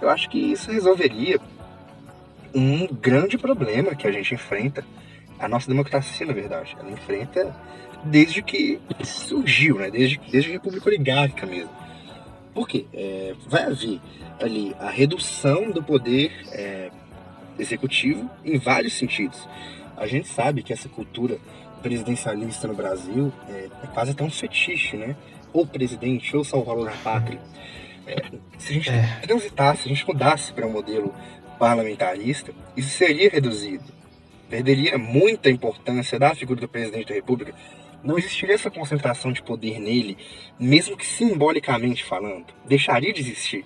eu 0.00 0.08
acho 0.08 0.28
que 0.28 0.38
isso 0.38 0.70
resolveria 0.70 1.40
um 2.56 2.86
grande 2.86 3.36
problema 3.36 3.94
que 3.94 4.06
a 4.06 4.10
gente 4.12 4.34
enfrenta, 4.34 4.84
a 5.38 5.46
nossa 5.46 5.68
democracia, 5.68 6.26
na 6.26 6.32
verdade. 6.32 6.74
Ela 6.80 6.90
enfrenta 6.90 7.54
desde 8.04 8.42
que 8.42 8.80
surgiu, 9.04 9.76
né? 9.76 9.90
desde, 9.90 10.18
desde 10.30 10.50
a 10.50 10.52
República 10.54 10.88
Oligárquica 10.88 11.46
mesmo. 11.46 11.70
Por 12.54 12.66
quê? 12.66 12.86
É, 12.94 13.34
vai 13.46 13.64
haver 13.64 14.00
ali 14.40 14.74
a 14.80 14.88
redução 14.88 15.70
do 15.70 15.82
poder 15.82 16.32
é, 16.52 16.90
executivo 17.58 18.30
em 18.42 18.58
vários 18.58 18.94
sentidos. 18.94 19.46
A 19.94 20.06
gente 20.06 20.28
sabe 20.28 20.62
que 20.62 20.72
essa 20.72 20.88
cultura 20.88 21.38
presidencialista 21.82 22.66
no 22.66 22.74
Brasil 22.74 23.30
é, 23.48 23.68
é 23.82 23.86
quase 23.88 24.12
até 24.12 24.24
um 24.24 24.30
fetiche, 24.30 24.96
né? 24.96 25.14
Ou 25.52 25.66
presidente, 25.66 26.34
ou 26.34 26.44
salvador 26.44 26.86
da 26.86 26.96
pátria. 26.96 27.40
É, 28.06 28.22
se 28.56 28.70
a 28.70 28.74
gente 28.74 28.90
é. 28.90 29.20
transitasse, 29.22 29.82
se 29.82 29.88
a 29.88 29.94
gente 29.94 30.06
mudasse 30.06 30.52
para 30.52 30.66
um 30.66 30.70
modelo 30.70 31.14
parlamentarista, 31.58 32.52
isso 32.76 32.90
seria 32.90 33.30
reduzido. 33.30 33.84
Perderia 34.48 34.96
muita 34.96 35.50
importância 35.50 36.18
da 36.18 36.34
figura 36.34 36.60
do 36.60 36.68
presidente 36.68 37.08
da 37.08 37.14
República. 37.14 37.54
Não 38.04 38.16
existiria 38.16 38.54
essa 38.54 38.70
concentração 38.70 39.32
de 39.32 39.42
poder 39.42 39.80
nele, 39.80 40.16
mesmo 40.58 40.96
que 40.96 41.04
simbolicamente 41.04 42.04
falando. 42.04 42.46
Deixaria 42.64 43.12
de 43.12 43.20
existir. 43.20 43.64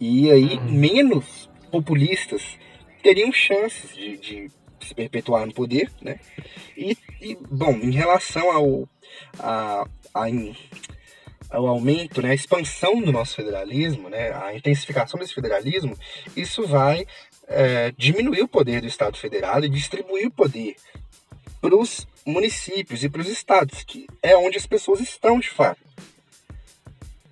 E 0.00 0.30
aí, 0.30 0.56
uhum. 0.56 0.72
menos 0.72 1.50
populistas 1.70 2.58
teriam 3.02 3.32
chances 3.32 3.94
de, 3.94 4.16
de, 4.16 4.50
se 4.80 4.94
perpetuar 4.94 5.46
no 5.46 5.52
poder, 5.52 5.90
né? 6.00 6.18
E, 6.76 6.96
e 7.20 7.36
bom, 7.50 7.72
em 7.72 7.90
relação 7.90 8.50
ao, 8.50 8.88
a, 9.38 9.86
a, 10.14 10.30
ao 11.54 11.66
aumento, 11.68 12.20
né, 12.20 12.30
a 12.30 12.34
expansão 12.34 13.00
do 13.00 13.12
nosso 13.12 13.36
federalismo, 13.36 14.08
né, 14.08 14.32
a 14.32 14.54
intensificação 14.54 15.18
desse 15.18 15.34
federalismo, 15.34 15.96
isso 16.36 16.66
vai 16.66 17.06
é, 17.46 17.92
diminuir 17.96 18.42
o 18.42 18.48
poder 18.48 18.80
do 18.80 18.86
Estado 18.86 19.16
federado 19.16 19.64
e 19.64 19.68
distribuir 19.68 20.26
o 20.26 20.30
poder 20.30 20.76
para 21.60 21.76
os 21.76 22.06
municípios 22.26 23.04
e 23.04 23.08
para 23.08 23.20
os 23.20 23.28
estados, 23.28 23.84
que 23.84 24.06
é 24.22 24.36
onde 24.36 24.56
as 24.56 24.66
pessoas 24.66 25.00
estão 25.00 25.38
de 25.38 25.48
fato. 25.48 25.80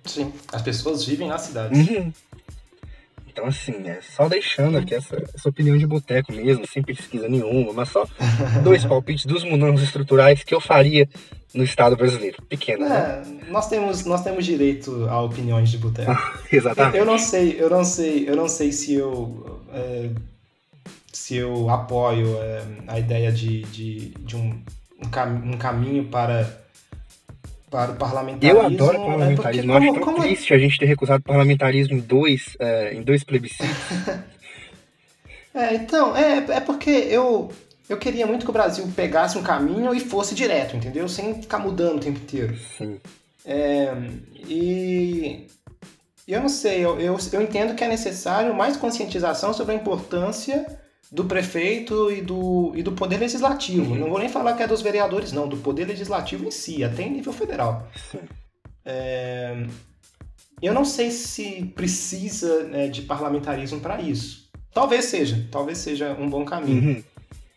Sim, 0.05 0.33
as 0.51 0.61
pessoas 0.61 1.05
vivem 1.05 1.27
nas 1.27 1.41
cidades. 1.41 1.87
Uhum. 1.87 2.11
Então, 3.27 3.45
assim, 3.45 3.87
é 3.87 3.99
só 4.01 4.29
deixando 4.29 4.77
aqui 4.77 4.93
essa, 4.93 5.15
essa 5.33 5.49
opinião 5.49 5.75
de 5.75 5.87
boteco 5.87 6.31
mesmo, 6.31 6.67
sem 6.67 6.83
pesquisa 6.83 7.27
nenhuma, 7.27 7.73
mas 7.73 7.89
só 7.89 8.07
dois 8.63 8.85
palpites 8.85 9.25
dos 9.25 9.43
mudanças 9.43 9.83
estruturais 9.83 10.43
que 10.43 10.53
eu 10.53 10.61
faria 10.61 11.09
no 11.53 11.63
Estado 11.63 11.95
brasileiro. 11.95 12.41
Pequena, 12.49 12.89
né? 12.89 12.95
é, 12.95 13.29
né? 13.29 13.41
Nós 13.49 13.69
temos, 13.69 14.05
nós 14.05 14.23
temos 14.23 14.45
direito 14.45 15.07
a 15.09 15.21
opiniões 15.21 15.69
de 15.69 15.77
boteco. 15.77 16.11
Exatamente. 16.51 16.97
Eu, 16.97 17.05
não 17.05 17.17
sei, 17.17 17.55
eu 17.59 17.69
não 17.69 17.83
sei, 17.83 18.29
eu 18.29 18.35
não 18.35 18.47
sei 18.47 18.71
se 18.71 18.93
eu. 18.93 19.61
É, 19.73 20.09
se 21.11 21.37
eu 21.37 21.69
apoio 21.69 22.37
é, 22.41 22.63
a 22.87 22.99
ideia 22.99 23.31
de, 23.31 23.61
de, 23.63 24.09
de 24.19 24.35
um, 24.35 24.61
um, 25.01 25.09
cam 25.09 25.41
um 25.45 25.57
caminho 25.57 26.05
para 26.05 26.63
para 27.69 27.91
o 27.91 27.95
parlamentarismo. 27.95 28.59
Eu 28.59 28.65
adoro 28.67 28.97
é 28.97 29.05
parlamentarismo. 29.07 29.71
É 29.71 29.75
eu 29.75 29.77
acho 29.79 29.93
tão 29.93 30.03
como... 30.03 30.21
triste 30.21 30.53
a 30.53 30.59
gente 30.59 30.77
ter 30.77 30.85
recusado 30.85 31.23
parlamentarismo 31.23 31.97
em 31.97 32.01
dois, 32.01 32.55
é, 32.59 32.93
em 32.93 33.01
dois 33.01 33.23
plebiscitos. 33.23 33.75
é, 35.55 35.73
então, 35.73 36.15
é, 36.15 36.37
é 36.37 36.59
porque 36.59 36.91
eu, 36.91 37.51
eu 37.89 37.97
queria 37.97 38.25
muito 38.25 38.45
que 38.45 38.49
o 38.49 38.53
Brasil 38.53 38.87
pegasse 38.95 39.37
um 39.37 39.43
caminho 39.43 39.93
e 39.93 39.99
fosse 39.99 40.33
direto, 40.33 40.75
entendeu? 40.75 41.07
Sem 41.07 41.41
ficar 41.41 41.59
mudando 41.59 41.97
o 41.97 41.99
tempo 41.99 42.19
inteiro. 42.19 42.57
Sim. 42.77 42.99
É, 43.45 43.93
e 44.47 45.47
eu 46.27 46.41
não 46.41 46.49
sei, 46.49 46.83
eu, 46.83 46.99
eu, 46.99 47.17
eu 47.33 47.41
entendo 47.41 47.75
que 47.75 47.83
é 47.83 47.87
necessário 47.87 48.53
mais 48.53 48.77
conscientização 48.77 49.53
sobre 49.53 49.73
a 49.73 49.77
importância 49.77 50.65
do 51.11 51.25
prefeito 51.25 52.11
e 52.11 52.21
do, 52.21 52.71
e 52.75 52.81
do 52.81 52.93
poder 52.93 53.17
legislativo. 53.17 53.91
Uhum. 53.91 53.99
Não 53.99 54.09
vou 54.09 54.19
nem 54.19 54.29
falar 54.29 54.53
que 54.53 54.63
é 54.63 54.67
dos 54.67 54.81
vereadores, 54.81 55.31
não, 55.31 55.47
do 55.47 55.57
poder 55.57 55.85
legislativo 55.85 56.45
em 56.45 56.51
si, 56.51 56.83
até 56.83 57.03
em 57.03 57.11
nível 57.11 57.33
federal. 57.33 57.87
É, 58.85 59.65
eu 60.61 60.73
não 60.73 60.83
sei 60.83 61.09
se 61.09 61.71
precisa 61.73 62.63
né, 62.63 62.89
de 62.89 63.03
parlamentarismo 63.03 63.79
para 63.79 64.01
isso. 64.01 64.49
Talvez 64.73 65.05
seja, 65.05 65.47
talvez 65.49 65.77
seja 65.77 66.13
um 66.19 66.29
bom 66.29 66.43
caminho. 66.43 66.95
Uhum. 66.95 67.03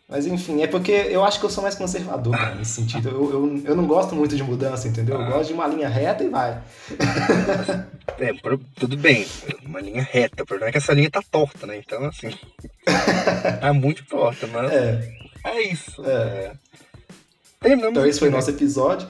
Mas 0.09 0.25
enfim, 0.25 0.61
é 0.61 0.67
porque 0.67 0.91
eu 0.91 1.23
acho 1.25 1.37
que 1.37 1.45
eu 1.45 1.49
sou 1.49 1.61
mais 1.61 1.75
conservador, 1.75 2.35
cara, 2.35 2.55
nesse 2.55 2.71
sentido. 2.71 3.09
Eu, 3.09 3.29
eu, 3.29 3.61
eu 3.65 3.75
não 3.75 3.85
gosto 3.85 4.15
muito 4.15 4.37
de 4.37 4.43
mudança, 4.43 4.87
entendeu? 4.87 5.15
Eu 5.15 5.21
ah. 5.21 5.29
gosto 5.29 5.47
de 5.47 5.53
uma 5.53 5.67
linha 5.67 5.89
reta 5.89 6.23
e 6.23 6.29
vai. 6.29 6.61
É, 8.19 8.33
tudo 8.73 8.97
bem, 8.97 9.27
uma 9.63 9.79
linha 9.79 10.01
reta. 10.01 10.41
O 10.41 10.45
problema 10.45 10.69
é 10.69 10.71
que 10.71 10.79
essa 10.79 10.93
linha 10.93 11.11
tá 11.11 11.21
torta, 11.21 11.67
né? 11.67 11.77
Então, 11.77 12.03
assim. 12.05 12.29
tá 13.61 13.71
muito 13.73 14.03
torta, 14.05 14.47
mas. 14.47 14.71
É, 14.71 15.13
é 15.43 15.61
isso. 15.61 16.03
É. 16.03 16.09
é. 16.09 16.51
Terminamos 17.59 17.91
então, 17.91 18.05
esse 18.07 18.17
foi 18.17 18.29
o 18.29 18.31
nosso 18.31 18.49
episódio. 18.49 19.07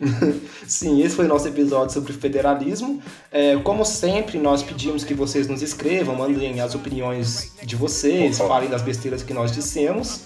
Sim, 0.66 1.02
esse 1.02 1.14
foi 1.14 1.26
o 1.26 1.28
nosso 1.28 1.48
episódio 1.48 1.92
sobre 1.92 2.12
federalismo. 2.12 3.02
É, 3.30 3.56
como 3.56 3.84
sempre, 3.84 4.38
nós 4.38 4.62
pedimos 4.62 5.04
que 5.04 5.14
vocês 5.14 5.46
nos 5.48 5.62
escrevam, 5.62 6.16
mandem 6.16 6.60
as 6.60 6.74
opiniões 6.74 7.52
de 7.62 7.76
vocês, 7.76 8.38
falem 8.38 8.68
das 8.68 8.82
besteiras 8.82 9.22
que 9.22 9.34
nós 9.34 9.52
dissemos 9.52 10.22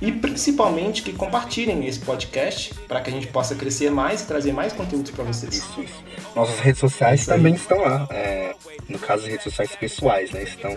e 0.00 0.12
principalmente 0.12 1.02
que 1.02 1.12
compartilhem 1.12 1.86
esse 1.86 2.00
podcast 2.00 2.74
para 2.86 3.00
que 3.00 3.10
a 3.10 3.12
gente 3.12 3.28
possa 3.28 3.54
crescer 3.54 3.90
mais 3.90 4.22
e 4.22 4.26
trazer 4.26 4.52
mais 4.52 4.72
conteúdos 4.72 5.10
para 5.10 5.24
vocês. 5.24 5.54
Isso, 5.54 5.80
isso. 5.80 6.04
Nossas 6.34 6.58
redes 6.60 6.80
sociais 6.80 7.24
também 7.24 7.54
estão 7.54 7.80
lá. 7.80 8.06
É, 8.10 8.54
no 8.88 8.98
caso, 8.98 9.22
as 9.24 9.28
redes 9.28 9.44
sociais 9.44 9.74
pessoais, 9.74 10.30
né? 10.32 10.42
Estão 10.42 10.76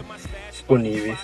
disponíveis 0.52 1.20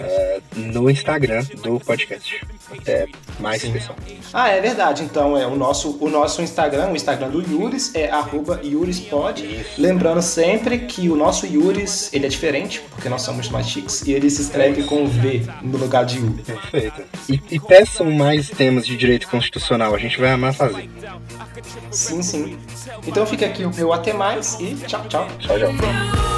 é, 0.00 0.40
no 0.56 0.90
Instagram 0.90 1.44
do 1.62 1.80
podcast. 1.80 2.46
Até 2.70 3.06
mais 3.40 3.62
Sim. 3.62 3.72
pessoal. 3.72 3.96
Ah, 4.32 4.50
é 4.50 4.60
verdade. 4.60 5.02
Então, 5.02 5.36
é 5.36 5.46
o 5.46 5.56
nosso, 5.56 5.96
o 6.00 6.08
nosso 6.08 6.42
Instagram, 6.42 6.88
o 6.88 6.96
Instagram 6.96 7.30
do 7.30 7.40
Yuris 7.40 7.94
é 7.94 8.10
arroba 8.10 8.60
YurisPod. 8.62 9.64
Lembrando 9.78 10.20
sempre 10.20 10.80
que 10.80 11.08
o 11.08 11.16
nosso 11.16 11.46
Yuris, 11.46 12.12
ele 12.12 12.26
é 12.26 12.28
diferente, 12.28 12.82
porque 12.90 13.08
nós 13.08 13.22
somos 13.22 13.48
mais 13.48 13.68
chiques, 13.68 14.02
e 14.02 14.12
ele 14.12 14.28
se 14.28 14.42
escreve 14.42 14.84
com 14.84 15.06
V 15.06 15.42
no 15.62 15.78
lugar 15.78 16.04
de 16.04 16.18
U. 16.18 16.30
Perfeito. 16.32 17.02
E, 17.28 17.40
e 17.50 17.60
peçam 17.60 18.10
mais 18.10 18.50
temas 18.50 18.86
de 18.86 18.96
direito 18.96 19.28
constitucional, 19.28 19.94
a 19.94 19.98
gente 19.98 20.20
vai 20.20 20.30
amar 20.30 20.52
fazer. 20.52 20.88
Sim, 21.90 22.22
sim. 22.22 22.58
Então 23.06 23.26
fica 23.26 23.46
aqui 23.46 23.64
o 23.64 23.74
meu 23.74 23.92
até 23.92 24.12
mais 24.12 24.58
e 24.60 24.74
tchau, 24.86 25.04
tchau. 25.08 25.26
Tchau, 25.38 25.58
tchau. 25.58 26.37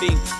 me 0.00 0.39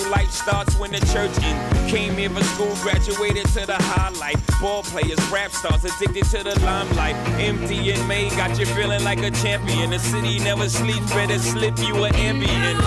Life 0.09 0.31
starts 0.31 0.75
when 0.77 0.91
the 0.91 0.99
church 0.99 1.35
in. 1.43 1.89
Came 1.89 2.15
here 2.15 2.29
for 2.29 2.43
school, 2.43 2.75
graduated 2.81 3.45
to 3.47 3.65
the 3.65 3.77
highlight. 3.79 4.37
Ball 4.59 4.83
players, 4.83 5.19
rap 5.31 5.51
stars, 5.51 5.83
addicted 5.85 6.25
to 6.25 6.43
the 6.43 6.59
limelight. 6.61 7.15
Empty 7.39 7.91
and 7.91 8.07
May 8.07 8.29
got 8.31 8.57
you 8.59 8.65
feeling 8.65 9.03
like 9.03 9.19
a 9.19 9.31
champion. 9.31 9.91
The 9.91 9.99
city 9.99 10.39
never 10.39 10.69
sleeps, 10.69 11.11
better 11.13 11.39
slip 11.39 11.77
you 11.79 12.03
an 12.03 12.15
ambient. 12.15 12.79